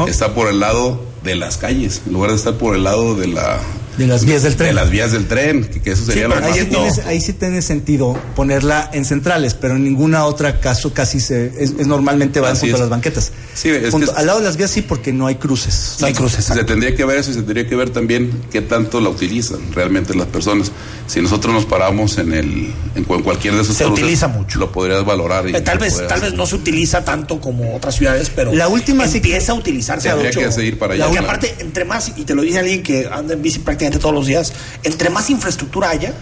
Está 0.06 0.34
por 0.34 0.48
el 0.48 0.60
lado 0.60 1.02
de 1.24 1.34
las 1.36 1.56
calles, 1.56 2.02
en 2.06 2.12
lugar 2.12 2.30
de 2.30 2.36
estar 2.36 2.54
por 2.54 2.76
el 2.76 2.84
lado 2.84 3.14
de 3.14 3.28
la 3.28 3.58
De 3.98 4.06
las 4.06 4.24
vías 4.24 4.42
del 4.42 4.56
tren. 4.56 4.68
de 4.68 4.74
las 4.74 4.90
vías 4.90 5.12
del 5.12 5.26
tren, 5.28 5.64
que, 5.64 5.80
que 5.82 5.92
eso 5.92 6.04
sería 6.06 6.26
lo 6.26 6.34
ahí, 6.36 6.40
más 6.42 6.56
sí 6.56 6.64
tienes- 6.64 6.98
ahí 7.06 7.20
sí 7.20 7.32
tiene 7.34 7.60
sentido 7.60 8.18
ponerla 8.34 8.88
en 8.94 9.04
centrales, 9.04 9.52
pero 9.54 9.76
en 9.76 9.84
ninguna 9.84 10.24
otra 10.24 10.60
caso 10.60 10.94
casi 10.94 11.20
se 11.20 11.48
es, 11.58 11.74
es 11.78 11.86
normalmente 11.86 12.40
van 12.40 12.56
junto 12.56 12.74
es. 12.74 12.80
a 12.80 12.84
las 12.84 12.88
banquetas. 12.88 13.32
Sí, 13.54 13.68
es 13.68 13.90
Junto- 13.90 14.12
que- 14.14 14.18
al 14.18 14.26
lado 14.26 14.38
de 14.38 14.46
las 14.46 14.56
vías 14.56 14.70
sí 14.70 14.80
porque 14.80 15.12
no 15.12 15.26
hay 15.26 15.34
cruces. 15.34 15.96
Se 15.98 16.64
tendría 16.64 16.94
que 16.96 17.04
ver 17.04 17.18
eso 17.18 17.30
y 17.30 17.34
se 17.34 17.42
tendría 17.42 17.68
que 17.68 17.76
ver 17.76 17.90
también 17.90 18.30
qué 18.50 18.62
tanto 18.62 18.98
la 19.00 19.10
utilizan 19.10 19.60
realmente 19.74 20.14
las 20.14 20.26
personas. 20.28 20.72
Si 21.06 21.20
nosotros 21.20 21.52
nos 21.52 21.66
paramos 21.66 22.16
en 22.16 22.32
el 22.32 22.72
en 22.94 23.04
cu- 23.04 23.16
en 23.16 23.22
cualquier 23.22 23.54
de 23.54 23.60
esos 23.62 23.76
Se 23.76 23.84
cruces, 23.84 24.02
utiliza 24.04 24.28
mucho. 24.28 24.58
Lo 24.58 24.72
podrías 24.72 25.04
valorar. 25.04 25.48
Y 25.50 25.54
Eh, 25.54 25.60
tal 25.60 25.76
vez, 25.78 26.00
tal 26.08 26.20
vez 26.22 26.32
no 26.32 26.46
se 26.46 26.54
utiliza 26.56 27.04
tanto 27.04 27.40
como 27.40 27.76
otras 27.76 27.96
ciudades, 27.96 28.30
pero 28.34 28.52
La 28.54 28.68
última 28.68 29.04
empieza 29.04 29.52
a 29.52 29.54
utilizarse 29.54 30.08
Tendría 30.08 30.30
mucho. 30.30 30.40
que 30.40 30.52
seguir 30.52 30.78
para 30.78 30.94
allá, 30.94 31.04
Porque 31.06 31.18
aparte, 31.18 31.54
entre 31.58 31.84
más, 31.84 32.12
y 32.16 32.24
te 32.24 32.34
lo 32.34 32.40
dice 32.42 32.60
alguien 32.60 32.82
que 32.82 33.06
anda 33.12 33.34
en 33.34 33.42
bici 33.42 33.58
prácticamente 33.58 33.81
todos 33.90 34.14
los 34.14 34.26
días, 34.26 34.52
entre 34.82 35.10
más 35.10 35.30
infraestructura 35.30 35.90
haya, 35.90 36.12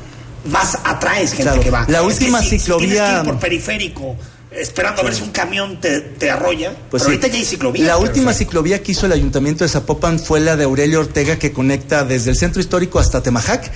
más 0.50 0.78
atraes 0.84 1.30
gente 1.30 1.42
Claro. 1.44 1.60
que 1.60 1.70
va. 1.70 1.80
La 1.88 1.98
Es 1.98 2.00
que 2.00 2.06
última 2.24 2.40
si- 2.42 2.50
si 2.50 2.58
ciclovía- 2.60 3.06
que 3.10 3.18
ir 3.18 3.24
por 3.24 3.38
periférico, 3.38 4.16
esperando 4.50 5.02
a 5.02 5.04
ver 5.04 5.14
si 5.14 5.22
un 5.22 5.30
camión 5.30 5.80
te, 5.80 6.00
te 6.00 6.28
arrolla. 6.28 6.70
Pues 6.90 7.02
pero 7.02 7.04
sí. 7.04 7.10
ahorita 7.10 7.26
ya 7.28 7.34
hay 7.36 7.44
ciclovía. 7.44 7.86
La 7.86 7.98
última 7.98 8.32
ciclovía 8.32 8.82
que 8.82 8.90
hizo 8.92 9.06
el 9.06 9.12
ayuntamiento 9.12 9.62
de 9.62 9.68
Zapopan 9.70 10.18
fue 10.18 10.40
la 10.40 10.56
de 10.56 10.64
Aurelio 10.64 10.98
Ortega 11.00 11.38
que 11.38 11.52
conecta 11.52 12.04
desde 12.04 12.30
el 12.30 12.36
centro 12.36 12.60
histórico 12.60 12.98
hasta 12.98 13.22
Temajac 13.22 13.70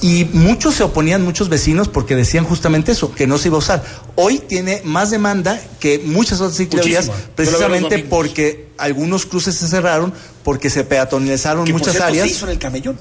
y 0.00 0.26
muchos 0.32 0.74
se 0.76 0.84
oponían, 0.84 1.22
muchos 1.24 1.48
vecinos, 1.48 1.88
porque 1.88 2.14
decían 2.14 2.44
justamente 2.44 2.92
eso, 2.92 3.12
que 3.12 3.26
no 3.26 3.36
se 3.38 3.48
iba 3.48 3.56
a 3.56 3.58
usar. 3.58 3.82
Hoy 4.14 4.38
tiene 4.38 4.80
más 4.84 5.10
demanda 5.10 5.60
que 5.80 5.98
muchas 6.04 6.40
otras 6.40 6.56
ciclovías, 6.56 7.10
precisamente 7.34 7.98
porque 8.00 8.68
algunos 8.78 9.26
cruces 9.26 9.56
se 9.56 9.66
cerraron, 9.66 10.12
porque 10.44 10.70
se 10.70 10.84
peatonalizaron 10.84 11.64
que 11.64 11.72
por 11.72 11.80
muchas 11.80 11.94
cierto, 11.94 12.08
áreas. 12.10 12.26
se 12.28 12.32
hizo 12.34 12.44
en 12.46 12.52
el 12.52 12.58
camellón. 12.58 12.96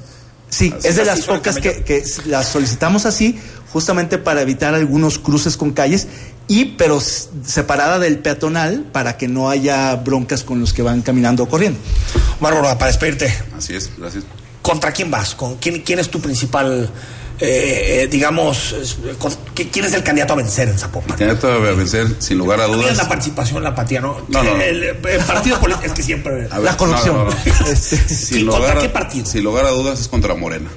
Sí, 0.51 0.73
Así 0.77 0.87
es 0.87 0.97
de 0.97 1.05
las 1.05 1.21
pocas 1.21 1.57
que, 1.59 1.83
que 1.83 2.03
las 2.25 2.49
solicitamos 2.49 3.05
así, 3.05 3.39
justamente 3.71 4.17
para 4.17 4.41
evitar 4.41 4.75
algunos 4.75 5.17
cruces 5.17 5.57
con 5.57 5.71
calles 5.71 6.07
y 6.47 6.65
pero 6.77 6.99
separada 6.99 7.97
del 7.97 8.19
peatonal 8.19 8.83
para 8.91 9.15
que 9.15 9.29
no 9.29 9.49
haya 9.49 9.95
broncas 9.95 10.43
con 10.43 10.59
los 10.59 10.73
que 10.73 10.81
van 10.81 11.01
caminando 11.01 11.43
o 11.43 11.47
corriendo. 11.49 11.79
Bárbara, 12.41 12.77
para 12.77 12.91
despedirte, 12.91 13.33
Así 13.57 13.73
es, 13.75 13.89
gracias. 13.97 14.25
¿contra 14.61 14.91
quién 14.91 15.09
vas? 15.09 15.33
¿Con 15.33 15.55
quién, 15.55 15.81
quién 15.81 15.99
es 15.99 16.09
tu 16.09 16.19
principal, 16.19 16.89
eh, 17.41 18.03
eh, 18.03 18.07
digamos, 18.07 18.75
¿quién 19.55 19.85
es 19.85 19.93
el 19.93 20.03
candidato 20.03 20.33
a 20.33 20.35
vencer 20.35 20.69
en 20.69 20.77
Zapopan? 20.77 21.17
Candidato 21.17 21.51
a 21.51 21.57
vencer, 21.57 22.07
sin 22.19 22.37
lugar 22.37 22.61
a 22.61 22.67
dudas. 22.67 22.95
la 22.97 23.07
participación, 23.09 23.63
la 23.63 23.69
apatía, 23.69 23.99
¿no? 24.01 24.17
No, 24.29 24.43
no, 24.43 24.55
no. 24.55 24.61
El, 24.61 24.83
el 24.83 24.97
partido 25.25 25.59
político 25.59 25.87
es 25.87 25.93
que 25.93 26.03
siempre. 26.03 26.47
A 26.51 26.59
ver, 26.59 26.71
no, 26.79 26.87
no, 26.87 27.25
no. 27.25 27.31
Sin 27.75 28.39
¿Y 28.41 28.45
contra 28.45 28.59
lugar 28.59 28.77
a- 28.77 28.81
qué 28.81 28.89
partido? 28.89 29.25
Sin 29.25 29.43
lugar 29.43 29.65
a 29.65 29.69
dudas 29.71 29.99
es 29.99 30.07
contra 30.07 30.35
Morena. 30.35 30.69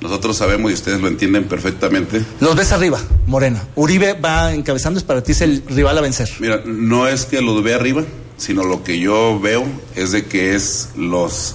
Nosotros 0.00 0.36
sabemos 0.36 0.72
y 0.72 0.74
ustedes 0.74 1.00
lo 1.00 1.06
entienden 1.06 1.44
perfectamente. 1.44 2.24
Los 2.40 2.56
ves 2.56 2.72
arriba, 2.72 2.98
Morena. 3.26 3.62
Uribe 3.76 4.14
va 4.14 4.52
encabezando, 4.52 4.98
es 4.98 5.04
para 5.04 5.22
ti 5.22 5.30
es 5.30 5.40
el 5.42 5.62
rival 5.68 5.96
a 5.96 6.00
vencer. 6.00 6.28
Mira, 6.40 6.60
no 6.66 7.06
es 7.06 7.24
que 7.26 7.40
los 7.40 7.62
vea 7.62 7.76
arriba, 7.76 8.02
sino 8.36 8.64
lo 8.64 8.82
que 8.82 8.98
yo 8.98 9.38
veo 9.38 9.64
es 9.94 10.10
de 10.10 10.24
que 10.26 10.56
es 10.56 10.88
los 10.96 11.54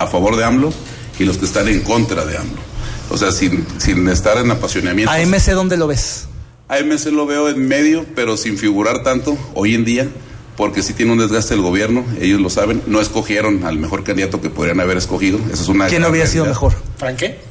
a 0.00 0.08
favor 0.08 0.34
de 0.36 0.44
AMLO 0.44 0.72
y 1.20 1.24
los 1.24 1.38
que 1.38 1.44
están 1.44 1.68
en 1.68 1.80
contra 1.82 2.24
de 2.24 2.36
AMLO. 2.36 2.65
O 3.10 3.16
sea, 3.16 3.32
sin, 3.32 3.66
sin 3.78 4.08
estar 4.08 4.38
en 4.38 4.50
apasionamiento. 4.50 5.10
AMC, 5.12 5.50
¿dónde 5.52 5.76
lo 5.76 5.86
ves? 5.86 6.26
AMC 6.68 7.06
lo 7.06 7.26
veo 7.26 7.48
en 7.48 7.66
medio, 7.68 8.04
pero 8.14 8.36
sin 8.36 8.58
figurar 8.58 9.02
tanto 9.02 9.38
hoy 9.54 9.74
en 9.74 9.84
día, 9.84 10.08
porque 10.56 10.82
sí 10.82 10.94
tiene 10.94 11.12
un 11.12 11.18
desgaste 11.18 11.54
el 11.54 11.60
gobierno, 11.60 12.04
ellos 12.20 12.40
lo 12.40 12.50
saben, 12.50 12.82
no 12.86 13.00
escogieron 13.00 13.64
al 13.64 13.78
mejor 13.78 14.02
candidato 14.02 14.40
que 14.40 14.50
podrían 14.50 14.80
haber 14.80 14.96
escogido, 14.96 15.38
eso 15.52 15.62
es 15.62 15.68
una 15.68 15.86
¿Quién 15.86 16.00
gran 16.00 16.10
hubiera 16.10 16.28
sido 16.28 16.44
mejor? 16.44 16.74
¿Fran 16.98 17.16
qué? 17.16 17.38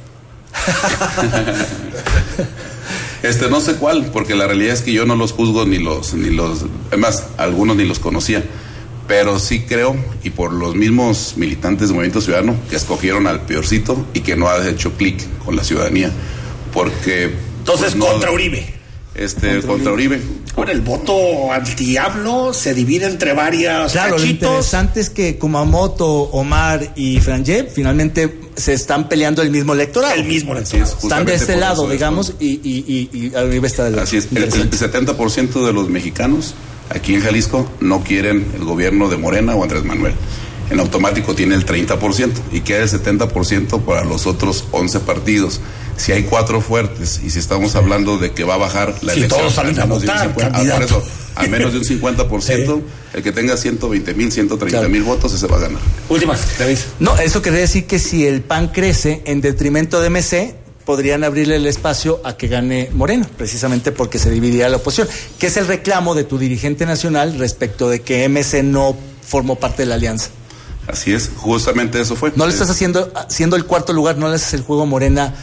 Este, 3.22 3.48
no 3.48 3.60
sé 3.60 3.74
cuál, 3.74 4.10
porque 4.12 4.36
la 4.36 4.46
realidad 4.46 4.74
es 4.74 4.82
que 4.82 4.92
yo 4.92 5.04
no 5.04 5.16
los 5.16 5.32
juzgo 5.32 5.64
ni 5.66 5.78
los, 5.78 6.14
ni 6.14 6.30
los, 6.30 6.64
además, 6.88 7.24
algunos 7.38 7.76
ni 7.76 7.84
los 7.84 7.98
conocía, 7.98 8.44
pero 9.06 9.38
sí 9.38 9.60
creo, 9.60 9.94
y 10.24 10.30
por 10.30 10.52
los 10.52 10.74
mismos 10.74 11.34
militantes 11.36 11.88
del 11.88 11.94
Movimiento 11.96 12.20
Ciudadano, 12.20 12.56
que 12.68 12.76
escogieron 12.76 13.26
al 13.26 13.42
peorcito 13.42 14.06
y 14.14 14.20
que 14.20 14.36
no 14.36 14.48
ha 14.48 14.66
hecho 14.68 14.92
clic 14.92 15.22
con 15.44 15.56
la 15.56 15.64
ciudadanía, 15.64 16.10
porque... 16.72 17.24
Entonces, 17.58 17.92
pues, 17.92 17.96
no- 17.96 18.06
contra 18.06 18.30
Uribe. 18.30 18.74
Este, 19.14 19.62
contra, 19.62 19.92
Uribe. 19.92 20.20
Ahora, 20.56 20.72
el 20.72 20.82
voto 20.82 21.50
al 21.50 21.64
diablo 21.74 22.52
se 22.52 22.74
divide 22.74 23.06
entre 23.06 23.32
varias 23.32 23.92
Claro, 23.92 24.10
lo 24.10 24.16
cachitos. 24.16 24.42
interesante 24.48 25.00
es 25.00 25.08
que 25.08 25.38
Kumamoto, 25.38 26.06
Omar 26.06 26.92
y 26.96 27.18
Franje 27.20 27.64
finalmente 27.64 28.40
se 28.56 28.74
están 28.74 29.08
peleando 29.08 29.40
el 29.40 29.50
mismo 29.50 29.72
electorado. 29.72 30.14
El 30.14 30.24
mismo 30.24 30.52
electorado. 30.54 30.98
Están 31.02 31.24
de 31.24 31.34
este 31.34 31.56
lado, 31.56 31.84
es, 31.86 31.92
digamos, 31.92 32.34
y, 32.38 32.60
y, 32.62 32.84
y, 33.12 33.18
y 33.18 33.32
Uribe 33.34 33.66
está 33.68 33.84
del 33.84 33.94
otro. 33.94 34.04
Así 34.04 34.18
es, 34.18 34.28
el, 34.34 34.44
el 34.44 34.70
70% 34.70 35.64
de 35.66 35.72
los 35.72 35.88
mexicanos 35.88 36.54
aquí 36.90 37.14
en 37.14 37.22
Jalisco 37.22 37.68
no 37.80 38.02
quieren 38.02 38.46
el 38.54 38.64
gobierno 38.64 39.08
de 39.08 39.16
Morena 39.16 39.54
o 39.54 39.62
Andrés 39.62 39.84
Manuel. 39.84 40.14
En 40.70 40.80
automático 40.80 41.34
tiene 41.34 41.54
el 41.54 41.64
30% 41.64 42.32
y 42.52 42.60
queda 42.60 42.82
el 42.82 42.90
70% 42.90 43.82
para 43.82 44.04
los 44.04 44.26
otros 44.26 44.64
11 44.72 45.00
partidos. 45.00 45.60
Si 45.96 46.12
hay 46.12 46.24
cuatro 46.24 46.60
fuertes 46.60 47.20
y 47.24 47.30
si 47.30 47.38
estamos 47.38 47.76
hablando 47.76 48.18
de 48.18 48.32
que 48.32 48.44
va 48.44 48.54
a 48.54 48.58
bajar 48.58 48.94
la 49.02 49.12
Si 49.12 49.20
elección 49.20 49.40
todos 49.40 49.54
salen 49.54 49.76
al 49.76 49.82
a 49.82 49.86
menos 49.86 50.02
de 50.02 50.08
un 50.08 50.14
votar, 50.14 50.26
50, 50.28 50.46
ah, 50.46 50.52
candidato. 50.52 50.94
por 50.94 51.02
eso, 51.02 51.10
al 51.36 51.50
menos 51.50 51.72
de 51.72 51.78
un 51.78 51.84
50%, 52.02 52.82
el 53.14 53.22
que 53.22 53.32
tenga 53.32 53.56
120 53.56 54.14
mil, 54.14 54.32
130 54.32 54.88
mil 54.88 55.02
votos, 55.04 55.32
ese 55.32 55.46
va 55.46 55.56
a 55.56 55.60
ganar. 55.60 55.80
Última, 56.08 56.36
David. 56.58 56.78
No, 56.98 57.16
eso 57.16 57.40
querría 57.40 57.60
decir 57.60 57.86
que 57.86 57.98
si 57.98 58.26
el 58.26 58.42
PAN 58.42 58.68
crece 58.68 59.22
en 59.24 59.40
detrimento 59.40 60.00
de 60.00 60.10
MC, 60.10 60.54
podrían 60.86 61.22
abrirle 61.24 61.56
el 61.56 61.66
espacio 61.66 62.20
a 62.24 62.36
que 62.38 62.48
gane 62.48 62.88
Morena, 62.94 63.28
precisamente 63.36 63.92
porque 63.92 64.18
se 64.18 64.30
dividiría 64.30 64.68
la 64.70 64.78
oposición, 64.78 65.08
que 65.38 65.48
es 65.48 65.56
el 65.58 65.66
reclamo 65.66 66.14
de 66.14 66.24
tu 66.24 66.38
dirigente 66.38 66.86
nacional 66.86 67.38
respecto 67.38 67.90
de 67.90 68.00
que 68.00 68.26
MC 68.28 68.62
no 68.62 68.96
formó 69.20 69.56
parte 69.56 69.82
de 69.82 69.86
la 69.86 69.96
alianza. 69.96 70.30
Así 70.86 71.12
es, 71.12 71.30
justamente 71.36 72.00
eso 72.00 72.14
fue. 72.16 72.32
No 72.36 72.46
le 72.46 72.52
estás 72.52 72.70
haciendo, 72.70 73.12
siendo 73.28 73.56
el 73.56 73.64
cuarto 73.66 73.92
lugar, 73.92 74.16
no 74.16 74.28
le 74.28 74.36
haces 74.36 74.54
el 74.54 74.62
juego 74.62 74.84
a 74.84 74.86
Morena 74.86 75.34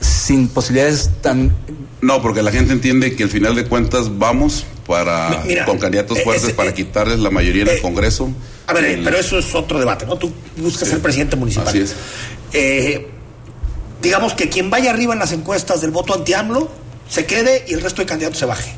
sin 0.00 0.46
posibilidades 0.48 1.10
tan... 1.20 1.52
No, 2.00 2.22
porque 2.22 2.42
la 2.42 2.52
gente 2.52 2.72
entiende 2.72 3.16
que 3.16 3.24
al 3.24 3.30
final 3.30 3.56
de 3.56 3.64
cuentas 3.64 4.16
vamos 4.18 4.64
para 4.86 5.42
Mira, 5.46 5.64
con 5.64 5.78
candidatos 5.78 6.18
eh, 6.18 6.22
fuertes 6.22 6.44
ese- 6.44 6.54
para 6.54 6.72
quitarles 6.72 7.18
la 7.18 7.30
mayoría 7.30 7.62
en 7.62 7.68
el 7.70 7.80
Congreso. 7.80 8.30
A 8.68 8.72
ver, 8.74 8.84
eh, 8.84 8.94
El- 8.94 9.02
pero 9.04 9.16
eso 9.18 9.38
es 9.38 9.52
otro 9.54 9.80
debate, 9.80 10.06
¿no? 10.06 10.16
Tú 10.16 10.30
buscas 10.58 10.88
ser 10.88 11.00
presidente 11.00 11.34
municipal. 11.34 11.66
Así 11.66 11.78
es. 11.78 11.94
Digamos 14.04 14.34
que 14.34 14.48
quien 14.48 14.70
vaya 14.70 14.90
arriba 14.90 15.12
en 15.14 15.18
las 15.18 15.32
encuestas 15.32 15.80
del 15.80 15.90
voto 15.90 16.14
anti-AMLO 16.14 16.70
se 17.08 17.26
quede 17.26 17.64
y 17.68 17.74
el 17.74 17.80
resto 17.80 18.02
de 18.02 18.06
candidatos 18.06 18.38
se 18.38 18.46
baje. 18.46 18.72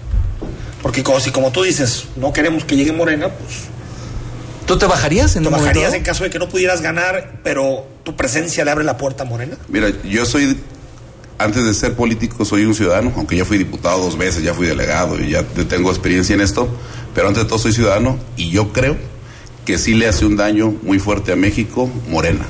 Porque 0.82 1.02
como, 1.02 1.20
si 1.20 1.30
como 1.32 1.50
tú 1.52 1.62
dices, 1.64 2.04
no 2.16 2.32
queremos 2.32 2.64
que 2.64 2.76
llegue 2.76 2.92
Morena, 2.92 3.28
pues 3.28 3.54
¿Tú 4.66 4.78
te 4.78 4.86
bajarías 4.86 5.36
en 5.36 5.44
te 5.44 5.50
momento 5.50 5.66
bajarías 5.68 5.94
en 5.94 6.02
caso 6.02 6.24
de 6.24 6.30
que 6.30 6.38
no 6.40 6.48
pudieras 6.48 6.80
ganar, 6.80 7.40
pero 7.44 7.86
tu 8.04 8.16
presencia 8.16 8.64
le 8.64 8.70
abre 8.72 8.84
la 8.84 8.96
puerta 8.96 9.22
a 9.22 9.26
Morena. 9.26 9.56
Mira, 9.68 9.90
yo 10.02 10.24
soy, 10.26 10.58
antes 11.38 11.64
de 11.64 11.72
ser 11.74 11.94
político, 11.94 12.44
soy 12.44 12.64
un 12.64 12.74
ciudadano, 12.74 13.12
aunque 13.16 13.36
ya 13.36 13.44
fui 13.44 13.58
diputado 13.58 14.00
dos 14.02 14.18
veces, 14.18 14.42
ya 14.42 14.54
fui 14.54 14.66
delegado 14.66 15.20
y 15.20 15.30
ya 15.30 15.42
te- 15.44 15.64
tengo 15.64 15.90
experiencia 15.90 16.34
en 16.34 16.40
esto, 16.40 16.68
pero 17.14 17.28
antes 17.28 17.44
de 17.44 17.48
todo 17.48 17.58
soy 17.60 17.72
ciudadano 17.72 18.18
y 18.36 18.50
yo 18.50 18.72
creo 18.72 18.96
que 19.64 19.78
sí 19.78 19.94
le 19.94 20.08
hace 20.08 20.24
un 20.24 20.36
daño 20.36 20.74
muy 20.82 20.98
fuerte 20.98 21.30
a 21.32 21.36
México 21.36 21.88
Morena. 22.08 22.46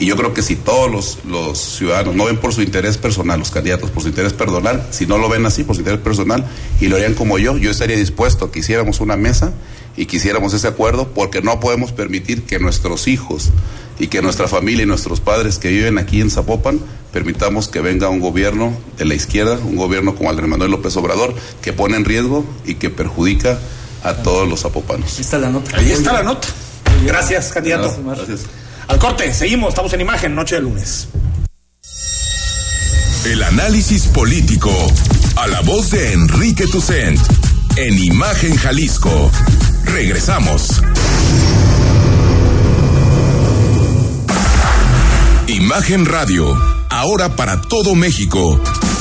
Y 0.00 0.06
yo 0.06 0.16
creo 0.16 0.32
que 0.32 0.42
si 0.42 0.56
todos 0.56 0.90
los, 0.90 1.18
los 1.24 1.58
ciudadanos 1.58 2.14
no 2.14 2.26
ven 2.26 2.36
por 2.36 2.54
su 2.54 2.62
interés 2.62 2.96
personal, 2.96 3.38
los 3.38 3.50
candidatos 3.50 3.90
por 3.90 4.02
su 4.02 4.08
interés 4.08 4.32
personal, 4.32 4.86
si 4.90 5.06
no 5.06 5.18
lo 5.18 5.28
ven 5.28 5.44
así, 5.46 5.64
por 5.64 5.74
su 5.74 5.80
interés 5.80 6.00
personal, 6.00 6.46
y 6.80 6.86
lo 6.86 6.96
harían 6.96 7.14
como 7.14 7.38
yo, 7.38 7.56
yo 7.56 7.70
estaría 7.70 7.96
dispuesto 7.96 8.46
a 8.46 8.52
que 8.52 8.60
hiciéramos 8.60 9.00
una 9.00 9.16
mesa 9.16 9.52
y 9.96 10.06
que 10.06 10.18
hiciéramos 10.18 10.54
ese 10.54 10.68
acuerdo, 10.68 11.08
porque 11.08 11.42
no 11.42 11.58
podemos 11.58 11.92
permitir 11.92 12.44
que 12.44 12.60
nuestros 12.60 13.08
hijos 13.08 13.50
y 13.98 14.06
que 14.06 14.22
nuestra 14.22 14.46
familia 14.46 14.84
y 14.84 14.86
nuestros 14.86 15.20
padres 15.20 15.58
que 15.58 15.68
viven 15.70 15.98
aquí 15.98 16.20
en 16.20 16.30
Zapopan 16.30 16.78
permitamos 17.12 17.68
que 17.68 17.80
venga 17.80 18.08
un 18.08 18.20
gobierno 18.20 18.72
de 18.96 19.04
la 19.04 19.14
izquierda, 19.14 19.58
un 19.58 19.76
gobierno 19.76 20.14
como 20.14 20.30
Andrés 20.30 20.48
Manuel 20.48 20.70
López 20.70 20.96
Obrador, 20.96 21.34
que 21.62 21.72
pone 21.72 21.96
en 21.96 22.04
riesgo 22.04 22.44
y 22.64 22.74
que 22.74 22.90
perjudica 22.90 23.58
a 24.04 24.14
todos 24.14 24.48
los 24.48 24.60
zapopanos. 24.60 25.14
Ahí 25.16 25.20
está 25.22 25.38
la 25.38 25.50
nota. 25.50 25.76
Ahí 25.76 25.90
está 25.90 26.12
la 26.12 26.22
nota. 26.22 26.48
Gracias, 27.04 27.52
candidato. 27.52 27.96
Gracias. 28.04 28.42
Al 28.88 28.98
corte, 28.98 29.32
seguimos, 29.34 29.70
estamos 29.70 29.92
en 29.92 30.00
imagen, 30.00 30.34
noche 30.34 30.56
de 30.56 30.62
lunes. 30.62 31.08
El 33.24 33.42
análisis 33.42 34.06
político. 34.06 34.70
A 35.36 35.46
la 35.46 35.60
voz 35.60 35.90
de 35.90 36.12
Enrique 36.12 36.66
Tucent. 36.66 37.20
En 37.76 37.98
Imagen 37.98 38.56
Jalisco. 38.56 39.30
Regresamos. 39.84 40.82
Imagen 45.46 46.06
Radio. 46.06 46.56
ahora 46.90 47.36
para 47.36 47.60
todo 47.60 47.94
México. 47.94 48.60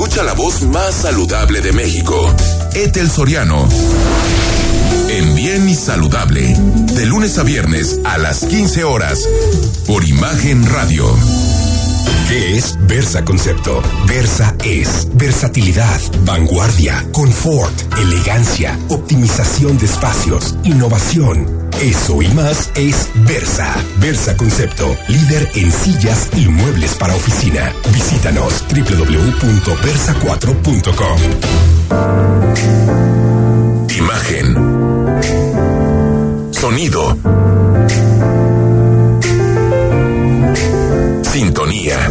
Escucha 0.00 0.22
la 0.22 0.34
voz 0.34 0.62
más 0.62 0.94
saludable 0.94 1.60
de 1.60 1.72
México. 1.72 2.32
Etel 2.72 3.10
Soriano. 3.10 3.68
En 5.08 5.34
Bien 5.34 5.68
y 5.68 5.74
Saludable. 5.74 6.54
De 6.94 7.04
lunes 7.04 7.36
a 7.36 7.42
viernes 7.42 7.98
a 8.04 8.16
las 8.16 8.44
15 8.44 8.84
horas. 8.84 9.28
Por 9.88 10.04
Imagen 10.04 10.64
Radio. 10.70 11.04
¿Qué 12.28 12.56
es 12.56 12.78
Versa 12.86 13.24
Concepto? 13.24 13.82
Versa 14.06 14.54
es 14.64 15.08
versatilidad, 15.14 16.00
vanguardia, 16.24 17.04
confort, 17.10 17.74
elegancia, 17.98 18.78
optimización 18.90 19.78
de 19.78 19.86
espacios, 19.86 20.54
innovación. 20.62 21.67
Eso 21.80 22.20
y 22.22 22.28
más 22.28 22.70
es 22.74 23.10
Versa. 23.14 23.74
Versa 24.00 24.36
Concepto, 24.36 24.96
líder 25.06 25.48
en 25.54 25.70
sillas 25.70 26.28
y 26.36 26.48
muebles 26.48 26.96
para 26.96 27.14
oficina. 27.14 27.72
Visítanos 27.92 28.64
www.versa4.com. 28.68 31.20
Imagen. 33.96 34.56
Sonido. 36.52 37.16
Sintonía. 41.22 42.10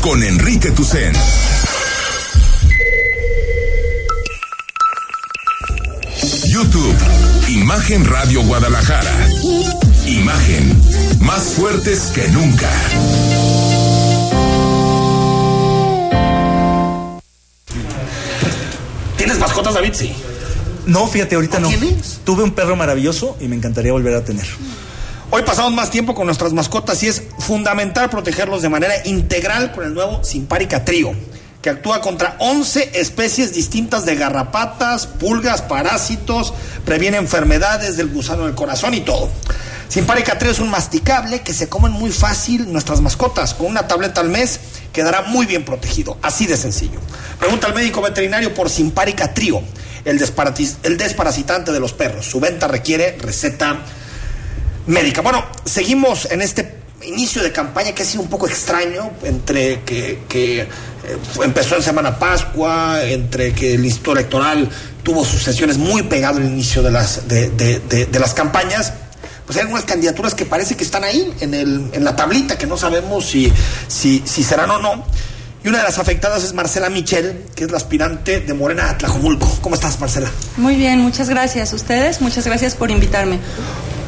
con 0.00 0.22
Enrique 0.22 0.70
Tucen. 0.70 1.12
YouTube, 6.46 6.96
Imagen 7.48 8.04
Radio 8.06 8.42
Guadalajara. 8.42 9.12
Imagen, 10.06 10.80
más 11.20 11.42
fuertes 11.54 12.12
que 12.14 12.28
nunca. 12.28 12.70
¿Tienes 19.16 19.38
mascotas, 19.38 19.74
David? 19.74 19.92
Sí. 19.94 20.12
No, 20.86 21.06
fíjate, 21.06 21.34
ahorita 21.34 21.60
no. 21.60 21.68
Tuve 22.24 22.42
un 22.42 22.52
perro 22.52 22.74
maravilloso 22.76 23.36
y 23.40 23.48
me 23.48 23.56
encantaría 23.56 23.92
volver 23.92 24.14
a 24.14 24.24
tener. 24.24 24.46
Hoy 25.32 25.42
pasamos 25.44 25.72
más 25.72 25.92
tiempo 25.92 26.12
con 26.12 26.26
nuestras 26.26 26.52
mascotas 26.52 27.00
y 27.04 27.06
es 27.06 27.22
fundamental 27.38 28.10
protegerlos 28.10 28.62
de 28.62 28.68
manera 28.68 28.94
integral 29.06 29.70
con 29.70 29.84
el 29.84 29.94
nuevo 29.94 30.24
Simparica 30.24 30.84
Trío, 30.84 31.12
que 31.62 31.70
actúa 31.70 32.00
contra 32.00 32.34
11 32.40 32.98
especies 32.98 33.54
distintas 33.54 34.04
de 34.04 34.16
garrapatas, 34.16 35.06
pulgas, 35.06 35.62
parásitos, 35.62 36.52
previene 36.84 37.18
enfermedades 37.18 37.96
del 37.96 38.08
gusano 38.08 38.46
del 38.46 38.56
corazón 38.56 38.92
y 38.94 39.02
todo. 39.02 39.28
Simparica 39.88 40.36
Trío 40.36 40.50
es 40.50 40.58
un 40.58 40.68
masticable 40.68 41.42
que 41.42 41.54
se 41.54 41.68
comen 41.68 41.92
muy 41.92 42.10
fácil 42.10 42.72
nuestras 42.72 43.00
mascotas. 43.00 43.54
Con 43.54 43.68
una 43.68 43.86
tableta 43.86 44.20
al 44.20 44.30
mes 44.30 44.58
quedará 44.92 45.22
muy 45.22 45.46
bien 45.46 45.64
protegido. 45.64 46.18
Así 46.22 46.46
de 46.48 46.56
sencillo. 46.56 46.98
Pregunta 47.38 47.68
al 47.68 47.74
médico 47.74 48.02
veterinario 48.02 48.52
por 48.52 48.68
Simparica 48.68 49.32
Trío, 49.32 49.62
el 50.04 50.18
desparasitante 50.18 51.70
de 51.70 51.78
los 51.78 51.92
perros. 51.92 52.26
Su 52.26 52.40
venta 52.40 52.66
requiere 52.66 53.16
receta 53.20 53.78
médica. 54.90 55.20
Bueno, 55.22 55.44
seguimos 55.64 56.28
en 56.30 56.42
este 56.42 56.80
inicio 57.02 57.42
de 57.42 57.50
campaña 57.52 57.92
que 57.92 58.02
ha 58.02 58.06
sido 58.06 58.22
un 58.22 58.28
poco 58.28 58.46
extraño, 58.46 59.10
entre 59.24 59.80
que, 59.82 60.22
que, 60.28 60.60
eh, 60.60 60.66
empezó 61.42 61.76
en 61.76 61.82
Semana 61.82 62.18
Pascua, 62.18 63.02
entre 63.04 63.52
que 63.54 63.74
el 63.74 63.84
Instituto 63.84 64.12
Electoral 64.12 64.68
tuvo 65.02 65.24
sus 65.24 65.42
sesiones 65.42 65.78
muy 65.78 66.02
pegado 66.02 66.36
al 66.38 66.44
inicio 66.44 66.82
de 66.82 66.90
las, 66.90 67.26
de, 67.26 67.48
de- 67.50 67.80
de- 67.80 68.06
de 68.06 68.18
las 68.18 68.34
campañas. 68.34 68.92
Pues 69.46 69.56
hay 69.56 69.62
algunas 69.62 69.84
candidaturas 69.84 70.34
que 70.34 70.44
parece 70.44 70.76
que 70.76 70.84
están 70.84 71.02
ahí, 71.02 71.32
en, 71.40 71.54
el, 71.54 71.88
en 71.92 72.04
la 72.04 72.14
tablita, 72.14 72.56
que 72.58 72.66
no 72.66 72.76
sabemos 72.76 73.26
si, 73.26 73.50
si, 73.88 74.22
si 74.26 74.44
serán 74.44 74.70
o 74.70 74.78
no. 74.78 75.04
Y 75.64 75.68
una 75.68 75.78
de 75.78 75.84
las 75.84 75.98
afectadas 75.98 76.44
es 76.44 76.52
Marcela 76.54 76.88
Michel, 76.88 77.44
que 77.54 77.64
es 77.64 77.70
la 77.70 77.78
aspirante 77.78 78.40
de 78.40 78.54
Morena 78.54 78.90
a 78.90 78.96
Tlajomulco. 78.98 79.58
¿Cómo 79.60 79.74
estás, 79.74 79.98
Marcela? 80.00 80.30
Muy 80.56 80.76
bien, 80.76 81.00
muchas 81.00 81.28
gracias. 81.28 81.72
Ustedes, 81.72 82.20
muchas 82.20 82.46
gracias 82.46 82.74
por 82.76 82.90
invitarme. 82.90 83.40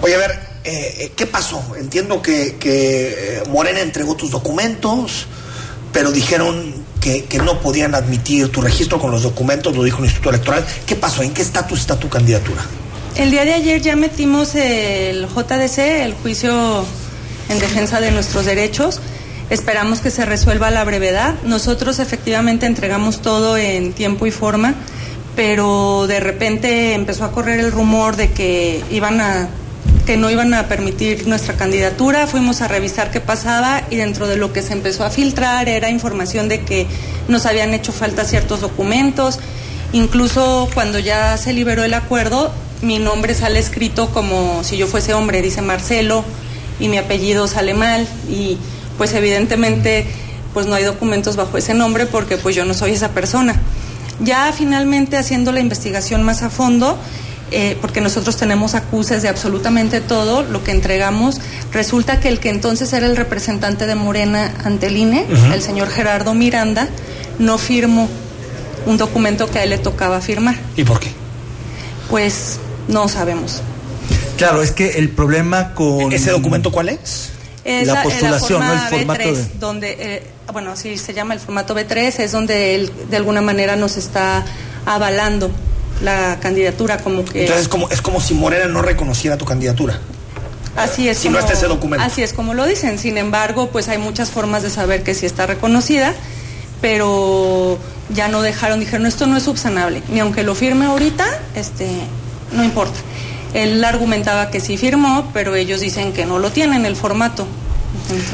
Oye, 0.01 0.15
a 0.15 0.19
ver, 0.19 0.39
eh, 0.65 1.13
¿qué 1.17 1.27
pasó? 1.27 1.63
Entiendo 1.79 2.23
que, 2.23 2.57
eh, 2.63 3.43
Morena 3.51 3.81
entregó 3.81 4.15
tus 4.15 4.31
documentos, 4.31 5.27
pero 5.93 6.11
dijeron 6.11 6.75
que, 7.01 7.25
que 7.25 7.39
no 7.39 7.61
podían 7.61 7.95
admitir 7.95 8.49
tu 8.51 8.61
registro 8.61 8.99
con 8.99 9.11
los 9.11 9.23
documentos, 9.23 9.77
lo 9.77 9.83
dijo 9.83 9.99
el 9.99 10.05
Instituto 10.05 10.31
Electoral. 10.31 10.65
¿Qué 10.87 10.97
pasó? 10.97 11.23
¿En 11.23 11.33
qué 11.33 11.43
estatus 11.43 11.81
está 11.81 11.99
tu 11.99 12.09
candidatura? 12.09 12.63
El 13.17 13.31
día 13.31 13.45
de 13.45 13.53
ayer 13.53 13.83
ya 13.83 13.95
metimos 13.95 14.55
el 14.55 15.27
JDC, 15.27 15.79
el 15.79 16.15
juicio 16.15 16.85
en 17.51 17.59
defensa 17.59 18.01
de 18.01 18.11
nuestros 18.11 18.47
derechos. 18.47 19.01
Esperamos 19.51 20.01
que 20.01 20.11
se 20.11 20.25
resuelva 20.25 20.69
a 20.69 20.71
la 20.71 20.83
brevedad. 20.85 21.35
Nosotros 21.45 21.99
efectivamente 21.99 22.65
entregamos 22.65 23.21
todo 23.21 23.59
en 23.59 23.93
tiempo 23.93 24.27
y 24.27 24.31
forma, 24.31 24.75
pero 25.37 26.07
de 26.07 26.21
repente 26.21 26.95
empezó 26.95 27.25
a 27.25 27.33
correr 27.33 27.61
el 27.61 27.71
rumor 27.71 28.17
de 28.17 28.31
que 28.31 28.83
iban 28.91 29.21
a 29.21 29.49
que 30.07 30.17
no 30.17 30.31
iban 30.31 30.53
a 30.55 30.67
permitir 30.67 31.27
nuestra 31.27 31.55
candidatura, 31.55 32.27
fuimos 32.27 32.61
a 32.61 32.69
revisar 32.69 33.11
qué 33.11 33.21
pasaba 33.21 33.83
y 33.91 33.97
dentro 33.97 34.27
de 34.27 34.37
lo 34.37 34.53
que 34.53 34.63
se 34.63 34.73
empezó 34.73 35.05
a 35.05 35.11
filtrar 35.11 35.69
era 35.69 35.91
información 35.91 36.49
de 36.49 36.63
que 36.63 36.87
nos 37.29 37.47
habían 37.47 37.73
hecho 37.75 37.93
falta 37.93 38.25
ciertos 38.25 38.61
documentos, 38.61 39.39
incluso 39.93 40.69
cuando 40.75 40.99
ya 40.99 41.37
se 41.37 41.53
liberó 41.53 41.85
el 41.85 41.95
acuerdo, 41.95 42.53
mi 42.83 42.99
nombre 42.99 43.35
sale 43.35 43.61
escrito 43.61 44.11
como 44.11 44.65
si 44.65 44.77
yo 44.77 44.87
fuese 44.87 45.15
hombre, 45.15 45.41
dice 45.41 45.63
Marcelo, 45.63 46.25
y 46.81 46.89
mi 46.89 46.99
apellido 46.99 47.47
sale 47.47 47.75
mal 47.75 48.07
y 48.29 48.59
pues 48.99 49.15
evidentemente 49.15 50.07
pues 50.53 50.67
no 50.67 50.75
hay 50.75 50.85
documentos 50.85 51.37
bajo 51.37 51.57
ese 51.57 51.75
nombre 51.75 52.07
porque 52.07 52.37
pues 52.37 52.57
yo 52.57 52.65
no 52.65 52.75
soy 52.75 52.93
esa 52.93 53.11
persona. 53.11 53.55
Ya 54.21 54.53
finalmente 54.53 55.17
haciendo 55.17 55.53
la 55.53 55.61
investigación 55.61 56.23
más 56.23 56.43
a 56.43 56.51
fondo, 56.51 56.99
eh, 57.53 57.79
porque 57.81 58.01
nosotros 58.01 58.37
tenemos 58.37 58.75
acuses 58.75 59.23
de 59.23 59.29
absolutamente 59.29 60.01
todo 60.01 60.43
lo 60.43 60.65
que 60.65 60.71
entregamos, 60.71 61.41
resulta 61.73 62.19
que 62.21 62.29
el 62.29 62.41
que 62.41 62.49
entonces 62.49 62.93
era 62.93 63.07
el 63.07 63.17
representante 63.17 63.87
de 63.87 63.95
Morena 63.95 64.53
ante 64.65 64.87
el 64.89 64.97
INE, 64.97 65.27
el 65.53 65.63
señor 65.63 65.89
Gerardo 65.91 66.35
Miranda, 66.35 66.89
no 67.39 67.59
firmó 67.59 68.09
un 68.87 68.97
documento 68.99 69.49
que 69.51 69.59
a 69.61 69.65
él 69.65 69.71
le 69.71 69.79
tocaba 69.79 70.21
firmar. 70.21 70.57
¿Y 70.77 70.85
por 70.85 70.99
qué? 71.01 71.11
Pues 72.11 72.59
no 72.89 73.09
sabemos. 73.09 73.63
Claro, 74.37 74.63
es 74.63 74.73
que 74.73 74.99
el 74.99 75.09
problema 75.11 75.75
con... 75.75 76.13
¿Ese 76.13 76.31
documento 76.31 76.73
cuál 76.73 76.89
es? 76.89 77.31
Es 77.65 77.87
La 77.87 78.03
postulación, 78.03 78.61
forma 78.61 78.75
¿no? 78.75 78.83
El 78.83 78.89
formato 79.07 79.23
B3, 79.23 79.35
de- 79.35 79.51
donde, 79.61 79.97
eh, 80.01 80.23
bueno, 80.53 80.75
sí 80.77 80.99
se 80.99 81.15
llama 81.15 81.35
el 81.35 81.41
formato 81.41 81.77
B3, 81.77 82.19
es 82.19 82.33
donde 82.33 82.75
él 82.75 82.91
de 83.09 83.17
alguna 83.17 83.41
manera 83.41 83.77
nos 83.77 83.97
está 83.97 84.45
avalando 84.85 85.49
la 86.03 86.39
candidatura 86.41 86.99
como 86.99 87.25
que... 87.25 87.43
Entonces 87.43 87.63
es 87.63 87.69
como, 87.69 87.89
es 87.91 88.03
como 88.03 88.21
si 88.21 88.35
Morena 88.35 88.67
no 88.67 88.83
reconociera 88.83 89.37
tu 89.37 89.45
candidatura. 89.45 90.01
Así 90.77 91.09
es 91.09 91.19
Si 91.19 91.29
no 91.29 91.39
está 91.39 91.53
ese 91.53 91.67
documento. 91.67 92.05
Así 92.05 92.23
es 92.23 92.33
como 92.33 92.55
lo 92.55 92.67
dicen. 92.67 92.99
Sin 92.99 93.19
embargo, 93.19 93.69
pues 93.71 93.89
hay 93.89 93.99
muchas 93.99 94.31
formas 94.31 94.63
de 94.63 94.71
saber 94.71 95.03
que 95.03 95.15
sí 95.15 95.27
está 95.27 95.47
reconocida, 95.47 96.15
pero 96.81 97.79
ya 98.15 98.29
no 98.29 98.43
dejaron, 98.43 98.81
dijeron, 98.81 99.07
esto 99.07 99.27
no 99.27 99.37
es 99.37 99.43
subsanable. 99.43 100.03
Ni 100.09 100.21
aunque 100.21 100.43
lo 100.43 100.55
firme 100.55 100.87
ahorita, 100.87 101.27
este, 101.55 101.89
no 102.53 102.65
importa. 102.65 102.99
Él 103.55 103.85
argumentaba 103.85 104.51
que 104.51 104.61
sí 104.61 104.77
firmó, 104.79 105.31
pero 105.35 105.55
ellos 105.55 105.81
dicen 105.81 106.13
que 106.13 106.25
no 106.25 106.39
lo 106.39 106.51
tienen 106.51 106.87
el 106.87 106.97
formato. 106.97 107.47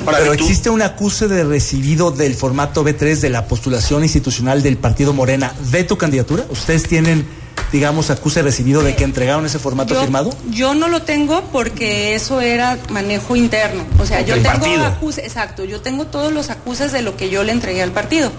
Pero 0.07 0.33
existe 0.33 0.71
un 0.71 0.83
acuse 0.83 1.27
de 1.27 1.43
recibido 1.43 2.11
del 2.13 2.35
formato 2.35 2.85
B3 2.85 3.17
de 3.17 3.31
la 3.31 3.47
postulación 3.47 4.05
institucional 4.05 4.63
del 4.63 4.77
Partido 4.77 5.13
Morena 5.13 5.53
de 5.73 5.83
tu 5.85 5.99
candidatura. 5.99 6.45
¿Ustedes 6.51 6.85
tienen, 6.85 7.27
digamos, 7.73 8.11
acuse 8.11 8.43
recibido 8.43 8.83
de 8.83 8.97
que 8.97 9.05
entregaron 9.05 9.45
ese 9.47 9.59
formato 9.59 9.95
Yo- 9.95 10.01
firmado? 10.01 10.31
Yo 10.51 10.75
no 10.75 10.89
lo 10.89 11.03
tengo 11.03 11.43
porque 11.53 12.15
eso 12.15 12.41
era 12.41 12.79
manejo 12.91 13.37
interno. 13.37 13.85
O 13.99 14.07
sea, 14.07 14.21
yo 14.23 14.35
tengo 14.35 14.49
partido. 14.49 14.85
acuses, 14.87 15.25
exacto, 15.25 15.65
yo 15.65 15.81
tengo 15.81 16.07
todos 16.07 16.33
los 16.33 16.51
acuses 16.51 16.93
de 16.93 17.03
lo 17.03 17.17
que 17.17 17.29
yo 17.31 17.45
le 17.45 17.53
entregué 17.53 17.83
al 17.83 17.93
partido. 17.93 18.31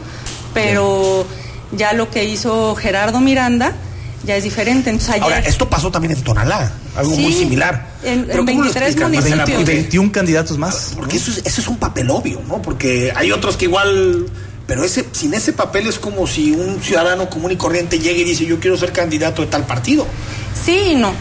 Pero 0.53 1.25
ya 1.71 1.93
lo 1.93 2.09
que 2.09 2.25
hizo 2.25 2.75
Gerardo 2.75 3.19
Miranda 3.19 3.73
ya 4.25 4.35
es 4.35 4.43
diferente. 4.43 4.89
Entonces, 4.89 5.11
ayer, 5.15 5.23
Ahora, 5.23 5.39
esto 5.39 5.69
pasó 5.69 5.91
también 5.91 6.13
en 6.17 6.23
Tonalá, 6.23 6.71
algo 6.95 7.13
Sí, 7.15 7.21
muy 7.21 7.33
similar. 7.33 7.87
en- 8.03 8.25
Pero 8.25 8.39
en 8.39 8.45
¿cómo 8.47 8.57
lo 8.59 8.63
23 8.65 8.89
explican, 8.89 9.11
Marcela? 9.13 9.35
municipios. 9.35 9.61
Y 9.61 9.63
Porque- 9.65 9.75
21 9.81 10.11
candidatos 10.11 10.57
más. 10.57 10.91
Porque 10.95 11.17
eso 11.17 11.31
es, 11.31 11.37
eso 11.45 11.61
es 11.61 11.67
un 11.67 11.77
papel 11.77 12.09
obvio, 12.09 12.41
¿no? 12.47 12.61
Porque 12.61 13.13
hay 13.15 13.31
otros 13.31 13.55
que 13.57 13.65
igual. 13.65 14.25
Pero 14.69 14.83
ese, 14.83 15.03
sin 15.13 15.33
ese 15.33 15.51
papel 15.51 15.87
es 15.87 15.97
como 15.97 16.27
si 16.27 16.51
un 16.51 16.79
ciudadano 16.79 17.27
común 17.27 17.51
y 17.51 17.55
corriente 17.55 17.97
llegue 17.97 18.21
y 18.21 18.23
dice: 18.23 18.45
Yo 18.45 18.59
quiero 18.59 18.77
ser 18.77 18.91
candidato 18.91 19.41
de 19.41 19.47
tal 19.47 19.65
partido. 19.65 20.05
Sí 20.63 20.91
y 20.91 20.95
no. 20.95 21.11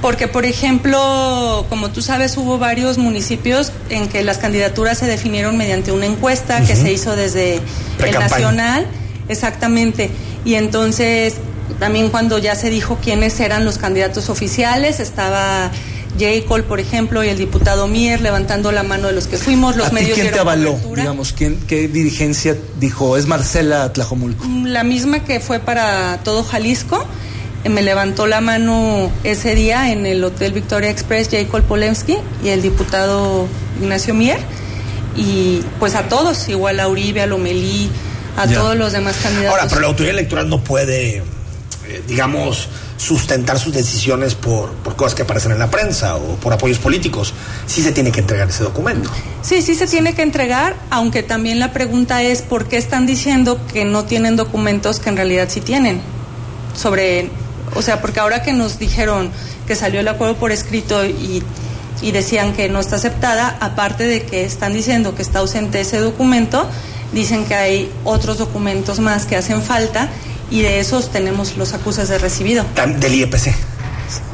Porque, 0.00 0.28
por 0.28 0.44
ejemplo, 0.44 1.66
como 1.68 1.90
tú 1.90 2.00
sabes, 2.00 2.36
hubo 2.36 2.58
varios 2.58 2.98
municipios 2.98 3.72
en 3.88 4.08
que 4.08 4.22
las 4.22 4.38
candidaturas 4.38 4.98
se 4.98 5.06
definieron 5.06 5.56
mediante 5.56 5.90
una 5.90 6.06
encuesta 6.06 6.64
que 6.64 6.76
se 6.76 6.92
hizo 6.92 7.16
desde 7.16 7.60
el 7.98 8.12
nacional, 8.12 8.86
exactamente. 9.28 10.08
Y 10.44 10.54
entonces, 10.54 11.34
también 11.80 12.08
cuando 12.08 12.38
ya 12.38 12.54
se 12.54 12.70
dijo 12.70 12.98
quiénes 13.02 13.38
eran 13.40 13.64
los 13.64 13.78
candidatos 13.78 14.28
oficiales, 14.28 15.00
estaba 15.00 15.72
J. 16.18 16.46
Cole, 16.46 16.62
por 16.64 16.78
ejemplo, 16.78 17.24
y 17.24 17.28
el 17.28 17.38
diputado 17.38 17.88
Mier 17.88 18.20
levantando 18.20 18.70
la 18.72 18.82
mano 18.82 19.08
de 19.08 19.14
los 19.14 19.26
que 19.26 19.38
fuimos, 19.38 19.76
los 19.76 19.88
¿A 19.88 19.92
medios 19.92 20.18
quién 20.18 20.30
te 20.32 20.38
avaló? 20.38 20.72
cobertura. 20.72 21.02
Digamos, 21.02 21.32
¿quién, 21.32 21.58
¿qué 21.66 21.88
dirigencia 21.88 22.56
dijo? 22.78 23.16
Es 23.16 23.26
Marcela 23.26 23.92
Tlajomulco. 23.92 24.44
La 24.64 24.84
misma 24.84 25.24
que 25.24 25.40
fue 25.40 25.58
para 25.58 26.18
todo 26.22 26.44
Jalisco. 26.44 27.04
eh, 27.64 27.68
Me 27.70 27.80
levantó 27.82 28.26
la 28.26 28.40
mano 28.40 29.10
ese 29.24 29.54
día 29.54 29.90
en 29.90 30.04
el 30.04 30.22
Hotel 30.22 30.52
Victoria 30.52 30.90
Express 30.90 31.28
Jacob 31.30 31.62
Polensky 31.62 32.18
y 32.44 32.48
el 32.48 32.60
diputado 32.62 33.46
Ignacio 33.80 34.12
Mier. 34.14 34.38
Y 35.16 35.62
pues 35.78 35.94
a 35.94 36.08
todos, 36.08 36.48
igual 36.48 36.80
a 36.80 36.88
Uribe, 36.88 37.20
a 37.22 37.26
Lomelí, 37.26 37.90
a 38.36 38.46
Ya. 38.46 38.58
todos 38.58 38.76
los 38.76 38.92
demás 38.92 39.16
candidatos. 39.22 39.50
Ahora, 39.58 39.68
pero 39.68 39.80
la 39.82 39.86
autoridad 39.88 40.14
electoral 40.14 40.48
no 40.48 40.62
puede, 40.64 41.16
eh, 41.18 42.02
digamos, 42.08 42.68
sustentar 43.02 43.58
sus 43.58 43.72
decisiones 43.72 44.36
por, 44.36 44.70
por 44.74 44.94
cosas 44.94 45.16
que 45.16 45.22
aparecen 45.22 45.50
en 45.50 45.58
la 45.58 45.68
prensa 45.70 46.14
o 46.16 46.36
por 46.36 46.52
apoyos 46.52 46.78
políticos. 46.78 47.34
Sí 47.66 47.82
se 47.82 47.90
tiene 47.90 48.12
que 48.12 48.20
entregar 48.20 48.48
ese 48.48 48.62
documento. 48.62 49.10
Sí, 49.42 49.60
sí 49.60 49.74
se 49.74 49.88
tiene 49.88 50.14
que 50.14 50.22
entregar, 50.22 50.76
aunque 50.88 51.24
también 51.24 51.58
la 51.58 51.72
pregunta 51.72 52.22
es 52.22 52.42
por 52.42 52.66
qué 52.66 52.76
están 52.76 53.04
diciendo 53.04 53.58
que 53.72 53.84
no 53.84 54.04
tienen 54.04 54.36
documentos 54.36 55.00
que 55.00 55.08
en 55.08 55.16
realidad 55.16 55.48
sí 55.50 55.60
tienen. 55.60 56.00
Sobre, 56.76 57.28
o 57.74 57.82
sea, 57.82 58.00
porque 58.00 58.20
ahora 58.20 58.42
que 58.44 58.52
nos 58.52 58.78
dijeron 58.78 59.32
que 59.66 59.74
salió 59.74 59.98
el 59.98 60.06
acuerdo 60.06 60.36
por 60.36 60.52
escrito 60.52 61.04
y, 61.04 61.42
y 62.02 62.12
decían 62.12 62.52
que 62.52 62.68
no 62.68 62.78
está 62.78 62.96
aceptada, 62.96 63.56
aparte 63.58 64.06
de 64.06 64.22
que 64.22 64.44
están 64.44 64.74
diciendo 64.74 65.16
que 65.16 65.22
está 65.22 65.40
ausente 65.40 65.80
ese 65.80 65.98
documento, 65.98 66.68
dicen 67.12 67.46
que 67.46 67.56
hay 67.56 67.92
otros 68.04 68.38
documentos 68.38 69.00
más 69.00 69.26
que 69.26 69.34
hacen 69.34 69.60
falta 69.60 70.08
y 70.52 70.62
de 70.62 70.78
esos 70.78 71.10
tenemos 71.10 71.56
los 71.56 71.72
acuses 71.72 72.08
de 72.08 72.18
recibido. 72.18 72.64
Del 73.00 73.14
IEPC. 73.14 73.52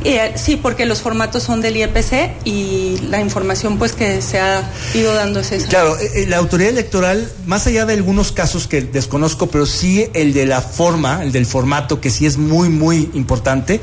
Y, 0.03 0.09
eh, 0.09 0.33
sí, 0.37 0.57
porque 0.57 0.87
los 0.87 1.01
formatos 1.03 1.45
son 1.45 1.61
del 1.61 1.77
IEPC 1.77 2.33
y 2.45 2.99
la 3.11 3.21
información 3.21 3.79
pues 3.79 3.93
que 3.93 4.21
se 4.23 4.41
ha 4.41 4.69
ido 4.95 5.15
dando 5.15 5.39
es 5.39 5.53
esa. 5.53 5.69
Claro, 5.69 5.97
eh, 5.99 6.11
eh, 6.17 6.27
la 6.27 6.39
autoridad 6.39 6.71
electoral, 6.71 7.31
más 7.47 7.67
allá 7.69 7.87
de 7.87 7.95
algunos 7.95 8.33
casos 8.33 8.67
que 8.67 8.81
desconozco, 8.83 9.47
pero 9.49 9.67
sí 9.67 10.09
el 10.15 10.33
de 10.35 10.47
la 10.47 10.61
forma, 10.63 11.23
el 11.23 11.31
del 11.31 11.47
formato, 11.47 12.01
que 12.01 12.11
sí 12.11 12.27
es 12.27 12.39
muy, 12.39 12.69
muy 12.69 13.09
importante, 13.15 13.81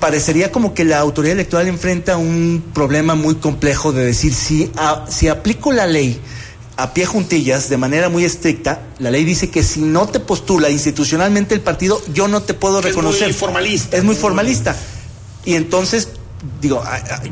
parecería 0.00 0.50
como 0.52 0.72
que 0.74 0.84
la 0.84 0.98
autoridad 1.00 1.32
electoral 1.34 1.68
enfrenta 1.68 2.16
un 2.16 2.64
problema 2.74 3.14
muy 3.14 3.34
complejo 3.36 3.92
de 3.92 4.04
decir, 4.06 4.34
si, 4.34 4.70
a- 4.76 5.04
si 5.08 5.28
aplico 5.28 5.70
la 5.72 5.86
ley 5.86 6.18
a 6.76 6.92
pie 6.92 7.06
juntillas, 7.06 7.68
de 7.68 7.76
manera 7.76 8.08
muy 8.08 8.24
estricta, 8.24 8.82
la 8.98 9.10
ley 9.10 9.24
dice 9.24 9.48
que 9.50 9.62
si 9.62 9.80
no 9.80 10.08
te 10.08 10.18
postula 10.20 10.70
institucionalmente 10.70 11.54
el 11.54 11.60
partido, 11.60 12.02
yo 12.12 12.26
no 12.28 12.42
te 12.42 12.54
puedo 12.54 12.80
Que 12.80 12.88
es 12.88 12.94
reconocer. 12.94 13.28
muy 13.28 13.32
formalista. 13.34 13.96
Es 13.96 14.04
muy 14.04 14.16
formalista. 14.16 14.76
Y 15.44 15.54
entonces, 15.54 16.08
digo, 16.60 16.82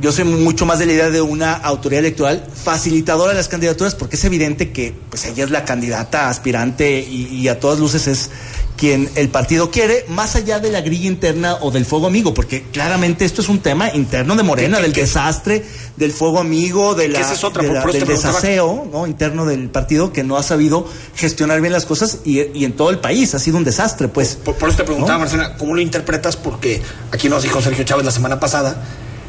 yo 0.00 0.12
soy 0.12 0.24
mucho 0.24 0.64
más 0.64 0.78
de 0.78 0.86
la 0.86 0.92
idea 0.92 1.10
de 1.10 1.22
una 1.22 1.54
autoridad 1.54 2.00
electoral 2.00 2.46
facilitadora 2.54 3.30
de 3.32 3.38
las 3.38 3.48
candidaturas, 3.48 3.94
porque 3.94 4.16
es 4.16 4.24
evidente 4.24 4.70
que 4.70 4.94
pues 5.10 5.24
ella 5.24 5.44
es 5.44 5.50
la 5.50 5.64
candidata 5.64 6.28
aspirante 6.28 7.00
y, 7.00 7.26
y 7.34 7.48
a 7.48 7.58
todas 7.58 7.78
luces 7.80 8.06
es 8.06 8.30
quien 8.76 9.08
el 9.14 9.28
partido 9.28 9.70
quiere, 9.70 10.04
más 10.08 10.34
allá 10.34 10.58
de 10.58 10.70
la 10.70 10.80
grilla 10.80 11.06
interna 11.06 11.56
o 11.60 11.70
del 11.70 11.84
fuego 11.86 12.06
amigo, 12.08 12.34
porque 12.34 12.64
claramente 12.72 13.24
esto 13.24 13.40
es 13.40 13.48
un 13.48 13.60
tema 13.60 13.94
interno 13.94 14.34
de 14.34 14.42
Morena, 14.42 14.80
del 14.80 14.92
desastre, 14.92 15.64
del 15.96 16.10
fuego 16.10 16.40
amigo, 16.40 16.94
de 16.94 17.08
la, 17.08 17.20
es 17.20 17.44
otra, 17.44 17.62
de 17.62 17.72
la- 17.72 17.84
del 17.84 18.06
desaseo 18.06 18.88
¿no? 18.92 19.06
interno 19.06 19.44
del 19.46 19.68
partido 19.68 20.12
que 20.12 20.24
no 20.24 20.36
ha 20.36 20.42
sabido 20.42 20.88
gestionar 21.14 21.60
bien 21.60 21.72
las 21.72 21.86
cosas 21.86 22.18
y, 22.24 22.40
y 22.58 22.64
en 22.64 22.72
todo 22.72 22.90
el 22.90 22.98
país 22.98 23.34
ha 23.34 23.38
sido 23.38 23.56
un 23.56 23.64
desastre, 23.64 24.08
pues. 24.08 24.34
Por, 24.36 24.56
por 24.56 24.68
eso 24.70 24.78
te 24.78 24.84
preguntaba, 24.84 25.14
¿No? 25.14 25.20
Marcela, 25.20 25.56
¿cómo 25.56 25.74
lo 25.74 25.80
interpretas? 25.80 26.36
Porque 26.36 26.82
aquí 27.12 27.28
nos 27.28 27.42
dijo 27.44 27.62
Sergio 27.62 27.84
Chávez 27.84 28.04
la 28.04 28.10
semana 28.12 28.40
pasada 28.40 28.82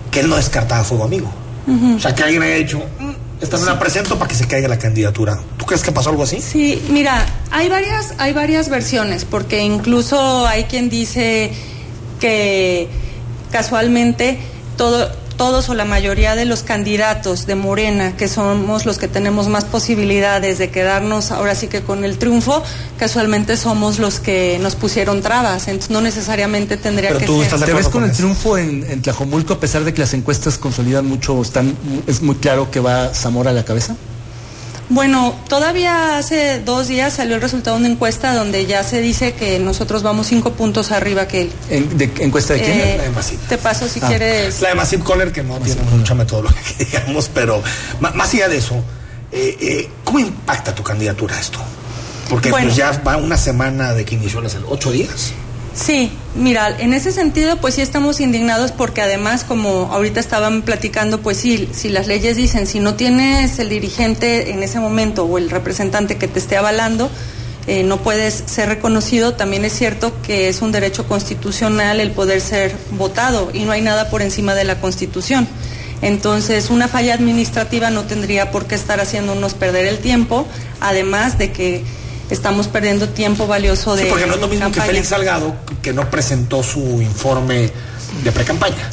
que 0.09 0.21
él 0.21 0.29
no 0.29 0.35
descartaba 0.35 0.83
fuego 0.83 1.03
amigo. 1.03 1.31
O 1.95 1.99
sea, 1.99 2.13
que 2.13 2.23
alguien 2.23 2.43
haya 2.43 2.55
dicho, 2.55 2.81
"Mm, 2.99 3.02
esta 3.43 3.57
no 3.57 3.65
la 3.65 3.77
presento 3.77 4.17
para 4.17 4.29
que 4.29 4.35
se 4.35 4.47
caiga 4.47 4.67
la 4.67 4.79
candidatura. 4.79 5.37
¿Tú 5.57 5.65
crees 5.65 5.83
que 5.83 5.91
pasó 5.91 6.09
algo 6.09 6.23
así? 6.23 6.39
Sí, 6.41 6.81
mira, 6.89 7.25
hay 7.51 7.67
varias, 7.69 8.13
hay 8.17 8.31
varias 8.33 8.69
versiones, 8.69 9.25
porque 9.25 9.61
incluso 9.61 10.47
hay 10.47 10.63
quien 10.63 10.89
dice 10.89 11.51
que 12.21 12.87
casualmente 13.51 14.39
todo, 14.77 15.11
todos 15.43 15.67
o 15.67 15.73
la 15.73 15.83
mayoría 15.83 16.37
de 16.37 16.45
los 16.45 16.63
candidatos 16.63 17.45
de 17.45 17.55
Morena, 17.55 18.15
que 18.15 18.29
somos 18.29 18.85
los 18.85 18.97
que 18.97 19.09
tenemos 19.09 19.49
más 19.49 19.65
posibilidades 19.65 20.57
de 20.57 20.69
quedarnos 20.69 21.31
ahora 21.31 21.53
sí 21.53 21.67
que 21.67 21.81
con 21.81 22.05
el 22.05 22.17
triunfo, 22.17 22.63
casualmente 22.97 23.57
somos 23.57 23.99
los 23.99 24.21
que 24.21 24.57
nos 24.61 24.75
pusieron 24.75 25.21
trabas, 25.21 25.67
entonces 25.67 25.91
no 25.91 25.99
necesariamente 25.99 26.77
tendría 26.77 27.09
que 27.17 27.27
ser. 27.27 27.59
¿Te 27.59 27.73
ves 27.73 27.89
con 27.89 28.05
el 28.05 28.13
triunfo 28.13 28.57
en, 28.57 28.89
en 28.89 29.01
Tlajomulco 29.01 29.55
a 29.55 29.59
pesar 29.59 29.83
de 29.83 29.93
que 29.93 29.99
las 29.99 30.13
encuestas 30.13 30.57
consolidan 30.57 31.05
mucho, 31.07 31.41
están, 31.41 31.75
es 32.07 32.21
muy 32.21 32.35
claro 32.35 32.71
que 32.71 32.79
va 32.79 33.13
Zamora 33.13 33.49
a 33.49 33.53
la 33.53 33.65
cabeza? 33.65 33.97
Bueno, 34.89 35.33
todavía 35.47 36.17
hace 36.17 36.59
dos 36.59 36.87
días 36.87 37.13
salió 37.13 37.35
el 37.35 37.41
resultado 37.41 37.77
de 37.77 37.83
una 37.85 37.93
encuesta 37.93 38.33
donde 38.35 38.65
ya 38.65 38.83
se 38.83 39.01
dice 39.01 39.33
que 39.33 39.57
nosotros 39.57 40.03
vamos 40.03 40.27
cinco 40.27 40.53
puntos 40.53 40.91
arriba 40.91 41.27
que 41.27 41.43
él. 41.43 41.51
¿En, 41.69 41.97
de, 41.97 42.11
¿Encuesta 42.19 42.53
de 42.53 42.61
quién? 42.61 42.79
Eh, 42.79 42.95
La 42.97 43.03
de 43.03 43.09
Masip. 43.09 43.39
te 43.47 43.57
paso 43.57 43.87
si 43.87 43.99
Ah. 44.03 44.07
quieres. 44.07 44.61
La 44.61 44.69
de 44.69 44.75
Masip 44.75 45.03
Kohler, 45.03 45.31
que 45.31 45.41
no 45.41 45.57
tiene 45.59 45.81
mucha 45.83 46.13
metodología, 46.13 46.61
que 46.77 46.85
digamos, 46.85 47.29
pero 47.33 47.63
ma- 48.01 48.11
más 48.11 48.33
allá 48.33 48.49
de 48.49 48.57
eso, 48.57 48.75
eh, 49.31 49.57
eh, 49.61 49.89
¿cómo 50.03 50.19
impacta 50.19 50.75
tu 50.75 50.83
candidatura 50.83 51.39
esto? 51.39 51.59
Porque 52.29 52.51
Bueno. 52.51 52.67
pues 52.67 52.77
ya 52.77 52.91
va 53.07 53.17
una 53.17 53.37
semana 53.37 53.93
de 53.93 54.05
que 54.05 54.15
inició 54.15 54.41
las 54.41 54.55
ocho 54.69 54.91
días. 54.91 55.31
Sí, 55.75 56.11
mira, 56.35 56.75
en 56.79 56.93
ese 56.93 57.11
sentido, 57.11 57.57
pues 57.57 57.75
sí 57.75 57.81
estamos 57.81 58.19
indignados 58.19 58.71
porque 58.71 59.01
además, 59.01 59.43
como 59.43 59.91
ahorita 59.91 60.19
estaban 60.19 60.61
platicando, 60.61 61.21
pues 61.21 61.37
sí, 61.37 61.67
si 61.73 61.89
las 61.89 62.05
leyes 62.05 62.37
dicen, 62.37 62.67
si 62.67 62.79
no 62.79 62.93
tienes 62.93 63.57
el 63.57 63.69
dirigente 63.69 64.51
en 64.51 64.61
ese 64.61 64.79
momento 64.79 65.25
o 65.25 65.37
el 65.39 65.49
representante 65.49 66.17
que 66.17 66.27
te 66.27 66.37
esté 66.37 66.57
avalando, 66.57 67.09
eh, 67.65 67.83
no 67.83 67.97
puedes 68.03 68.43
ser 68.45 68.69
reconocido, 68.69 69.33
también 69.33 69.65
es 69.65 69.73
cierto 69.73 70.13
que 70.21 70.47
es 70.47 70.61
un 70.61 70.71
derecho 70.71 71.07
constitucional 71.07 71.99
el 71.99 72.11
poder 72.11 72.41
ser 72.41 72.75
votado 72.91 73.49
y 73.53 73.63
no 73.63 73.71
hay 73.71 73.81
nada 73.81 74.09
por 74.09 74.21
encima 74.21 74.53
de 74.53 74.65
la 74.65 74.79
Constitución. 74.79 75.47
Entonces, 76.03 76.69
una 76.69 76.89
falla 76.89 77.13
administrativa 77.13 77.89
no 77.89 78.03
tendría 78.03 78.51
por 78.51 78.65
qué 78.65 78.75
estar 78.75 78.99
haciéndonos 78.99 79.53
perder 79.53 79.87
el 79.87 79.99
tiempo, 79.99 80.45
además 80.81 81.37
de 81.37 81.53
que 81.53 81.83
estamos 82.29 82.67
perdiendo 82.67 83.09
tiempo 83.09 83.47
valioso 83.47 83.95
de 83.95 84.03
Sí, 84.03 84.09
porque 84.09 84.25
no 84.25 84.35
es 84.35 84.41
lo 84.41 84.47
mismo 84.47 84.65
campaña. 84.65 84.85
que 84.85 84.91
Félix 84.91 85.07
Salgado, 85.09 85.55
que 85.81 85.93
no 85.93 86.09
presentó 86.09 86.63
su 86.63 87.01
informe 87.01 87.71
de 88.23 88.31
pre-campaña. 88.31 88.89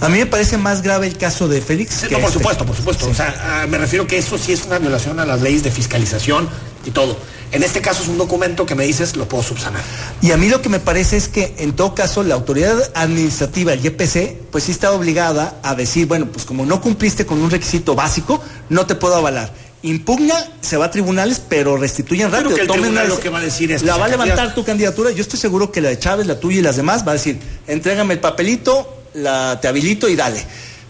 A 0.00 0.08
mí 0.08 0.18
me 0.18 0.26
parece 0.26 0.58
más 0.58 0.82
grave 0.82 1.06
el 1.06 1.16
caso 1.16 1.48
de 1.48 1.60
Félix. 1.62 1.94
Sí, 1.94 2.08
que 2.08 2.14
no, 2.14 2.20
por 2.20 2.28
este. 2.28 2.38
supuesto, 2.38 2.66
por 2.66 2.76
supuesto. 2.76 3.08
O 3.08 3.14
sea, 3.14 3.66
me 3.68 3.78
refiero 3.78 4.06
que 4.06 4.18
eso 4.18 4.36
sí 4.36 4.52
es 4.52 4.64
una 4.66 4.78
violación 4.78 5.18
a 5.20 5.24
las 5.24 5.40
leyes 5.40 5.62
de 5.62 5.70
fiscalización 5.70 6.48
y 6.84 6.90
todo. 6.90 7.16
En 7.52 7.62
este 7.62 7.80
caso 7.80 8.02
es 8.02 8.08
un 8.08 8.18
documento 8.18 8.66
que 8.66 8.74
me 8.74 8.84
dices 8.84 9.16
lo 9.16 9.26
puedo 9.28 9.42
subsanar. 9.42 9.82
Y 10.20 10.32
a 10.32 10.36
mí 10.36 10.48
lo 10.48 10.60
que 10.60 10.68
me 10.68 10.80
parece 10.80 11.16
es 11.16 11.28
que 11.28 11.54
en 11.58 11.72
todo 11.74 11.94
caso 11.94 12.22
la 12.24 12.34
autoridad 12.34 12.76
administrativa, 12.94 13.72
el 13.72 13.80
YPC, 13.80 14.50
pues 14.50 14.64
sí 14.64 14.72
está 14.72 14.92
obligada 14.92 15.58
a 15.62 15.74
decir, 15.74 16.06
bueno, 16.06 16.26
pues 16.26 16.44
como 16.44 16.66
no 16.66 16.80
cumpliste 16.80 17.24
con 17.24 17.40
un 17.40 17.50
requisito 17.50 17.94
básico, 17.94 18.42
no 18.68 18.84
te 18.86 18.96
puedo 18.96 19.14
avalar. 19.14 19.52
Impugna, 19.86 20.34
se 20.60 20.76
va 20.76 20.86
a 20.86 20.90
tribunales, 20.90 21.40
pero 21.48 21.76
restituyen 21.76 22.28
Creo 22.28 22.40
rápido. 22.40 22.56
que 22.56 22.62
el 22.62 22.66
Tomen 22.66 22.82
tribunal 22.82 23.08
lo 23.08 23.20
que 23.20 23.28
va 23.28 23.38
a 23.38 23.42
decir 23.42 23.70
es 23.70 23.82
que 23.82 23.86
La 23.86 23.96
va 23.96 24.06
a 24.06 24.08
levantar 24.08 24.52
tu 24.52 24.64
candidatura. 24.64 25.12
Yo 25.12 25.22
estoy 25.22 25.38
seguro 25.38 25.70
que 25.70 25.80
la 25.80 25.90
de 25.90 25.98
Chávez, 25.98 26.26
la 26.26 26.40
tuya 26.40 26.58
y 26.58 26.62
las 26.62 26.76
demás 26.76 27.06
va 27.06 27.12
a 27.12 27.14
decir, 27.14 27.38
entrégame 27.68 28.14
el 28.14 28.20
papelito, 28.20 29.02
la 29.14 29.60
te 29.60 29.68
habilito 29.68 30.08
y 30.08 30.16
dale. 30.16 30.44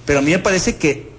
Pero 0.06 0.20
a 0.20 0.22
mí 0.22 0.30
me 0.30 0.38
parece 0.38 0.76
que 0.76 1.10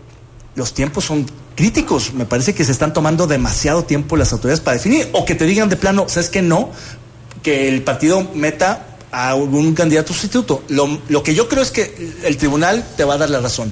los 0.55 0.73
tiempos 0.73 1.05
son 1.05 1.27
críticos. 1.55 2.13
Me 2.13 2.25
parece 2.25 2.55
que 2.55 2.65
se 2.65 2.71
están 2.71 2.93
tomando 2.93 3.27
demasiado 3.27 3.83
tiempo 3.83 4.17
las 4.17 4.33
autoridades 4.33 4.61
para 4.61 4.77
definir. 4.77 5.09
O 5.13 5.23
que 5.23 5.35
te 5.35 5.45
digan 5.45 5.69
de 5.69 5.75
plano, 5.75 6.05
¿sabes 6.07 6.29
qué? 6.29 6.41
No, 6.41 6.71
que 7.43 7.69
el 7.69 7.83
partido 7.83 8.27
meta 8.33 8.96
a 9.11 9.29
algún 9.29 9.73
candidato 9.73 10.11
sustituto. 10.13 10.63
Lo, 10.67 10.99
lo 11.07 11.23
que 11.23 11.33
yo 11.33 11.47
creo 11.47 11.63
es 11.63 11.71
que 11.71 12.13
el 12.23 12.37
tribunal 12.37 12.85
te 12.97 13.03
va 13.03 13.13
a 13.13 13.17
dar 13.17 13.29
la 13.29 13.39
razón. 13.39 13.71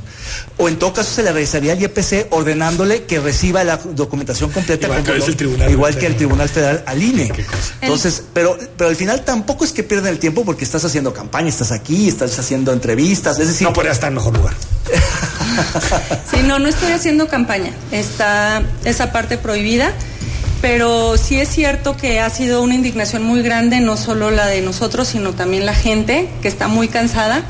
O 0.57 0.69
en 0.69 0.77
todo 0.79 0.93
caso 0.93 1.13
se 1.13 1.23
le 1.23 1.31
revisaría 1.33 1.73
al 1.73 1.81
IEPC 1.81 2.27
ordenándole 2.29 3.03
que 3.03 3.19
reciba 3.19 3.63
la 3.63 3.77
documentación 3.77 4.49
completa 4.51 4.85
Igual 4.87 4.99
como 5.01 5.11
que 5.13 5.17
lo- 5.19 5.23
es 5.23 5.29
el 5.29 5.35
tribunal 5.35 5.71
igual 5.71 5.93
federal. 5.93 5.99
que 6.01 6.13
el 6.13 6.17
Tribunal 6.17 6.49
Federal 6.49 6.83
al 6.87 7.03
INE. 7.03 7.31
Entonces, 7.81 8.23
pero, 8.33 8.57
pero 8.77 8.89
al 8.89 8.95
final 8.95 9.25
tampoco 9.25 9.65
es 9.65 9.71
que 9.73 9.83
pierdan 9.83 10.11
el 10.13 10.19
tiempo 10.19 10.45
porque 10.45 10.63
estás 10.63 10.85
haciendo 10.85 11.13
campaña, 11.13 11.49
estás 11.49 11.71
aquí, 11.71 12.07
estás 12.07 12.37
haciendo 12.39 12.71
entrevistas, 12.71 13.37
es 13.39 13.47
decir... 13.49 13.67
No 13.67 13.73
podría 13.73 13.91
estar 13.91 14.07
en 14.09 14.15
mejor 14.15 14.35
lugar. 14.37 14.53
Sí, 16.31 16.37
no, 16.43 16.59
no 16.59 16.67
estoy 16.67 16.91
haciendo 16.91 17.27
campaña. 17.27 17.71
Está 17.91 18.63
esa 18.83 19.11
parte 19.11 19.37
prohibida. 19.37 19.91
Pero 20.61 21.15
sí 21.17 21.39
es 21.39 21.49
cierto 21.49 21.95
que 21.95 22.19
ha 22.19 22.29
sido 22.29 22.61
una 22.63 22.73
indignación 22.75 23.23
muy 23.23 23.41
grande, 23.43 23.79
no 23.81 23.97
solo 23.97 24.31
la 24.31 24.47
de 24.47 24.61
nosotros, 24.61 25.07
sino 25.07 25.33
también 25.33 25.65
la 25.65 25.75
gente, 25.75 26.27
que 26.41 26.47
está 26.47 26.67
muy 26.67 26.87
cansada. 26.87 27.43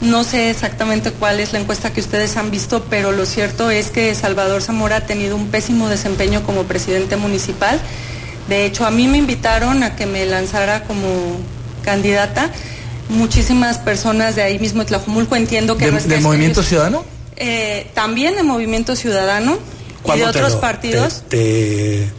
No 0.00 0.24
sé 0.24 0.50
exactamente 0.50 1.10
cuál 1.12 1.38
es 1.40 1.52
la 1.52 1.60
encuesta 1.60 1.92
que 1.92 2.00
ustedes 2.00 2.36
han 2.36 2.50
visto, 2.50 2.84
pero 2.90 3.12
lo 3.12 3.24
cierto 3.24 3.70
es 3.70 3.90
que 3.90 4.14
Salvador 4.14 4.62
Zamora 4.62 4.96
ha 4.96 5.00
tenido 5.06 5.36
un 5.36 5.46
pésimo 5.48 5.88
desempeño 5.88 6.42
como 6.44 6.64
presidente 6.64 7.16
municipal. 7.16 7.80
De 8.48 8.66
hecho, 8.66 8.84
a 8.84 8.90
mí 8.90 9.06
me 9.08 9.18
invitaron 9.18 9.82
a 9.82 9.94
que 9.96 10.06
me 10.06 10.26
lanzara 10.26 10.82
como 10.84 11.06
candidata. 11.84 12.50
Muchísimas 13.08 13.78
personas 13.78 14.34
de 14.34 14.42
ahí 14.42 14.58
mismo 14.58 14.80
de 14.82 14.86
Tlajumulco 14.88 15.36
entiendo 15.36 15.76
que 15.76 15.86
¿De, 15.86 15.92
no 15.92 15.98
es 15.98 16.08
de 16.08 16.20
Movimiento 16.20 16.60
ellos- 16.60 16.68
Ciudadano? 16.68 17.04
eh, 17.36 17.90
también 17.94 18.34
de 18.34 18.42
Movimiento 18.42 18.96
Ciudadano 18.96 19.52
y 19.52 19.54
de 19.54 20.02
¿Cuándo 20.02 20.24
te 20.32 20.38
otros 20.38 20.52
lo- 20.54 20.60
partidos. 20.60 21.22
te- 21.28 21.36
te- 21.38 22.10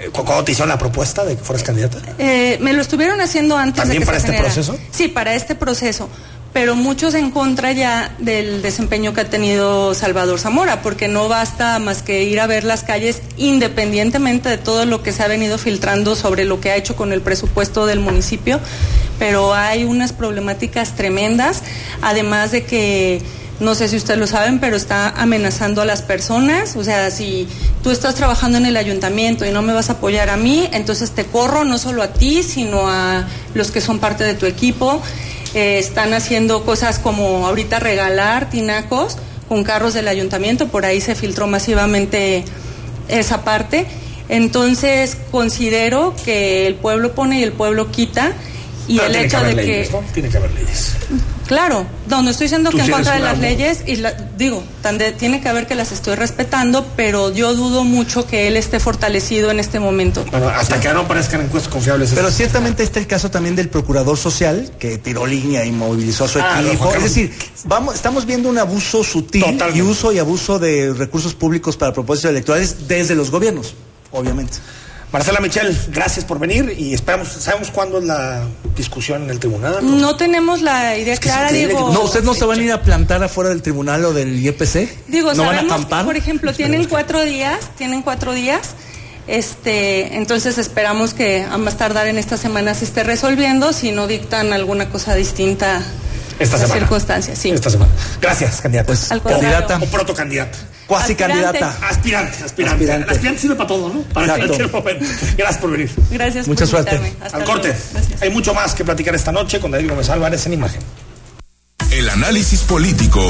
eh, 0.00 0.10
¿Cuándo 0.12 0.44
te 0.44 0.52
hicieron 0.52 0.68
la 0.70 0.78
propuesta 0.78 1.24
de 1.24 1.36
que 1.36 1.42
fueras 1.44 1.62
candidata? 1.62 1.98
Eh, 2.18 2.58
me 2.60 2.72
lo 2.72 2.80
estuvieron 2.82 3.20
haciendo 3.20 3.56
antes 3.56 3.76
¿También 3.82 4.00
de 4.00 4.04
que 4.04 4.06
para 4.06 4.18
se 4.20 4.26
este 4.26 4.36
generara. 4.36 4.54
proceso? 4.54 4.78
Sí, 4.90 5.08
para 5.08 5.34
este 5.34 5.54
proceso. 5.54 6.08
Pero 6.52 6.74
muchos 6.74 7.14
en 7.14 7.30
contra 7.30 7.70
ya 7.70 8.12
del 8.18 8.60
desempeño 8.60 9.14
que 9.14 9.20
ha 9.20 9.30
tenido 9.30 9.94
Salvador 9.94 10.40
Zamora, 10.40 10.82
porque 10.82 11.06
no 11.06 11.28
basta 11.28 11.78
más 11.78 12.02
que 12.02 12.24
ir 12.24 12.40
a 12.40 12.48
ver 12.48 12.64
las 12.64 12.82
calles 12.82 13.22
independientemente 13.36 14.48
de 14.48 14.58
todo 14.58 14.84
lo 14.84 15.00
que 15.02 15.12
se 15.12 15.22
ha 15.22 15.28
venido 15.28 15.58
filtrando 15.58 16.16
sobre 16.16 16.44
lo 16.44 16.60
que 16.60 16.72
ha 16.72 16.76
hecho 16.76 16.96
con 16.96 17.12
el 17.12 17.20
presupuesto 17.20 17.86
del 17.86 18.00
municipio, 18.00 18.58
pero 19.20 19.54
hay 19.54 19.84
unas 19.84 20.12
problemáticas 20.12 20.96
tremendas, 20.96 21.62
además 22.02 22.50
de 22.50 22.64
que 22.64 23.22
no 23.60 23.74
sé 23.74 23.88
si 23.88 23.96
ustedes 23.96 24.18
lo 24.18 24.26
saben, 24.26 24.58
pero 24.58 24.76
está 24.76 25.10
amenazando 25.10 25.82
a 25.82 25.84
las 25.84 26.02
personas. 26.02 26.76
O 26.76 26.84
sea, 26.84 27.10
si 27.10 27.46
tú 27.82 27.90
estás 27.90 28.14
trabajando 28.14 28.58
en 28.58 28.66
el 28.66 28.76
ayuntamiento 28.76 29.44
y 29.44 29.50
no 29.50 29.62
me 29.62 29.72
vas 29.72 29.90
a 29.90 29.94
apoyar 29.94 30.30
a 30.30 30.36
mí, 30.36 30.68
entonces 30.72 31.10
te 31.10 31.24
corro 31.24 31.64
no 31.64 31.78
solo 31.78 32.02
a 32.02 32.08
ti, 32.08 32.42
sino 32.42 32.88
a 32.88 33.26
los 33.54 33.70
que 33.70 33.80
son 33.80 33.98
parte 33.98 34.24
de 34.24 34.34
tu 34.34 34.46
equipo. 34.46 35.02
Eh, 35.54 35.78
están 35.78 36.14
haciendo 36.14 36.64
cosas 36.64 36.98
como 36.98 37.46
ahorita 37.46 37.80
regalar 37.80 38.48
tinacos 38.50 39.18
con 39.48 39.64
carros 39.64 39.94
del 39.94 40.06
ayuntamiento, 40.06 40.68
por 40.68 40.84
ahí 40.84 41.00
se 41.00 41.14
filtró 41.14 41.46
masivamente 41.46 42.44
esa 43.08 43.44
parte. 43.44 43.86
Entonces 44.28 45.16
considero 45.32 46.14
que 46.24 46.68
el 46.68 46.76
pueblo 46.76 47.14
pone 47.14 47.40
y 47.40 47.42
el 47.42 47.52
pueblo 47.52 47.90
quita. 47.90 48.32
Y 48.86 48.98
Pero 48.98 49.08
el 49.08 49.16
hecho 49.16 49.40
de 49.42 49.54
leyes, 49.54 49.88
que 49.88 49.92
¿no? 49.92 50.02
Tiene 50.14 50.28
que 50.28 50.36
haber 50.36 50.52
leyes. 50.52 50.92
Claro, 51.50 51.84
no, 52.08 52.22
no 52.22 52.30
estoy 52.30 52.44
diciendo 52.44 52.70
que 52.70 52.78
en 52.78 52.86
sí 52.86 52.92
contra 52.92 53.14
de 53.14 53.18
las 53.22 53.36
leyes 53.40 53.82
y 53.84 53.96
la- 53.96 54.12
digo, 54.38 54.62
tiene 55.18 55.40
que 55.40 55.48
haber 55.48 55.66
que 55.66 55.74
las 55.74 55.90
estoy 55.90 56.14
respetando, 56.14 56.86
pero 56.94 57.34
yo 57.34 57.54
dudo 57.56 57.82
mucho 57.82 58.24
que 58.24 58.46
él 58.46 58.56
esté 58.56 58.78
fortalecido 58.78 59.50
en 59.50 59.58
este 59.58 59.80
momento. 59.80 60.24
Bueno, 60.30 60.48
hasta 60.48 60.78
que 60.78 60.92
no 60.92 61.00
aparezcan 61.00 61.40
encuestas 61.40 61.72
confiables. 61.72 62.12
Pero 62.14 62.30
ciertamente 62.30 62.84
está 62.84 63.00
el 63.00 63.08
caso 63.08 63.32
también 63.32 63.56
del 63.56 63.68
procurador 63.68 64.16
social 64.16 64.70
que 64.78 64.98
tiró 64.98 65.26
línea 65.26 65.64
y 65.64 65.72
movilizó 65.72 66.26
a 66.26 66.28
su 66.28 66.38
Ah, 66.38 66.62
equipo. 66.64 66.94
Es 66.94 67.02
decir, 67.02 67.34
vamos, 67.64 67.96
estamos 67.96 68.26
viendo 68.26 68.48
un 68.48 68.58
abuso 68.58 69.02
sutil 69.02 69.44
y 69.74 69.82
uso 69.82 70.12
y 70.12 70.20
abuso 70.20 70.60
de 70.60 70.92
recursos 70.92 71.34
públicos 71.34 71.76
para 71.76 71.92
propósitos 71.92 72.30
electorales 72.30 72.86
desde 72.86 73.16
los 73.16 73.28
gobiernos, 73.32 73.74
obviamente. 74.12 74.58
Marcela 75.12 75.40
Michel, 75.40 75.76
gracias 75.88 76.24
por 76.24 76.38
venir 76.38 76.72
y 76.78 76.94
esperamos, 76.94 77.28
¿sabemos 77.28 77.70
cuándo 77.72 77.98
es 77.98 78.04
la 78.04 78.44
discusión 78.76 79.24
en 79.24 79.30
el 79.30 79.40
tribunal? 79.40 79.78
No 79.82 80.14
tenemos 80.16 80.62
la 80.62 80.96
idea 80.96 81.16
clara, 81.16 81.50
digo. 81.50 81.90
No, 81.92 82.02
¿ustedes 82.02 82.24
no 82.24 82.32
se 82.32 82.44
van 82.44 82.60
a 82.60 82.62
ir 82.62 82.72
a 82.72 82.80
plantar 82.82 83.20
afuera 83.24 83.50
del 83.50 83.60
tribunal 83.60 84.04
o 84.04 84.12
del 84.12 84.38
IEPC? 84.38 85.08
Digo, 85.08 85.34
¿No 85.34 85.46
van 85.46 85.56
a 85.56 85.60
que, 85.60 85.66
acampar? 85.66 86.04
por 86.04 86.16
ejemplo, 86.16 86.52
tienen 86.52 86.84
cuatro 86.84 87.22
días, 87.24 87.58
tienen 87.76 88.02
cuatro 88.02 88.32
días. 88.34 88.74
Este, 89.26 90.16
entonces 90.16 90.58
esperamos 90.58 91.12
que 91.12 91.42
a 91.42 91.58
más 91.58 91.76
tardar 91.76 92.06
en 92.06 92.16
esta 92.16 92.36
semana 92.36 92.74
se 92.74 92.84
esté 92.84 93.02
resolviendo, 93.02 93.72
si 93.72 93.90
no 93.90 94.06
dictan 94.06 94.52
alguna 94.52 94.90
cosa 94.90 95.14
distinta 95.16 95.82
Esta 96.38 96.56
las 96.56 96.66
semana. 96.66 96.80
circunstancias. 96.80 97.36
Sí. 97.38 97.50
Esta 97.50 97.70
semana. 97.70 97.90
Gracias, 98.20 98.60
candidata. 98.60 98.86
Pues, 98.86 99.10
Al 99.10 99.22
candidata. 99.22 99.78
O 99.82 99.86
protocandidata. 99.86 100.56
Cuasi 100.90 101.12
Aspirante. 101.12 101.40
candidata. 101.52 101.88
Aspirante, 101.88 102.44
aspirante. 102.44 102.74
Aspirante. 102.74 103.04
El 103.04 103.10
aspirante 103.12 103.40
sirve 103.40 103.54
para 103.54 103.68
todo, 103.68 103.94
¿no? 103.94 104.00
Para 104.12 104.26
Exacto. 104.26 104.46
cualquier 104.56 104.72
momento. 104.72 105.04
Gracias 105.36 105.58
por 105.60 105.70
venir. 105.70 105.90
Gracias 106.10 106.48
Mucha 106.48 106.64
por 106.64 106.68
suerte. 106.68 107.14
Hasta 107.22 107.36
Al 107.36 107.44
corte. 107.44 107.76
Hay 108.20 108.30
mucho 108.30 108.52
más 108.54 108.74
que 108.74 108.84
platicar 108.84 109.14
esta 109.14 109.30
noche 109.30 109.60
con 109.60 109.70
David 109.70 109.88
Gómez 109.88 110.08
Álvarez 110.10 110.44
en 110.46 110.54
imagen. 110.54 110.80
El 111.92 112.10
análisis 112.10 112.62
político. 112.62 113.24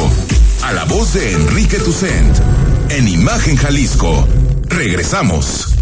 A 0.63 0.73
la 0.73 0.85
voz 0.85 1.13
de 1.13 1.33
Enrique 1.33 1.77
Tucent. 1.81 2.35
En 2.89 3.07
Imagen 3.07 3.57
Jalisco. 3.57 4.27
Regresamos. 4.69 5.75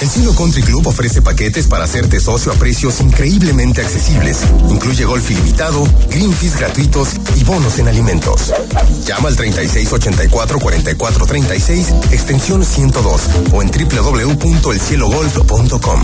El 0.00 0.08
Cielo 0.08 0.34
Country 0.34 0.62
Club 0.62 0.86
ofrece 0.86 1.20
paquetes 1.20 1.66
para 1.66 1.84
hacerte 1.84 2.20
socio 2.20 2.50
a 2.52 2.54
precios 2.54 3.02
increíblemente 3.02 3.82
accesibles. 3.82 4.38
Incluye 4.70 5.04
golf 5.04 5.30
ilimitado, 5.30 5.86
green 6.08 6.32
fees 6.32 6.56
gratuitos 6.56 7.10
y 7.36 7.44
bonos 7.44 7.78
en 7.78 7.88
alimentos. 7.88 8.50
Llama 9.04 9.28
al 9.28 9.36
3684-4436, 9.36 12.12
extensión 12.12 12.64
102 12.64 13.20
o 13.52 13.60
en 13.60 13.70
www.elcielogolf.com. 13.70 16.00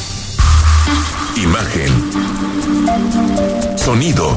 Imagen. 1.35 2.11
Sonido. 3.77 4.35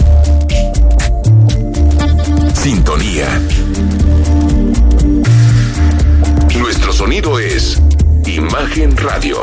Sintonía. 2.55 3.40
Nuestro 6.59 6.92
sonido 6.92 7.38
es 7.38 7.80
Imagen 8.26 8.97
Radio. 8.97 9.38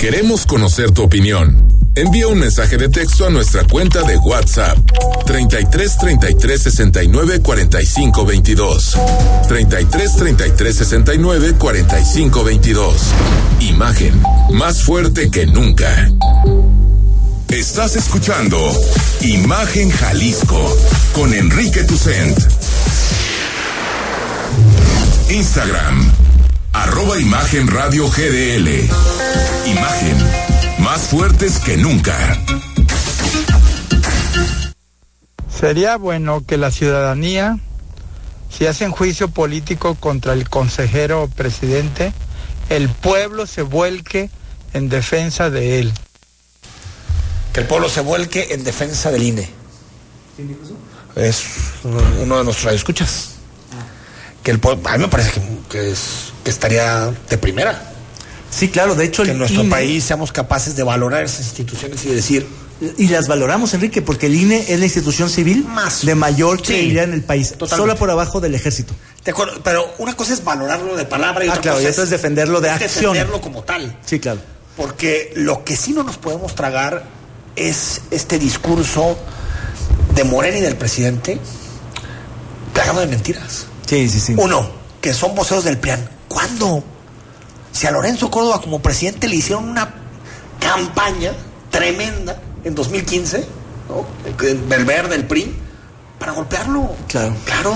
Queremos 0.00 0.46
conocer 0.46 0.92
tu 0.92 1.02
opinión. 1.02 1.77
Envía 1.98 2.28
un 2.28 2.38
mensaje 2.38 2.76
de 2.76 2.88
texto 2.88 3.26
a 3.26 3.30
nuestra 3.30 3.64
cuenta 3.64 4.02
de 4.02 4.16
WhatsApp 4.18 4.78
33 5.26 5.98
33 5.98 6.62
69 6.62 7.40
45 7.40 8.24
22. 8.24 8.98
33 9.48 10.16
33 10.16 10.76
69 10.76 11.54
45 11.58 12.44
22. 12.44 12.94
Imagen 13.62 14.22
más 14.52 14.80
fuerte 14.84 15.28
que 15.28 15.46
nunca. 15.46 16.08
Estás 17.48 17.96
escuchando 17.96 18.56
Imagen 19.22 19.90
Jalisco 19.90 20.76
con 21.14 21.34
Enrique 21.34 21.82
Tucent. 21.82 22.38
Instagram 25.30 26.12
arroba 26.74 27.18
Imagen 27.18 27.66
Radio 27.66 28.08
GDL. 28.08 28.88
Imagen 29.66 30.57
más 30.78 31.00
fuertes 31.02 31.58
que 31.58 31.76
nunca. 31.76 32.16
Sería 35.58 35.96
bueno 35.96 36.44
que 36.46 36.56
la 36.56 36.70
ciudadanía, 36.70 37.58
si 38.50 38.66
hacen 38.66 38.92
juicio 38.92 39.28
político 39.28 39.96
contra 39.96 40.32
el 40.32 40.48
consejero 40.48 41.28
presidente, 41.34 42.12
el 42.68 42.88
pueblo 42.88 43.46
se 43.46 43.62
vuelque 43.62 44.30
en 44.72 44.88
defensa 44.88 45.50
de 45.50 45.80
él. 45.80 45.92
Que 47.52 47.60
el 47.60 47.66
pueblo 47.66 47.88
se 47.88 48.00
vuelque 48.00 48.48
en 48.50 48.62
defensa 48.62 49.10
del 49.10 49.22
INE. 49.22 49.48
Es 51.16 51.44
uno 51.82 52.38
de 52.38 52.44
nuestros 52.44 52.72
escuchas. 52.72 53.30
Que 54.44 54.52
el 54.52 54.60
pueblo, 54.60 54.88
a 54.88 54.92
mí 54.92 54.98
me 55.04 55.08
parece 55.08 55.32
que, 55.32 55.40
que 55.68 55.90
es, 55.90 56.32
que 56.44 56.50
estaría 56.50 57.12
de 57.28 57.38
primera. 57.38 57.97
Sí, 58.50 58.68
claro, 58.68 58.94
de 58.94 59.04
hecho 59.04 59.24
que 59.24 59.32
en 59.32 59.38
nuestro 59.38 59.60
INE 59.62 59.70
país 59.70 60.04
seamos 60.04 60.32
capaces 60.32 60.74
de 60.76 60.82
valorar 60.82 61.22
esas 61.24 61.40
instituciones 61.40 62.04
y 62.04 62.08
decir 62.10 62.46
y 62.96 63.08
las 63.08 63.26
valoramos, 63.26 63.74
Enrique, 63.74 64.02
porque 64.02 64.26
el 64.26 64.36
INE 64.36 64.64
es 64.68 64.78
la 64.78 64.84
institución 64.84 65.28
civil 65.28 65.66
de 66.02 66.14
mayor 66.14 66.62
credibilidad 66.62 67.04
en 67.04 67.12
el 67.12 67.22
país, 67.24 67.54
solo 67.68 67.96
por 67.96 68.08
abajo 68.10 68.40
del 68.40 68.54
ejército. 68.54 68.94
De 69.24 69.32
acuerdo, 69.32 69.60
pero 69.64 69.92
una 69.98 70.14
cosa 70.14 70.32
es 70.32 70.44
valorarlo 70.44 70.94
de 70.96 71.04
palabra 71.04 71.44
y 71.44 71.48
Ah, 71.48 71.52
otra 71.52 71.62
claro, 71.62 71.78
y 71.80 71.82
cosa 71.82 71.90
otra 71.92 72.04
es 72.04 72.10
defenderlo 72.10 72.60
de 72.60 72.68
es 72.68 72.74
acción. 72.74 73.12
defenderlo 73.14 73.40
como 73.40 73.64
tal. 73.64 73.98
Sí, 74.06 74.20
claro. 74.20 74.38
Porque 74.76 75.32
lo 75.34 75.64
que 75.64 75.74
sí 75.76 75.92
no 75.92 76.04
nos 76.04 76.18
podemos 76.18 76.54
tragar 76.54 77.04
es 77.56 78.00
este 78.12 78.38
discurso 78.38 79.18
de 80.14 80.22
Morena 80.22 80.58
y 80.58 80.60
del 80.60 80.76
presidente 80.76 81.40
plagado 82.72 83.00
de 83.00 83.08
mentiras. 83.08 83.66
Sí, 83.86 84.08
sí, 84.08 84.20
sí. 84.20 84.34
Uno, 84.36 84.70
que 85.00 85.12
son 85.14 85.34
voceros 85.34 85.64
del 85.64 85.78
PRIAN. 85.78 86.08
¿Cuándo? 86.28 86.84
Si 87.78 87.86
a 87.86 87.92
Lorenzo 87.92 88.28
Córdoba 88.28 88.60
como 88.60 88.82
presidente 88.82 89.28
le 89.28 89.36
hicieron 89.36 89.68
una 89.68 89.88
campaña 90.58 91.30
tremenda 91.70 92.36
en 92.64 92.74
2015, 92.74 93.46
¿no? 93.88 94.04
Del 94.68 94.84
verde, 94.84 95.10
del 95.10 95.26
PRI, 95.26 95.54
para 96.18 96.32
golpearlo. 96.32 96.90
Claro. 97.06 97.36
Claro. 97.44 97.72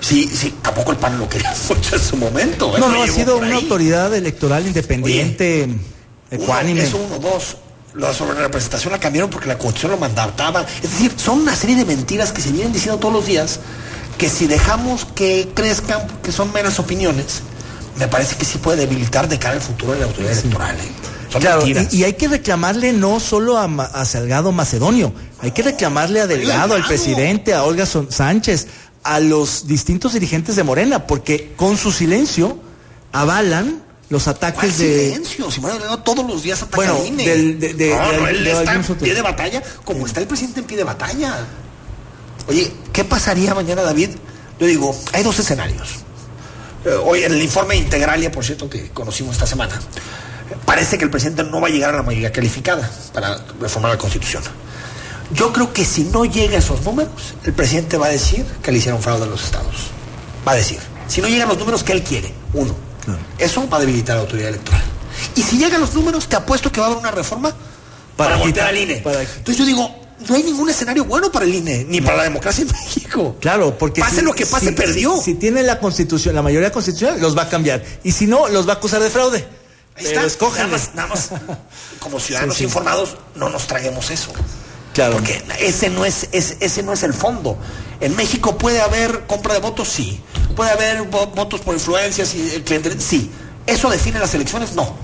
Sí, 0.00 0.28
sí, 0.28 0.52
tampoco 0.60 0.90
el 0.90 0.98
PAN 0.98 1.16
lo 1.20 1.28
quería 1.28 1.54
mucho 1.68 1.94
en 1.94 2.02
su 2.02 2.16
momento. 2.16 2.76
¿eh? 2.76 2.80
No, 2.80 2.88
no, 2.88 3.04
ha 3.04 3.06
sido 3.06 3.36
una 3.36 3.54
autoridad 3.54 4.12
electoral 4.16 4.66
independiente, 4.66 5.68
Uno, 5.68 5.78
ecuánime. 6.28 6.82
eso 6.82 6.96
uno, 6.96 7.20
dos. 7.20 7.56
La 7.94 8.12
sobrerepresentación 8.12 8.90
la 8.94 8.98
cambiaron 8.98 9.30
porque 9.30 9.46
la 9.46 9.58
constitución 9.58 9.92
lo 9.92 9.98
mandataba. 9.98 10.66
Es 10.82 10.90
decir, 10.90 11.12
son 11.16 11.42
una 11.42 11.54
serie 11.54 11.76
de 11.76 11.84
mentiras 11.84 12.32
que 12.32 12.42
se 12.42 12.50
vienen 12.50 12.72
diciendo 12.72 12.98
todos 12.98 13.14
los 13.14 13.26
días 13.26 13.60
que 14.18 14.28
si 14.28 14.48
dejamos 14.48 15.04
que 15.14 15.48
crezcan, 15.54 16.04
que 16.24 16.32
son 16.32 16.52
meras 16.52 16.80
opiniones, 16.80 17.42
me 17.98 18.08
parece 18.08 18.36
que 18.36 18.44
sí 18.44 18.58
puede 18.58 18.78
debilitar 18.78 19.28
de 19.28 19.38
cara 19.38 19.54
al 19.54 19.60
futuro 19.62 19.92
de 19.92 20.00
la 20.00 20.04
autoridad 20.06 20.32
electoral. 20.32 20.76
¿eh? 20.76 21.38
Claro, 21.40 21.66
y, 21.66 21.76
y 21.90 22.04
hay 22.04 22.14
que 22.14 22.28
reclamarle 22.28 22.92
no 22.92 23.20
solo 23.20 23.58
a, 23.58 24.04
Salgado 24.04 24.52
Macedonio, 24.52 25.12
hay 25.40 25.50
que 25.50 25.62
reclamarle 25.62 26.20
a 26.20 26.26
Delgado, 26.26 26.74
al 26.74 26.86
presidente, 26.86 27.52
a 27.52 27.64
Olga 27.64 27.84
Son- 27.84 28.10
Sánchez, 28.10 28.68
a 29.02 29.20
los 29.20 29.66
distintos 29.66 30.14
dirigentes 30.14 30.56
de 30.56 30.62
Morena, 30.64 31.06
porque 31.06 31.52
con 31.56 31.76
su 31.76 31.92
silencio 31.92 32.58
avalan 33.12 33.82
los 34.08 34.22
¿Cuál 34.24 34.36
ataques 34.36 34.78
de... 34.78 35.04
silencio? 35.10 35.50
Si 35.50 35.60
Mario 35.60 35.78
Delgado 35.78 35.98
todos 36.02 36.26
los 36.26 36.42
días 36.42 36.62
ataca 36.62 36.76
Bueno, 36.76 37.04
INE. 37.04 37.24
del- 37.28 37.58
de- 37.60 37.74
de- 37.74 37.90
no, 37.90 38.10
de- 38.12 38.16
no, 38.18 38.28
él 38.28 38.44
de 38.44 38.52
está 38.52 38.74
en 38.74 38.82
pie 38.84 39.14
de 39.14 39.22
batalla 39.22 39.62
como 39.84 40.06
está 40.06 40.20
el 40.20 40.26
presidente 40.26 40.60
en 40.60 40.66
pie 40.66 40.76
de 40.76 40.84
batalla. 40.84 41.38
Oye, 42.48 42.72
¿qué 42.92 43.04
pasaría 43.04 43.54
mañana, 43.54 43.82
David? 43.82 44.10
Yo 44.60 44.66
digo, 44.66 44.96
hay 45.12 45.22
dos 45.24 45.38
escenarios. 45.38 45.88
Eh, 46.86 46.90
hoy 47.04 47.24
en 47.24 47.32
el 47.32 47.42
informe 47.42 47.74
Integralia, 47.76 48.30
por 48.30 48.44
cierto, 48.44 48.70
que 48.70 48.90
conocimos 48.90 49.32
esta 49.34 49.46
semana, 49.46 49.78
parece 50.64 50.96
que 50.98 51.04
el 51.04 51.10
presidente 51.10 51.42
no 51.44 51.60
va 51.60 51.66
a 51.68 51.70
llegar 51.70 51.92
a 51.94 51.96
la 51.96 52.02
mayoría 52.04 52.30
calificada 52.32 52.88
para 53.12 53.38
reformar 53.60 53.90
la 53.92 53.98
Constitución. 53.98 54.42
Yo 55.32 55.52
creo 55.52 55.72
que 55.72 55.84
si 55.84 56.04
no 56.04 56.24
llega 56.24 56.54
a 56.54 56.58
esos 56.60 56.82
números, 56.82 57.34
el 57.44 57.52
presidente 57.52 57.96
va 57.96 58.06
a 58.06 58.10
decir 58.10 58.44
que 58.62 58.70
le 58.70 58.78
hicieron 58.78 59.02
fraude 59.02 59.24
a 59.24 59.26
los 59.26 59.42
estados. 59.44 59.74
Va 60.46 60.52
a 60.52 60.54
decir. 60.54 60.78
Si 61.08 61.20
no 61.20 61.26
llegan 61.28 61.48
los 61.48 61.58
números 61.58 61.82
que 61.82 61.92
él 61.92 62.02
quiere, 62.04 62.32
uno. 62.52 62.74
Eso 63.38 63.68
va 63.68 63.78
a 63.78 63.80
debilitar 63.80 64.16
la 64.16 64.22
autoridad 64.22 64.48
electoral. 64.50 64.82
Y 65.34 65.42
si 65.42 65.58
llegan 65.58 65.80
los 65.80 65.94
números, 65.94 66.28
te 66.28 66.36
apuesto 66.36 66.70
que 66.70 66.80
va 66.80 66.86
a 66.86 66.90
haber 66.90 67.00
una 67.00 67.10
reforma 67.10 67.50
para, 68.16 68.30
Para 68.30 68.36
golpear 68.36 68.66
quitar- 68.66 68.68
al 68.68 68.78
INE. 68.78 68.96
para- 69.02 69.22
Entonces 69.22 69.56
yo 69.56 69.64
digo, 69.64 70.05
no 70.28 70.34
hay 70.34 70.42
ningún 70.42 70.68
escenario 70.70 71.04
bueno 71.04 71.30
para 71.30 71.44
el 71.44 71.54
INE, 71.54 71.84
ni 71.88 72.00
para 72.00 72.18
la 72.18 72.22
democracia 72.24 72.62
en 72.62 72.68
México. 72.72 73.36
Claro, 73.40 73.76
porque 73.78 74.00
Pase 74.00 74.22
lo 74.22 74.32
que 74.32 74.46
pase, 74.46 74.72
perdió. 74.72 75.16
Si, 75.22 75.34
tiene 75.34 75.62
la 75.62 75.78
constitución, 75.78 76.34
la 76.34 76.42
mayoría 76.42 76.70
constitucional, 76.72 77.20
los 77.20 77.36
va 77.36 77.42
a 77.42 77.48
cambiar. 77.48 77.82
Y 78.04 78.12
si 78.12 78.26
no, 78.26 78.48
los 78.48 78.66
va 78.68 78.72
a 78.72 78.76
acusar 78.76 79.02
de 79.02 79.10
fraude. 79.10 79.38
Ahí 79.96 80.04
Pero 80.04 80.10
está. 80.20 80.26
escójanle. 80.26 80.76
Nada 80.94 81.08
más, 81.08 81.30
nada 81.32 81.44
más, 81.48 81.58
como 82.00 82.20
ciudadanos 82.20 82.54
Sí, 82.56 82.58
sí. 82.60 82.64
informados, 82.64 83.16
no 83.34 83.48
nos 83.48 83.66
traguemos 83.66 84.10
eso. 84.10 84.30
Claro. 84.92 85.14
Porque 85.14 85.42
ese 85.60 85.90
no 85.90 86.04
es, 86.04 86.28
es- 86.32 86.56
ese 86.60 86.82
no 86.82 86.92
es 86.92 87.02
el 87.02 87.12
fondo. 87.14 87.56
En 88.00 88.14
México 88.16 88.56
puede 88.58 88.80
haber 88.80 89.26
compra 89.26 89.54
de 89.54 89.60
votos, 89.60 89.88
sí. 89.88 90.20
Puede 90.54 90.70
haber 90.70 91.02
vo- 91.10 91.30
votos 91.34 91.60
por 91.60 91.74
influencias 91.74 92.34
y 92.34 92.60
cliente, 92.62 92.94
sí. 93.00 93.30
¿Eso 93.66 93.90
define 93.90 94.18
las 94.18 94.32
elecciones? 94.34 94.72
No. 94.74 94.94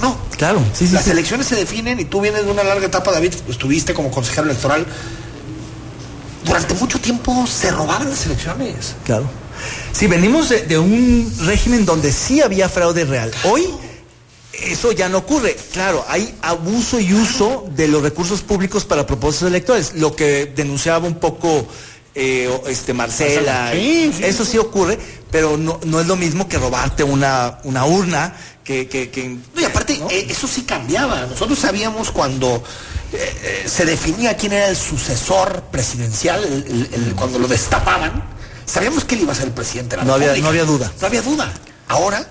No. 0.00 0.16
Claro, 0.36 0.62
sí, 0.72 0.86
sí. 0.86 0.94
Las 0.94 1.04
sí. 1.04 1.10
elecciones 1.10 1.46
se 1.46 1.56
definen 1.56 2.00
y 2.00 2.04
tú 2.04 2.20
vienes 2.20 2.44
de 2.44 2.50
una 2.50 2.64
larga 2.64 2.86
etapa, 2.86 3.12
David, 3.12 3.34
estuviste 3.48 3.94
como 3.94 4.10
consejero 4.10 4.44
electoral. 4.44 4.86
Durante 6.44 6.74
mucho 6.74 6.98
tiempo 6.98 7.46
se 7.46 7.70
robaban 7.70 8.08
las 8.08 8.24
elecciones. 8.26 8.94
Claro. 9.04 9.28
Sí, 9.92 10.06
venimos 10.06 10.48
de, 10.48 10.62
de 10.62 10.78
un 10.78 11.30
régimen 11.40 11.84
donde 11.84 12.12
sí 12.12 12.40
había 12.40 12.68
fraude 12.68 13.04
real. 13.04 13.30
Hoy 13.44 13.68
eso 14.52 14.92
ya 14.92 15.08
no 15.08 15.18
ocurre. 15.18 15.56
Claro, 15.72 16.04
hay 16.08 16.34
abuso 16.42 17.00
y 17.00 17.12
uso 17.12 17.66
de 17.74 17.88
los 17.88 18.02
recursos 18.02 18.42
públicos 18.42 18.84
para 18.84 19.06
propósitos 19.06 19.48
electorales, 19.48 19.94
lo 19.94 20.14
que 20.14 20.46
denunciaba 20.46 21.06
un 21.06 21.16
poco 21.16 21.66
eh, 22.20 22.60
este 22.68 22.92
Marcela. 22.92 23.70
Sí, 23.72 24.12
sí, 24.16 24.24
eso 24.24 24.44
sí 24.44 24.58
ocurre, 24.58 24.98
pero 25.30 25.56
no, 25.56 25.80
no 25.84 26.00
es 26.00 26.06
lo 26.06 26.16
mismo 26.16 26.48
que 26.48 26.58
robarte 26.58 27.02
una, 27.02 27.58
una 27.64 27.84
urna 27.86 28.34
que... 28.62 28.88
que, 28.88 29.10
que- 29.10 29.28
No, 29.54 29.60
y 29.60 29.64
aparte, 29.64 29.94
eh, 30.10 30.26
eso 30.28 30.46
sí 30.46 30.62
cambiaba. 30.62 31.22
Nosotros 31.26 31.58
sabíamos 31.58 32.10
cuando 32.10 32.62
eh, 33.12 33.36
eh, 33.42 33.68
se 33.68 33.84
definía 33.86 34.36
quién 34.36 34.52
era 34.52 34.68
el 34.68 34.76
sucesor 34.76 35.62
presidencial, 35.70 36.44
el- 36.44 36.66
el- 36.66 36.88
el- 37.08 37.14
cuando 37.14 37.38
lo 37.38 37.48
destapaban, 37.48 38.22
sabíamos 38.66 39.04
que 39.04 39.14
él 39.14 39.22
iba 39.22 39.32
a 39.32 39.36
ser 39.36 39.46
el 39.46 39.52
presidente 39.54 39.96
de 39.96 40.02
la 40.02 40.04
No 40.04 40.14
había- 40.14 40.36
no 40.36 40.48
había 40.48 40.64
duda. 40.64 40.92
No 41.00 41.06
había 41.06 41.22
duda. 41.22 41.52
Ahora, 41.88 42.26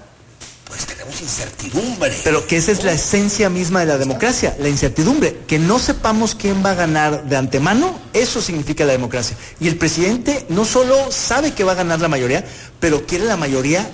incertidumbre. 1.21 2.13
Pero 2.23 2.45
que 2.47 2.57
esa 2.57 2.71
es 2.71 2.83
la 2.83 2.91
esencia 2.93 3.49
misma 3.49 3.79
de 3.81 3.85
la 3.87 3.97
democracia, 3.97 4.55
la 4.59 4.69
incertidumbre. 4.69 5.39
Que 5.47 5.59
no 5.59 5.79
sepamos 5.79 6.35
quién 6.35 6.63
va 6.65 6.71
a 6.71 6.75
ganar 6.75 7.23
de 7.25 7.37
antemano, 7.37 7.99
eso 8.13 8.41
significa 8.41 8.85
la 8.85 8.93
democracia. 8.93 9.35
Y 9.59 9.67
el 9.67 9.77
presidente 9.77 10.45
no 10.49 10.65
solo 10.65 11.11
sabe 11.11 11.53
que 11.53 11.63
va 11.63 11.73
a 11.73 11.75
ganar 11.75 11.99
la 11.99 12.07
mayoría, 12.07 12.45
pero 12.79 13.05
quiere 13.05 13.25
la 13.25 13.37
mayoría 13.37 13.89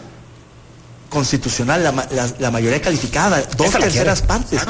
constitucional, 1.09 1.83
la, 1.83 1.91
la- 1.91 2.33
la 2.39 2.51
mayoría 2.51 2.81
calificada, 2.81 3.41
dos 3.57 3.67
Esa 3.67 3.79
terceras 3.79 4.21
partes. 4.21 4.61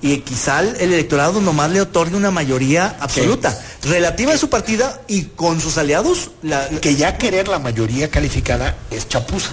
Y 0.00 0.18
quizá 0.18 0.60
el 0.60 0.74
el 0.80 0.92
electorado 0.94 1.40
nomás 1.40 1.70
le 1.70 1.80
otorgue 1.80 2.16
una 2.16 2.32
mayoría 2.32 2.96
absoluta, 2.98 3.56
relativa 3.84 4.32
a 4.32 4.38
su 4.38 4.48
partida 4.50 5.00
y 5.06 5.24
con 5.36 5.60
sus 5.60 5.78
aliados. 5.78 6.32
La, 6.42 6.68
Que 6.68 6.96
ya 6.96 7.16
querer 7.18 7.46
la 7.46 7.60
mayoría 7.60 8.10
calificada 8.10 8.76
es 8.90 9.08
chapuza. 9.08 9.50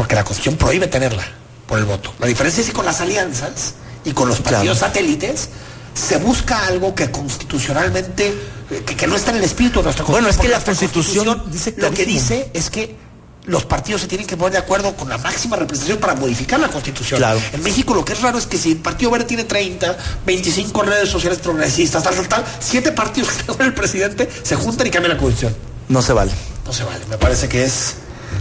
Porque 0.00 0.14
la 0.14 0.24
Constitución 0.24 0.56
prohíbe 0.56 0.86
tenerla 0.86 1.22
por 1.66 1.78
el 1.78 1.84
voto. 1.84 2.14
La 2.20 2.26
diferencia 2.26 2.62
es 2.62 2.68
que 2.68 2.72
con 2.72 2.86
las 2.86 3.02
alianzas 3.02 3.74
y 4.02 4.12
con 4.12 4.30
los 4.30 4.40
partidos 4.40 4.78
satélites 4.78 5.50
se 5.92 6.16
busca 6.16 6.66
algo 6.68 6.94
que 6.94 7.10
constitucionalmente, 7.10 8.28
eh, 8.70 8.82
que, 8.86 8.96
que 8.96 9.06
no 9.06 9.14
está 9.14 9.32
en 9.32 9.36
el 9.36 9.44
espíritu 9.44 9.80
de 9.80 9.84
nuestra 9.84 10.06
Bueno, 10.06 10.30
es 10.30 10.38
que 10.38 10.48
la 10.48 10.58
Constitución 10.64 11.42
dice 11.52 11.74
lo 11.76 11.90
que 11.90 12.06
dice 12.06 12.50
es 12.54 12.70
que 12.70 12.96
los 13.44 13.66
partidos 13.66 14.00
se 14.00 14.06
tienen 14.06 14.26
que 14.26 14.38
poner 14.38 14.52
de 14.52 14.58
acuerdo 14.60 14.96
con 14.96 15.10
la 15.10 15.18
máxima 15.18 15.56
representación 15.56 15.98
para 15.98 16.14
modificar 16.14 16.58
la 16.58 16.68
Constitución. 16.68 17.18
Claro. 17.18 17.38
En 17.52 17.62
México 17.62 17.92
lo 17.92 18.02
que 18.02 18.14
es 18.14 18.22
raro 18.22 18.38
es 18.38 18.46
que 18.46 18.56
si 18.56 18.72
el 18.72 18.78
Partido 18.78 19.10
Verde 19.10 19.26
tiene 19.26 19.44
30, 19.44 19.98
25 20.24 20.82
redes 20.82 21.10
sociales 21.10 21.40
progresistas, 21.40 22.02
tal, 22.02 22.14
tal, 22.14 22.26
tal, 22.26 22.44
siete 22.58 22.92
partidos 22.92 23.28
que 23.32 23.52
el 23.64 23.74
presidente 23.74 24.30
se 24.44 24.56
juntan 24.56 24.86
y 24.86 24.90
cambian 24.90 25.12
la 25.12 25.20
Constitución. 25.20 25.54
No 25.90 26.00
se 26.00 26.14
vale. 26.14 26.32
No 26.64 26.72
se 26.72 26.84
vale, 26.84 27.04
me 27.10 27.18
parece 27.18 27.50
que 27.50 27.64
es 27.64 27.96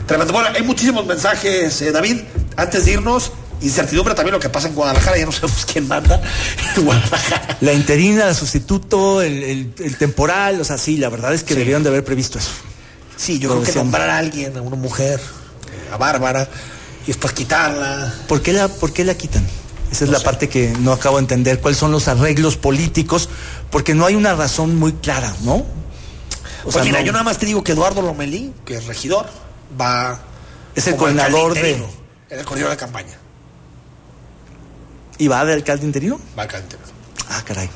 tremendo. 0.05 0.33
Bueno, 0.33 0.49
hay 0.55 0.63
muchísimos 0.63 1.05
mensajes, 1.05 1.81
eh, 1.81 1.91
David. 1.91 2.21
Antes 2.55 2.85
de 2.85 2.91
irnos, 2.93 3.31
incertidumbre 3.61 4.13
también 4.15 4.33
lo 4.33 4.39
que 4.39 4.49
pasa 4.49 4.67
en 4.67 4.75
Guadalajara, 4.75 5.17
ya 5.17 5.25
no 5.25 5.31
sabemos 5.31 5.65
quién 5.65 5.87
manda 5.87 6.21
en 6.75 6.83
Guadalajara. 6.85 7.57
La 7.61 7.73
interina, 7.73 8.27
el 8.29 8.35
sustituto, 8.35 9.21
el, 9.21 9.43
el- 9.43 9.73
el 9.79 9.97
temporal, 9.97 10.59
o 10.61 10.63
sea, 10.63 10.77
sí, 10.77 10.97
la 10.97 11.09
verdad 11.09 11.33
es 11.33 11.43
que 11.43 11.55
debieron 11.55 11.83
de 11.83 11.89
haber 11.89 12.03
previsto 12.03 12.37
eso. 12.39 12.51
Sí, 13.17 13.37
yo 13.39 13.49
creo 13.49 13.63
que 13.63 13.73
nombrar 13.73 14.09
a 14.09 14.17
alguien, 14.17 14.55
a 14.57 14.61
una 14.61 14.77
mujer, 14.77 15.19
a 15.91 15.97
Bárbara, 15.97 16.47
y 17.03 17.07
después 17.07 17.33
quitarla. 17.33 18.13
¿Por 18.27 18.41
qué 18.41 18.53
la, 18.53 18.67
por 18.69 18.93
qué 18.93 19.03
la 19.03 19.15
quitan? 19.15 19.45
Esa 19.91 20.05
es 20.05 20.11
la 20.11 20.19
parte 20.19 20.47
que 20.49 20.69
no 20.79 20.91
acabo 20.93 21.17
de 21.17 21.21
entender. 21.23 21.59
¿Cuáles 21.59 21.79
son 21.79 21.91
los 21.91 22.07
arreglos 22.07 22.55
políticos? 22.57 23.27
Porque 23.71 23.95
no 23.95 24.05
hay 24.05 24.13
una 24.15 24.35
razón 24.35 24.75
muy 24.75 24.93
clara, 24.93 25.33
¿no? 25.43 25.55
O 25.55 25.65
Pues 26.63 26.75
sea, 26.75 26.83
mira, 26.83 26.99
no- 26.99 27.05
yo 27.07 27.11
nada 27.11 27.23
más 27.23 27.39
te 27.39 27.45
digo 27.47 27.63
que 27.63 27.71
Eduardo 27.71 28.01
Lomelí, 28.03 28.53
que 28.65 28.75
es 28.75 28.85
regidor, 28.85 29.25
va. 29.79 30.19
Es 30.75 30.87
el 30.87 30.95
coordinador 30.95 31.53
de- 31.53 31.83
el 32.29 32.45
coordinador 32.45 32.71
de 32.71 32.77
campaña. 32.77 33.17
¿Y 35.17 35.27
va 35.27 35.43
de 35.45 35.53
alcalde 35.53 35.85
interino? 35.85 36.19
Va 36.37 36.43
alcalde 36.43 36.65
interino. 36.65 36.87
Ah, 37.29 37.43
caray. 37.45 37.69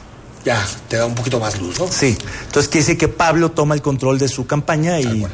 Ya, 0.46 0.66
te 0.90 0.98
da 0.98 1.06
un 1.06 1.16
poquito 1.16 1.40
más 1.40 1.60
luz, 1.60 1.80
¿no? 1.80 1.88
Sí. 1.92 2.18
Entonces 2.46 2.70
quiere 2.70 2.86
decir 2.86 2.98
que 2.98 3.08
Pablo 3.08 3.52
toma 3.52 3.76
el 3.76 3.82
control 3.82 4.20
de 4.20 4.28
su 4.28 4.46
campaña 4.46 5.00
y, 5.00 5.26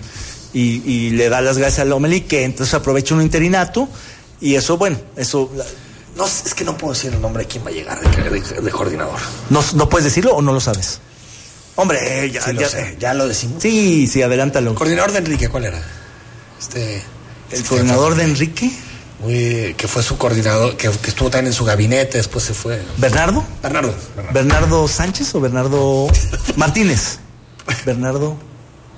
y, 0.54 0.82
y 0.86 1.10
le 1.12 1.30
da 1.30 1.42
las 1.42 1.58
gracias 1.58 1.80
a 1.80 1.86
Lomeli, 1.86 2.22
que 2.22 2.44
entonces 2.44 2.74
aprovecha 2.74 3.16
un 3.16 3.22
interinato 3.22 3.88
y 4.42 4.56
eso, 4.56 4.78
bueno, 4.78 4.98
eso... 5.16 5.52
No, 6.16 6.26
es 6.26 6.54
que 6.54 6.64
no 6.66 6.76
puedo 6.78 6.94
decir 6.94 7.14
el 7.14 7.22
nombre 7.22 7.44
de 7.44 7.50
quién 7.50 7.64
va 7.64 7.70
a 7.70 7.72
llegar 7.72 8.00
de, 8.02 8.30
de- 8.30 8.62
de 8.62 8.72
coordinador. 8.72 9.18
¿no, 9.50 9.64
¿No 9.76 9.88
puedes 9.90 10.06
decirlo 10.06 10.34
o 10.36 10.42
no 10.42 10.52
lo 10.54 10.60
sabes? 10.60 11.00
Hombre, 11.76 12.30
ya, 12.30 12.42
Sí 12.42 12.54
lo 12.54 12.62
ya, 12.62 12.70
sé, 12.70 12.98
ya 13.00 13.14
lo 13.14 13.28
decimos. 13.28 13.62
Sí, 13.62 14.06
sí, 14.08 14.22
adelántalo. 14.22 14.76
Coordinador 14.76 15.12
de 15.12 15.20
Enrique, 15.20 15.48
¿cuál 15.50 15.66
era? 15.66 15.82
Este. 16.60 17.02
¿El 17.52 17.64
coordinador 17.64 18.16
de 18.16 18.24
Enrique? 18.24 18.72
Muy, 19.20 19.74
que 19.76 19.88
fue 19.88 20.04
su 20.04 20.18
coordinador, 20.18 20.78
que, 20.78 20.90
que 20.90 21.10
estuvo 21.10 21.30
también 21.30 21.48
en 21.48 21.54
su 21.54 21.66
gabinete, 21.66 22.18
después 22.18 22.46
se 22.46 22.54
fue. 22.54 22.82
¿Bernardo? 22.98 23.44
Bernardo. 23.62 23.94
¿Bernardo 24.32 24.88
Sánchez 24.88 25.34
o 25.36 25.42
Bernardo 25.42 26.08
Martínez? 26.56 27.20
Bernardo. 27.86 28.38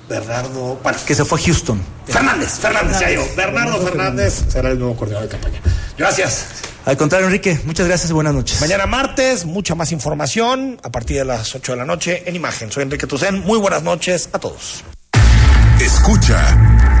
Bernardo. 0.08 0.78
Bueno. 0.82 0.98
Que 1.06 1.14
se 1.14 1.24
fue 1.24 1.40
a 1.40 1.42
Houston. 1.44 1.80
Fernández, 2.06 2.50
Fernández, 2.58 3.00
ya 3.00 3.10
yo. 3.10 3.24
Bernardo 3.36 3.80
Fernández 3.80 4.44
será 4.48 4.70
el 4.70 4.78
nuevo 4.78 4.94
coordinador 4.96 5.28
de 5.28 5.32
campaña. 5.36 5.60
Gracias. 5.96 6.46
Al 6.84 6.96
contrario, 6.96 7.28
Enrique, 7.28 7.60
muchas 7.64 7.86
gracias 7.86 8.10
y 8.10 8.12
buenas 8.12 8.34
noches. 8.34 8.60
Mañana 8.60 8.86
martes, 8.86 9.44
mucha 9.44 9.74
más 9.76 9.92
información 9.92 10.80
a 10.82 10.90
partir 10.90 11.16
de 11.18 11.24
las 11.24 11.54
8 11.54 11.72
de 11.72 11.78
la 11.78 11.84
noche 11.84 12.24
en 12.26 12.34
Imagen. 12.34 12.72
Soy 12.72 12.82
Enrique 12.82 13.06
Tucen. 13.06 13.40
Muy 13.40 13.58
buenas 13.58 13.82
noches 13.84 14.28
a 14.32 14.38
todos. 14.38 14.82
Escucha 15.80 17.00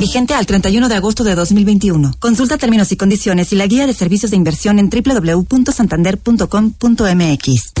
Vigente 0.00 0.32
al 0.32 0.46
31 0.46 0.88
de 0.88 0.94
agosto 0.94 1.24
de 1.24 1.34
2021. 1.34 2.14
Consulta 2.18 2.56
términos 2.56 2.90
y 2.90 2.96
condiciones 2.96 3.52
y 3.52 3.56
la 3.56 3.66
guía 3.66 3.86
de 3.86 3.92
servicios 3.92 4.30
de 4.30 4.38
inversión 4.38 4.78
en 4.78 4.88
www.santander.com.mx. 4.88 7.72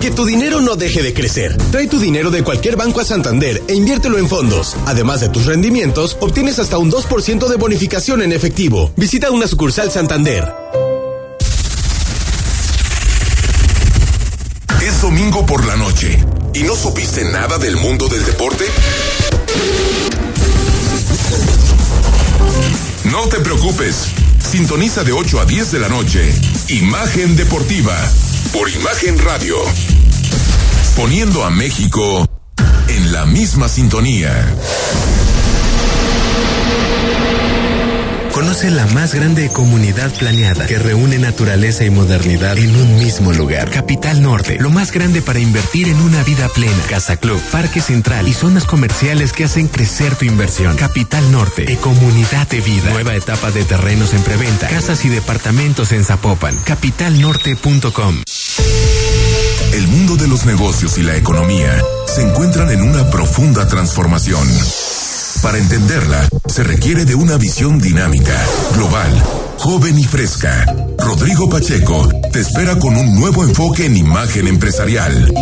Que 0.00 0.10
tu 0.10 0.24
dinero 0.24 0.60
no 0.60 0.74
deje 0.74 1.04
de 1.04 1.14
crecer. 1.14 1.56
Trae 1.70 1.86
tu 1.86 2.00
dinero 2.00 2.32
de 2.32 2.42
cualquier 2.42 2.74
banco 2.74 2.98
a 2.98 3.04
Santander 3.04 3.62
e 3.68 3.74
inviértelo 3.74 4.18
en 4.18 4.28
fondos. 4.28 4.74
Además 4.86 5.20
de 5.20 5.28
tus 5.28 5.46
rendimientos, 5.46 6.16
obtienes 6.18 6.58
hasta 6.58 6.78
un 6.78 6.90
2% 6.90 7.46
de 7.46 7.56
bonificación 7.56 8.22
en 8.22 8.32
efectivo. 8.32 8.90
Visita 8.96 9.30
una 9.30 9.46
sucursal 9.46 9.92
Santander. 9.92 10.52
Es 14.82 15.00
domingo 15.00 15.46
por 15.46 15.64
la 15.64 15.76
noche 15.76 16.18
y 16.54 16.64
no 16.64 16.74
supiste 16.74 17.22
nada 17.30 17.56
del 17.58 17.76
mundo 17.76 18.08
del 18.08 18.24
deporte. 18.24 18.64
No 23.04 23.28
te 23.28 23.38
preocupes. 23.40 24.08
Sintoniza 24.38 25.04
de 25.04 25.12
8 25.12 25.40
a 25.40 25.44
10 25.44 25.72
de 25.72 25.78
la 25.78 25.88
noche. 25.88 26.32
Imagen 26.68 27.36
Deportiva. 27.36 27.96
Por 28.52 28.70
Imagen 28.70 29.18
Radio. 29.18 29.56
Poniendo 30.96 31.44
a 31.44 31.50
México 31.50 32.28
en 32.88 33.12
la 33.12 33.26
misma 33.26 33.68
sintonía. 33.68 34.54
Conoce 38.32 38.70
la 38.70 38.86
más 38.86 39.14
grande 39.14 39.50
comunidad 39.50 40.10
planeada 40.14 40.66
que 40.66 40.78
reúne 40.78 41.18
naturaleza 41.18 41.84
y 41.84 41.90
modernidad 41.90 42.56
en 42.56 42.74
un 42.74 42.96
mismo 42.96 43.30
lugar. 43.32 43.70
Capital 43.70 44.22
Norte, 44.22 44.56
lo 44.58 44.70
más 44.70 44.90
grande 44.90 45.20
para 45.20 45.38
invertir 45.38 45.88
en 45.88 46.00
una 46.00 46.22
vida 46.22 46.48
plena. 46.48 46.82
Casa 46.88 47.18
Club, 47.18 47.40
Parque 47.50 47.82
Central 47.82 48.26
y 48.26 48.32
zonas 48.32 48.64
comerciales 48.64 49.34
que 49.34 49.44
hacen 49.44 49.68
crecer 49.68 50.16
tu 50.16 50.24
inversión. 50.24 50.76
Capital 50.76 51.30
Norte, 51.30 51.66
de 51.66 51.76
comunidad 51.76 52.48
de 52.48 52.62
vida. 52.62 52.90
Nueva 52.90 53.14
etapa 53.14 53.50
de 53.50 53.64
terrenos 53.64 54.14
en 54.14 54.22
preventa. 54.22 54.66
Casas 54.68 55.04
y 55.04 55.10
departamentos 55.10 55.92
en 55.92 56.02
Zapopan. 56.02 56.56
Capitalnorte.com. 56.64 58.22
El 59.74 59.88
mundo 59.88 60.16
de 60.16 60.28
los 60.28 60.46
negocios 60.46 60.96
y 60.96 61.02
la 61.02 61.16
economía 61.16 61.82
se 62.06 62.22
encuentran 62.22 62.70
en 62.70 62.82
una 62.82 63.10
profunda 63.10 63.68
transformación. 63.68 64.48
Para 65.42 65.58
entenderla, 65.58 66.28
se 66.46 66.62
requiere 66.62 67.04
de 67.04 67.16
una 67.16 67.36
visión 67.36 67.80
dinámica, 67.80 68.40
global, 68.76 69.10
joven 69.58 69.98
y 69.98 70.04
fresca. 70.04 70.64
Rodrigo 70.98 71.50
Pacheco 71.50 72.08
te 72.32 72.40
espera 72.40 72.78
con 72.78 72.96
un 72.96 73.18
nuevo 73.18 73.42
enfoque 73.42 73.86
en 73.86 73.96
imagen 73.96 74.46
empresarial. 74.46 75.34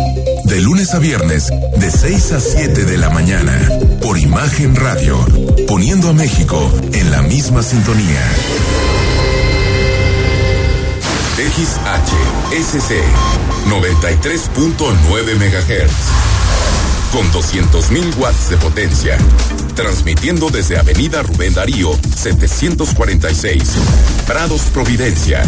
De 0.45 0.59
lunes 0.59 0.95
a 0.95 0.99
viernes, 0.99 1.51
de 1.77 1.91
6 1.91 2.31
a 2.31 2.39
7 2.39 2.85
de 2.85 2.97
la 2.97 3.11
mañana, 3.11 3.53
por 4.01 4.17
Imagen 4.17 4.75
Radio, 4.75 5.23
poniendo 5.67 6.09
a 6.09 6.13
México 6.13 6.71
en 6.93 7.11
la 7.11 7.21
misma 7.21 7.61
sintonía. 7.61 8.23
XHSC 11.37 12.91
93.9 13.69 15.35
MHz 15.35 16.31
con 17.11 17.29
200.000 17.31 18.17
watts 18.17 18.49
de 18.49 18.57
potencia, 18.57 19.17
transmitiendo 19.81 20.51
desde 20.51 20.77
Avenida 20.77 21.23
Rubén 21.23 21.55
Darío 21.55 21.97
746, 22.15 23.63
Prados 24.27 24.61
Providencia, 24.71 25.41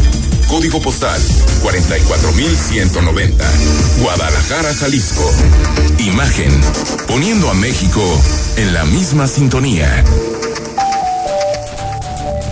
código 0.48 0.82
postal 0.82 1.22
44190, 1.62 3.46
Guadalajara, 4.00 4.74
Jalisco. 4.74 5.32
Imagen, 6.00 6.52
poniendo 7.08 7.48
a 7.52 7.54
México 7.54 8.02
en 8.58 8.74
la 8.74 8.86
misma 8.86 9.28
sintonía. 9.28 10.04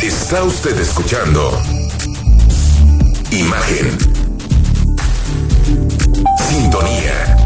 Está 0.01 0.43
usted 0.43 0.79
escuchando 0.79 1.59
Imagen. 3.31 3.97
Sintonía. 6.47 7.37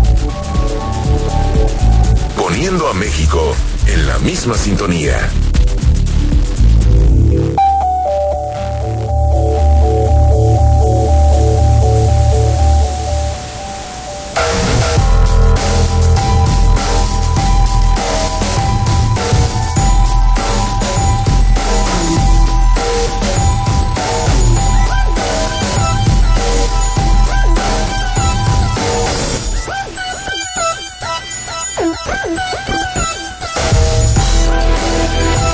Poniendo 2.36 2.90
a 2.90 2.94
México 2.94 3.56
en 3.96 4.08
la 4.08 4.20
misma 4.20 4.58
sintonía. 4.58 5.45